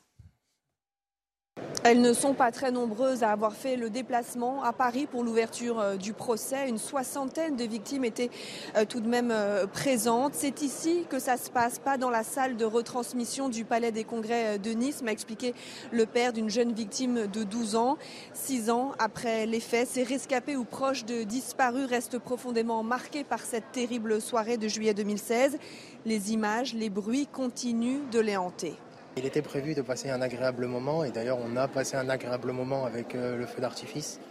Elles 1.83 1.99
ne 1.99 2.13
sont 2.13 2.35
pas 2.35 2.51
très 2.51 2.71
nombreuses 2.71 3.23
à 3.23 3.31
avoir 3.31 3.53
fait 3.53 3.75
le 3.75 3.89
déplacement 3.89 4.63
à 4.63 4.71
Paris 4.71 5.07
pour 5.07 5.23
l'ouverture 5.23 5.79
euh, 5.79 5.95
du 5.95 6.13
procès. 6.13 6.69
Une 6.69 6.77
soixantaine 6.77 7.55
de 7.55 7.63
victimes 7.63 8.05
étaient 8.05 8.29
euh, 8.77 8.85
tout 8.85 8.99
de 8.99 9.07
même 9.07 9.31
euh, 9.31 9.65
présentes. 9.65 10.35
C'est 10.35 10.61
ici 10.61 11.07
que 11.09 11.17
ça 11.17 11.37
se 11.37 11.49
passe, 11.49 11.79
pas 11.79 11.97
dans 11.97 12.11
la 12.11 12.23
salle 12.23 12.55
de 12.55 12.65
retransmission 12.65 13.49
du 13.49 13.65
Palais 13.65 13.91
des 13.91 14.03
Congrès 14.03 14.59
de 14.59 14.71
Nice, 14.71 15.01
m'a 15.01 15.11
expliqué 15.11 15.55
le 15.91 16.05
père 16.05 16.33
d'une 16.33 16.51
jeune 16.51 16.71
victime 16.71 17.25
de 17.25 17.43
12 17.43 17.75
ans. 17.75 17.97
Six 18.33 18.69
ans 18.69 18.91
après 18.99 19.47
les 19.47 19.59
faits, 19.59 19.87
ces 19.87 20.03
rescapés 20.03 20.55
ou 20.55 20.65
proches 20.65 21.05
de 21.05 21.23
disparus 21.23 21.89
restent 21.89 22.19
profondément 22.19 22.83
marqués 22.83 23.23
par 23.23 23.39
cette 23.39 23.71
terrible 23.71 24.21
soirée 24.21 24.57
de 24.57 24.67
juillet 24.67 24.93
2016. 24.93 25.57
Les 26.05 26.31
images, 26.31 26.75
les 26.75 26.91
bruits 26.91 27.25
continuent 27.25 28.07
de 28.11 28.19
les 28.19 28.37
hanter. 28.37 28.75
Il 29.17 29.25
était 29.25 29.41
prévu 29.41 29.73
de 29.73 29.81
passer 29.81 30.09
un 30.09 30.21
agréable 30.21 30.67
moment 30.67 31.03
et 31.03 31.11
d'ailleurs 31.11 31.37
on 31.43 31.57
a 31.57 31.67
passé 31.67 31.97
un 31.97 32.07
agréable 32.07 32.53
moment 32.53 32.85
avec 32.85 33.13
euh, 33.13 33.35
le 33.35 33.45
feu 33.45 33.61
d'artifice. 33.61 34.21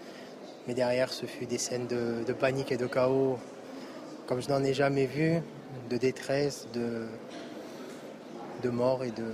Mais 0.66 0.72
derrière 0.74 1.12
ce 1.12 1.26
fut 1.26 1.44
des 1.44 1.58
scènes 1.58 1.86
de, 1.86 2.32
panique 2.32 2.72
et 2.72 2.78
de 2.78 2.86
chaos 2.86 3.38
comme 4.26 4.40
je 4.40 4.48
n'en 4.48 4.62
ai 4.62 4.72
jamais 4.72 5.06
vu, 5.06 5.40
de 5.90 5.96
détresse, 5.96 6.68
de, 6.72 7.08
mort 8.70 9.02
et 9.02 9.10
de, 9.10 9.26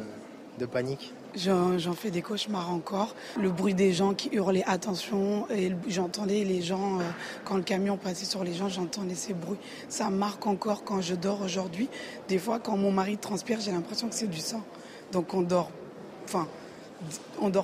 de 0.59 0.66
panique. 0.66 1.12
J'en 1.36 1.92
fais 1.92 2.11
des 2.11 2.22
cauchemars 2.22 2.70
encore. 2.72 3.14
Le 3.38 3.51
bruit 3.51 3.74
des 3.74 3.92
gens 3.92 4.14
qui 4.14 4.30
hurlaient 4.32 4.64
attention, 4.66 5.47
et 5.51 5.70
j'entendais 5.86 6.44
les 6.44 6.62
gens, 6.62 6.99
euh, 6.99 7.03
quand 7.44 7.59
le 7.59 7.62
camion 7.62 7.99
passait 7.99 8.24
sur 8.24 8.42
les 8.42 8.55
gens, 8.55 8.70
j'entendais 8.70 9.14
ces 9.14 9.34
bruits. 9.34 9.59
Ça 9.90 10.09
marque 10.09 10.47
encore 10.47 10.82
quand 10.82 11.03
je 11.03 11.14
dors 11.14 11.42
aujourd'hui. 11.42 11.90
Des 12.28 12.38
fois, 12.38 12.59
quand 12.59 12.78
mon 12.78 12.90
mari 12.90 13.18
transpire, 13.18 13.61
j'ai 13.61 13.72
l'impression 13.72 14.09
que 14.09 14.14
c'est 14.14 14.30
du 14.30 14.40
sang. 14.40 14.62
Donc 15.17 15.33
on 15.33 15.41
dort. 15.41 15.71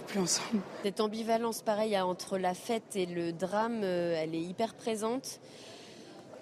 Plus 0.06 0.20
ensemble. 0.20 0.62
Cette 0.82 1.00
ambivalence, 1.00 1.60
pareil, 1.60 1.98
entre 2.00 2.38
la 2.38 2.54
fête 2.54 2.96
et 2.96 3.04
le 3.04 3.34
drame, 3.34 3.82
euh, 3.84 4.16
elle 4.18 4.34
est 4.34 4.40
hyper 4.40 4.72
présente. 4.72 5.38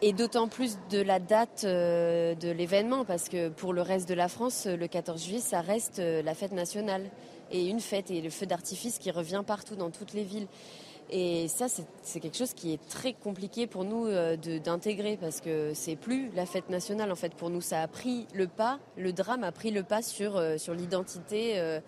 Et 0.02 0.12
d'autant 0.12 0.46
plus 0.46 0.78
de 0.88 1.00
la 1.00 1.18
date 1.18 1.62
euh, 1.64 2.36
de 2.36 2.48
l'événement, 2.48 3.04
parce 3.04 3.28
que 3.28 3.48
pour 3.48 3.72
le 3.72 3.82
reste 3.82 4.08
de 4.08 4.14
la 4.14 4.28
France, 4.28 4.68
le 4.70 4.86
14 4.86 5.24
juillet, 5.24 5.40
ça 5.40 5.62
reste 5.62 5.98
euh, 5.98 6.22
la 6.22 6.36
fête 6.36 6.52
nationale. 6.52 7.10
Et 7.50 7.66
une 7.66 7.80
fête 7.80 8.12
et 8.12 8.20
le 8.20 8.30
feu 8.30 8.46
d'artifice 8.46 9.00
qui 9.00 9.10
revient 9.10 9.42
partout 9.44 9.74
dans 9.74 9.90
toutes 9.90 10.12
les 10.12 10.22
villes. 10.22 10.46
Et 11.12 11.48
ça, 11.48 11.66
c'est 12.02 12.20
quelque 12.20 12.36
chose 12.36 12.54
qui 12.54 12.72
est 12.72 12.88
très 12.88 13.12
compliqué 13.12 13.66
pour 13.66 13.84
nous 13.84 14.06
d'intégrer 14.62 15.18
parce 15.20 15.40
que 15.40 15.72
c'est 15.74 15.96
plus 15.96 16.30
la 16.34 16.46
fête 16.46 16.70
nationale. 16.70 17.10
En 17.10 17.16
fait, 17.16 17.34
pour 17.34 17.50
nous, 17.50 17.60
ça 17.60 17.82
a 17.82 17.88
pris 17.88 18.26
le 18.32 18.46
pas, 18.46 18.78
le 18.96 19.12
drame 19.12 19.42
a 19.44 19.52
pris 19.52 19.70
le 19.70 19.82
pas 19.82 20.02
sur, 20.02 20.40
sur 20.58 20.74
l'identité 20.74 21.80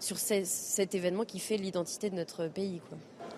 sur 0.00 0.16
cet 0.18 0.94
événement 0.94 1.24
qui 1.24 1.38
fait 1.38 1.56
l'identité 1.56 2.10
de 2.10 2.16
notre 2.16 2.48
pays. 2.48 2.80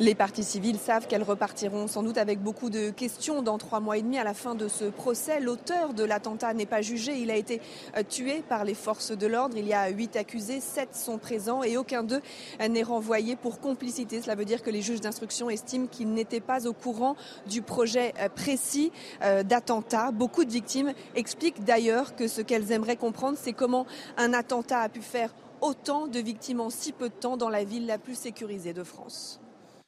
Les 0.00 0.14
partis 0.14 0.42
civils 0.42 0.78
savent 0.78 1.06
qu'elles 1.06 1.22
repartiront 1.22 1.86
sans 1.86 2.02
doute 2.02 2.16
avec 2.16 2.40
beaucoup 2.40 2.70
de 2.70 2.88
questions 2.88 3.42
dans 3.42 3.58
trois 3.58 3.78
mois 3.78 3.98
et 3.98 4.02
demi 4.02 4.18
à 4.18 4.24
la 4.24 4.32
fin 4.32 4.54
de 4.54 4.66
ce 4.66 4.86
procès. 4.86 5.38
L'auteur 5.38 5.92
de 5.92 6.02
l'attentat 6.02 6.54
n'est 6.54 6.66
pas 6.66 6.80
jugé. 6.80 7.18
Il 7.18 7.30
a 7.30 7.36
été 7.36 7.60
euh, 7.98 8.02
tué 8.02 8.42
par 8.48 8.64
les 8.64 8.72
forces 8.72 9.12
de 9.12 9.26
l'ordre. 9.26 9.54
Il 9.58 9.66
y 9.66 9.74
a 9.74 9.90
huit 9.90 10.16
accusés, 10.16 10.60
sept 10.60 10.96
sont 10.96 11.18
présents 11.18 11.62
et 11.62 11.76
aucun 11.76 12.02
d'eux 12.04 12.22
n'est 12.58 12.82
renvoyé 12.82 13.36
pour 13.36 13.60
complicité. 13.60 14.22
Cela 14.22 14.34
veut 14.34 14.46
dire 14.46 14.62
que 14.62 14.70
les 14.70 14.80
juges 14.80 15.02
d'instruction 15.02 15.50
estiment 15.50 15.86
qu'ils 15.86 16.10
n'étaient 16.10 16.40
pas 16.40 16.66
au 16.66 16.72
courant 16.72 17.14
du 17.46 17.60
projet 17.60 18.14
euh, 18.18 18.30
précis 18.30 18.92
euh, 19.22 19.42
d'attentat. 19.42 20.10
Beaucoup 20.10 20.46
de 20.46 20.50
victimes 20.50 20.94
expliquent 21.14 21.64
d'ailleurs 21.64 22.16
que 22.16 22.28
ce 22.28 22.40
qu'elles 22.40 22.72
aimeraient 22.72 22.96
comprendre, 22.96 23.36
c'est 23.38 23.52
comment 23.52 23.86
un 24.16 24.32
attentat 24.32 24.80
a 24.80 24.88
pu 24.88 25.02
faire 25.02 25.34
autant 25.60 26.06
de 26.06 26.18
victimes 26.18 26.60
en 26.60 26.70
si 26.70 26.92
peu 26.92 27.10
de 27.10 27.14
temps 27.14 27.36
dans 27.36 27.50
la 27.50 27.62
ville 27.62 27.86
la 27.86 27.98
plus 27.98 28.16
sécurisée 28.16 28.72
de 28.72 28.82
France. 28.82 29.41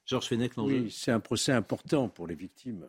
Georges 0.07 0.29
Fenech, 0.29 0.53
Oui, 0.57 0.91
c'est 0.91 1.11
un 1.11 1.21
procès 1.21 1.53
important 1.53 2.09
pour 2.09 2.27
les 2.27 2.35
victimes, 2.35 2.87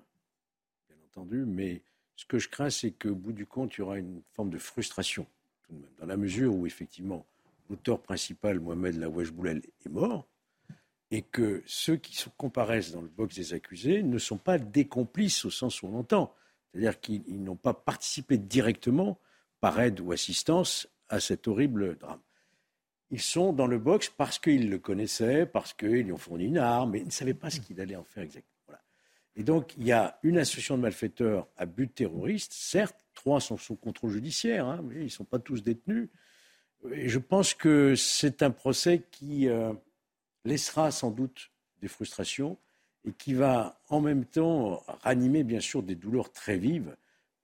bien 0.88 0.98
entendu, 1.10 1.46
mais 1.46 1.82
ce 2.16 2.26
que 2.26 2.40
je 2.40 2.50
crains, 2.50 2.70
c'est 2.70 2.92
qu'au 2.92 3.16
bout 3.16 3.34
du 3.34 3.46
compte, 3.46 3.76
il 3.76 3.80
y 3.80 3.82
aura 3.82 3.98
une 3.98 4.22
forme 4.34 4.50
de 4.50 4.58
frustration, 4.58 5.26
tout 5.64 5.74
de 5.74 5.80
même, 5.80 5.92
dans 6.00 6.06
la 6.06 6.18
mesure 6.18 6.54
où, 6.54 6.66
effectivement, 6.66 7.26
l'auteur 7.70 8.02
principal, 8.02 8.60
Mohamed 8.60 8.96
Laouaj 8.98 9.32
Boulel, 9.32 9.62
est 9.86 9.90
mort, 9.90 10.28
et 11.12 11.22
que 11.22 11.64
ceux 11.66 11.96
qui 11.96 12.22
comparaissent 12.38 12.92
dans 12.92 13.02
le 13.02 13.08
box 13.08 13.36
des 13.36 13.54
accusés 13.54 14.04
ne 14.04 14.18
sont 14.18 14.38
pas 14.38 14.58
des 14.58 14.86
complices 14.86 15.46
au 15.46 15.52
sens 15.52 15.82
où 15.82 15.88
on 15.88 16.00
entend. 16.00 16.36
C'est-à-dire 16.72 17.00
qu'ils 17.00 17.44
n'ont 17.44 17.56
pas 17.56 17.74
participé 17.74 18.38
directement, 18.38 19.20
par 19.62 19.80
aide 19.80 20.00
ou 20.02 20.12
assistance, 20.12 20.88
à 21.08 21.20
cet 21.20 21.48
horrible 21.48 21.98
drame 21.98 22.20
ils 23.12 23.22
sont 23.22 23.54
dans 23.54 23.68
le 23.68 23.78
box 23.78 24.10
parce 24.10 24.40
qu'ils 24.40 24.70
le 24.70 24.80
connaissaient, 24.80 25.46
parce 25.46 25.74
qu'ils 25.74 26.04
lui 26.04 26.12
ont 26.12 26.18
fourni 26.18 26.46
une 26.46 26.58
arme, 26.58 26.92
mais 26.92 27.00
ils 27.00 27.06
ne 27.06 27.12
savaient 27.12 27.34
pas 27.34 27.50
ce 27.50 27.60
qu'il 27.60 27.80
allait 27.80 27.96
en 27.96 28.04
faire 28.04 28.24
exactement. 28.24 28.56
Et 29.38 29.44
donc, 29.44 29.74
il 29.78 29.86
y 29.86 29.92
a 29.92 30.18
une 30.24 30.38
association 30.38 30.78
de 30.78 30.82
malfaiteurs 30.82 31.48
à 31.58 31.66
but 31.66 31.94
terroriste. 31.94 32.54
Certes, 32.54 32.96
trois 33.14 33.42
sont 33.42 33.58
sous 33.58 33.76
contrôle 33.76 34.12
judiciaire, 34.12 34.66
hein, 34.66 34.82
mais 34.84 34.96
ils 34.96 35.04
ne 35.04 35.10
sont 35.10 35.26
pas 35.26 35.40
tous 35.40 35.62
détenus. 35.62 36.10
Et 36.92 37.10
je 37.10 37.20
pense 37.20 37.54
que 37.54 37.96
c'est 37.96 38.44
un 38.44 38.52
procès 38.52 39.04
qui 39.12 39.50
euh, 39.50 39.74
laissera 40.46 40.92
sans 40.92 41.12
doute 41.12 41.52
des 41.82 41.88
frustrations 41.88 42.58
et 43.06 43.12
qui 43.12 43.34
va 43.34 43.82
en 43.90 44.00
même 44.00 44.26
temps 44.26 44.84
ranimer, 45.04 45.44
bien 45.44 45.60
sûr, 45.60 45.84
des 45.84 45.96
douleurs 45.96 46.32
très 46.32 46.58
vives 46.58 46.96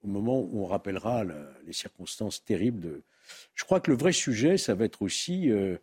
au 0.02 0.08
moment 0.08 0.40
où 0.40 0.62
on 0.62 0.66
rappellera 0.66 1.24
les 1.64 1.72
circonstances 1.72 2.44
terribles 2.44 2.80
de, 2.80 3.02
je 3.54 3.64
crois 3.64 3.80
que 3.80 3.90
le 3.90 3.96
vrai 3.96 4.12
sujet, 4.12 4.58
ça 4.58 4.74
va 4.74 4.84
être 4.84 5.02
aussi 5.02 5.50
euh, 5.50 5.76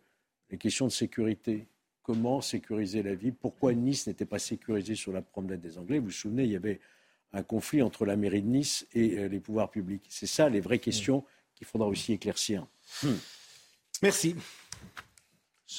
les 0.50 0.58
questions 0.58 0.86
de 0.86 0.92
sécurité. 0.92 1.66
Comment 2.02 2.40
sécuriser 2.40 3.02
la 3.02 3.14
vie 3.14 3.32
Pourquoi 3.32 3.72
Nice 3.72 4.06
n'était 4.06 4.24
pas 4.24 4.38
sécurisée 4.38 4.94
sur 4.94 5.12
la 5.12 5.22
promenade 5.22 5.60
des 5.60 5.78
Anglais? 5.78 5.98
Vous 5.98 6.06
vous 6.06 6.10
souvenez, 6.10 6.44
il 6.44 6.50
y 6.50 6.56
avait 6.56 6.80
un 7.32 7.42
conflit 7.42 7.82
entre 7.82 8.04
la 8.04 8.16
mairie 8.16 8.42
de 8.42 8.48
Nice 8.48 8.86
et 8.92 9.18
euh, 9.18 9.28
les 9.28 9.40
pouvoirs 9.40 9.70
publics. 9.70 10.04
C'est 10.08 10.26
ça 10.26 10.48
les 10.48 10.60
vraies 10.60 10.80
questions 10.80 11.24
qu'il 11.54 11.66
faudra 11.66 11.86
aussi 11.86 12.12
éclaircir. 12.12 12.66
Hmm. 13.02 13.14
Merci. 14.02 14.34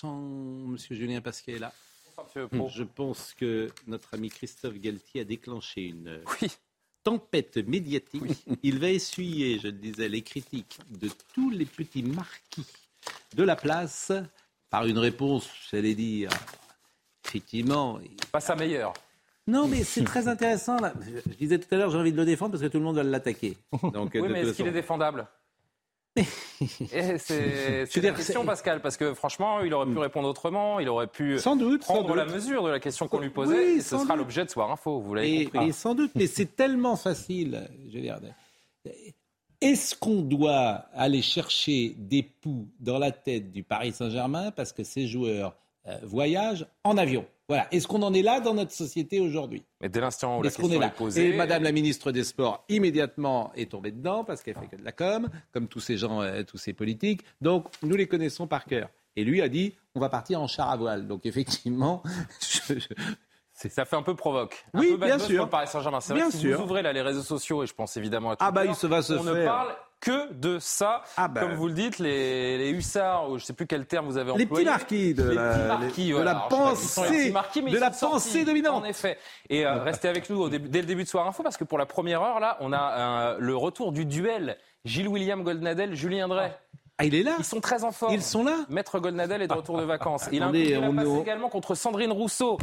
Monsieur 0.03 0.95
Julien 0.95 1.21
Pasquet 1.21 1.53
est 1.53 1.59
là. 1.59 1.73
Je 2.35 2.83
pense 2.83 3.33
que 3.33 3.69
notre 3.87 4.13
ami 4.13 4.29
Christophe 4.29 4.79
Galtier 4.79 5.21
a 5.21 5.23
déclenché 5.25 5.81
une 5.81 6.23
oui 6.41 6.49
tempête 7.03 7.57
médiatique. 7.57 8.45
Il 8.63 8.79
va 8.79 8.89
essuyer, 8.89 9.59
je 9.59 9.67
le 9.67 9.73
disais, 9.73 10.09
les 10.09 10.21
critiques 10.21 10.79
de 10.89 11.09
tous 11.33 11.49
les 11.49 11.65
petits 11.65 12.03
marquis 12.03 12.65
de 13.35 13.43
la 13.43 13.55
place 13.55 14.11
par 14.69 14.85
une 14.85 14.97
réponse, 14.97 15.49
j'allais 15.69 15.95
dire, 15.95 16.29
effectivement. 17.25 17.99
Pas 18.31 18.39
sa 18.39 18.55
meilleure. 18.55 18.93
Non, 19.47 19.67
mais 19.67 19.83
c'est 19.83 20.03
très 20.03 20.27
intéressant. 20.27 20.77
Je 20.79 21.35
disais 21.35 21.59
tout 21.59 21.73
à 21.73 21.77
l'heure, 21.77 21.91
j'ai 21.91 21.97
envie 21.97 22.11
de 22.11 22.17
le 22.17 22.25
défendre 22.25 22.51
parce 22.51 22.63
que 22.63 22.67
tout 22.67 22.77
le 22.77 22.83
monde 22.83 22.95
va 22.95 23.03
l'attaquer. 23.03 23.57
Donc, 23.93 24.11
oui, 24.13 24.29
mais 24.29 24.41
est-ce 24.41 24.53
qu'il 24.53 24.67
est 24.67 24.71
défendable? 24.71 25.27
c'est 27.17 27.95
une 27.95 28.13
question, 28.13 28.45
Pascal, 28.45 28.81
parce 28.81 28.97
que 28.97 29.13
franchement, 29.13 29.61
il 29.61 29.73
aurait 29.73 29.91
pu 29.91 29.97
répondre 29.97 30.27
autrement, 30.27 30.79
il 30.79 30.89
aurait 30.89 31.07
pu 31.07 31.39
sans 31.39 31.55
doute, 31.55 31.81
prendre 31.81 32.15
la 32.15 32.25
mesure 32.25 32.63
de 32.63 32.69
la 32.69 32.79
question 32.79 33.07
qu'on 33.07 33.19
lui 33.19 33.29
posait, 33.29 33.75
et 33.75 33.81
ce 33.81 33.97
sera 33.97 34.15
l'objet 34.15 34.43
de 34.43 34.49
Soir 34.49 34.71
Info, 34.71 34.99
vous 34.99 35.13
l'avez 35.13 35.45
compris. 35.45 35.69
Et 35.69 35.71
sans 35.71 35.95
doute, 35.95 36.11
mais 36.15 36.27
c'est 36.27 36.55
tellement 36.55 36.95
facile, 36.97 37.69
je 37.89 37.95
veux 37.95 38.01
dire. 38.01 38.19
Est-ce 39.61 39.95
qu'on 39.95 40.21
doit 40.21 40.85
aller 40.93 41.21
chercher 41.21 41.95
des 41.97 42.23
poux 42.23 42.67
dans 42.79 42.97
la 42.97 43.11
tête 43.11 43.51
du 43.51 43.63
Paris 43.63 43.91
Saint-Germain 43.93 44.49
parce 44.51 44.73
que 44.73 44.83
ces 44.83 45.05
joueurs 45.05 45.55
euh, 45.87 45.97
voyagent 46.01 46.65
en 46.83 46.97
avion? 46.97 47.25
Voilà. 47.51 47.67
Est-ce 47.73 47.85
qu'on 47.85 48.01
en 48.01 48.13
est 48.13 48.21
là 48.21 48.39
dans 48.39 48.53
notre 48.53 48.71
société 48.71 49.19
aujourd'hui? 49.19 49.61
Mais 49.81 49.89
dès 49.89 49.99
l'instant 49.99 50.39
où 50.39 50.41
la 50.41 50.49
question 50.49 50.81
est, 50.81 50.95
posée... 50.95 51.29
Et 51.31 51.35
Madame 51.35 51.63
la 51.63 51.73
ministre 51.73 52.13
des 52.13 52.23
Sports, 52.23 52.63
immédiatement, 52.69 53.51
est 53.57 53.71
tombée 53.71 53.91
dedans 53.91 54.23
parce 54.23 54.41
qu'elle 54.41 54.55
fait 54.55 54.67
que 54.67 54.77
de 54.77 54.85
la 54.85 54.93
com, 54.93 55.27
comme 55.51 55.67
tous 55.67 55.81
ces 55.81 55.97
gens, 55.97 56.21
euh, 56.21 56.43
tous 56.43 56.57
ces 56.57 56.71
politiques. 56.71 57.25
Donc, 57.41 57.65
nous 57.83 57.97
les 57.97 58.07
connaissons 58.07 58.47
par 58.47 58.63
cœur. 58.63 58.87
Et 59.17 59.25
lui 59.25 59.41
a 59.41 59.49
dit, 59.49 59.75
on 59.95 59.99
va 59.99 60.07
partir 60.07 60.41
en 60.41 60.47
char 60.47 60.69
à 60.69 60.77
voile. 60.77 61.07
Donc, 61.07 61.25
effectivement, 61.25 62.01
Ça 63.53 63.85
fait 63.85 63.97
un 63.97 64.01
peu 64.01 64.15
provoque. 64.15 64.65
Un 64.73 64.79
oui, 64.79 64.97
bien 64.97 65.19
sûr. 65.19 65.47
Paris 65.49 65.67
Saint-Germain. 65.67 65.99
C'est 65.99 66.13
vrai 66.13 66.23
que 66.23 66.31
si 66.31 66.51
vous 66.51 66.61
ouvrez 66.61 66.81
là 66.81 66.93
les 66.93 67.01
réseaux 67.01 67.21
sociaux, 67.21 67.63
et 67.63 67.67
je 67.67 67.73
pense 67.73 67.95
évidemment 67.97 68.31
à 68.31 68.37
ah 68.39 68.51
bah, 68.51 68.65
il 68.65 68.73
se 68.73 68.87
va 68.87 69.01
se 69.01 69.13
on 69.13 69.23
ne 69.23 69.45
parle 69.45 69.75
que 70.01 70.33
de 70.33 70.59
ça. 70.59 71.03
Ah 71.15 71.29
bah. 71.29 71.39
Comme 71.41 71.53
vous 71.53 71.67
le 71.67 71.73
dites, 71.73 71.99
les, 71.99 72.57
les 72.57 72.71
hussards, 72.71 73.29
ou 73.29 73.37
je 73.37 73.43
ne 73.43 73.45
sais 73.45 73.53
plus 73.53 73.67
quel 73.67 73.85
terme 73.85 74.07
vous 74.07 74.17
avez 74.17 74.31
employé. 74.31 74.45
Les 74.45 74.49
petits 74.49 74.65
marquis 74.65 75.13
de, 75.13 75.23
la, 75.23 75.77
de 75.77 76.23
la 76.23 76.35
pensée, 76.49 77.31
de 77.31 77.77
la 77.77 77.91
pensée 77.91 78.43
dominante. 78.43 78.83
En 78.83 78.85
effet. 78.85 79.17
Et 79.49 79.65
euh, 79.65 79.81
restez 79.83 80.09
avec 80.09 80.29
nous 80.29 80.49
dès 80.49 80.81
le 80.81 80.87
début 80.87 81.03
de 81.03 81.07
Soir 81.07 81.25
Info, 81.27 81.43
parce 81.43 81.55
que 81.55 81.63
pour 81.63 81.77
la 81.77 81.85
première 81.85 82.21
heure, 82.21 82.39
là, 82.41 82.57
on 82.59 82.73
a 82.73 83.37
le 83.39 83.55
retour 83.55 83.91
du 83.93 84.05
duel 84.05 84.57
Gilles-William 84.83 85.43
Goldnadel, 85.43 85.95
Julien 85.95 86.27
Drey. 86.27 86.51
Ah, 86.97 87.05
il 87.05 87.15
est 87.15 87.23
là? 87.23 87.35
Ils 87.39 87.45
sont 87.45 87.61
très 87.61 87.83
en 87.83 87.91
forme. 87.91 88.13
Ils 88.13 88.21
sont 88.21 88.43
là? 88.43 88.57
Maître 88.69 88.99
Goldnadel 88.99 89.41
est 89.41 89.47
de 89.47 89.53
retour 89.53 89.77
de 89.77 89.83
vacances. 89.83 90.27
Il 90.31 90.43
a 90.43 90.47
un 90.47 90.53
également 90.53 91.49
contre 91.49 91.75
Sandrine 91.75 92.11
Rousseau. 92.11 92.57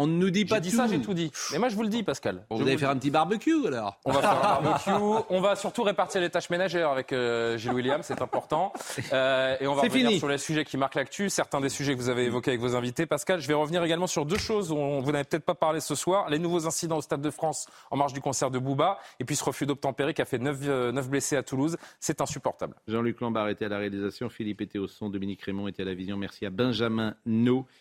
On 0.00 0.06
ne 0.06 0.16
nous 0.16 0.30
dit 0.30 0.46
pas 0.46 0.56
tout. 0.56 0.62
dit 0.62 0.70
ça, 0.70 0.86
j'ai 0.86 0.98
tout 1.02 1.12
dit. 1.12 1.30
Mais 1.52 1.58
moi, 1.58 1.68
je 1.68 1.76
vous 1.76 1.82
le 1.82 1.90
dis, 1.90 2.02
Pascal. 2.02 2.46
vous 2.48 2.62
allez 2.62 2.78
faire 2.78 2.88
un 2.88 2.96
petit 2.96 3.10
barbecue, 3.10 3.66
alors 3.66 4.00
On 4.06 4.12
va 4.12 4.22
faire 4.22 4.30
un 4.30 4.62
barbecue. 4.62 5.24
On 5.28 5.42
va 5.42 5.56
surtout 5.56 5.82
répartir 5.82 6.22
les 6.22 6.30
tâches 6.30 6.48
ménagères 6.48 6.88
avec 6.88 7.12
euh, 7.12 7.58
Gilles 7.58 7.72
Williams, 7.72 8.02
c'est 8.06 8.22
important. 8.22 8.72
Euh, 9.12 9.56
et 9.60 9.66
on 9.66 9.74
va 9.74 9.82
revenir 9.82 10.18
sur 10.18 10.28
les 10.28 10.38
sujets 10.38 10.64
qui 10.64 10.78
marquent 10.78 10.94
l'actu, 10.94 11.28
certains 11.28 11.60
des 11.60 11.68
sujets 11.68 11.94
que 11.94 11.98
vous 12.00 12.08
avez 12.08 12.24
évoqués 12.24 12.52
avec 12.52 12.62
vos 12.62 12.76
invités. 12.76 13.04
Pascal, 13.04 13.40
je 13.40 13.46
vais 13.46 13.52
revenir 13.52 13.84
également 13.84 14.06
sur 14.06 14.24
deux 14.24 14.38
choses 14.38 14.68
dont 14.68 15.00
vous 15.00 15.12
n'avez 15.12 15.24
peut-être 15.24 15.44
pas 15.44 15.54
parlé 15.54 15.80
ce 15.80 15.94
soir. 15.94 16.30
Les 16.30 16.38
nouveaux 16.38 16.66
incidents 16.66 16.96
au 16.96 17.02
Stade 17.02 17.20
de 17.20 17.30
France 17.30 17.66
en 17.90 17.98
marge 17.98 18.14
du 18.14 18.22
concert 18.22 18.50
de 18.50 18.58
Bouba. 18.58 18.98
Et 19.18 19.24
puis 19.24 19.36
ce 19.36 19.44
refus 19.44 19.66
d'obtempérer 19.66 20.14
qui 20.14 20.22
a 20.22 20.24
fait 20.24 20.38
9, 20.38 20.56
euh, 20.62 21.02
blessés 21.02 21.36
à 21.36 21.42
Toulouse. 21.42 21.76
C'est 21.98 22.22
insupportable. 22.22 22.74
Jean-Luc 22.88 23.20
Lambert 23.20 23.48
était 23.48 23.66
à 23.66 23.68
la 23.68 23.76
réalisation, 23.76 24.30
Philippe 24.30 24.62
était 24.62 24.78
au 24.78 24.88
son, 24.88 25.10
Dominique 25.10 25.42
Raymond 25.42 25.68
était 25.68 25.82
à 25.82 25.86
la 25.86 25.94
vision. 25.94 26.16
Merci 26.16 26.46
à 26.46 26.50
Benjamin 26.50 27.14
No 27.26 27.66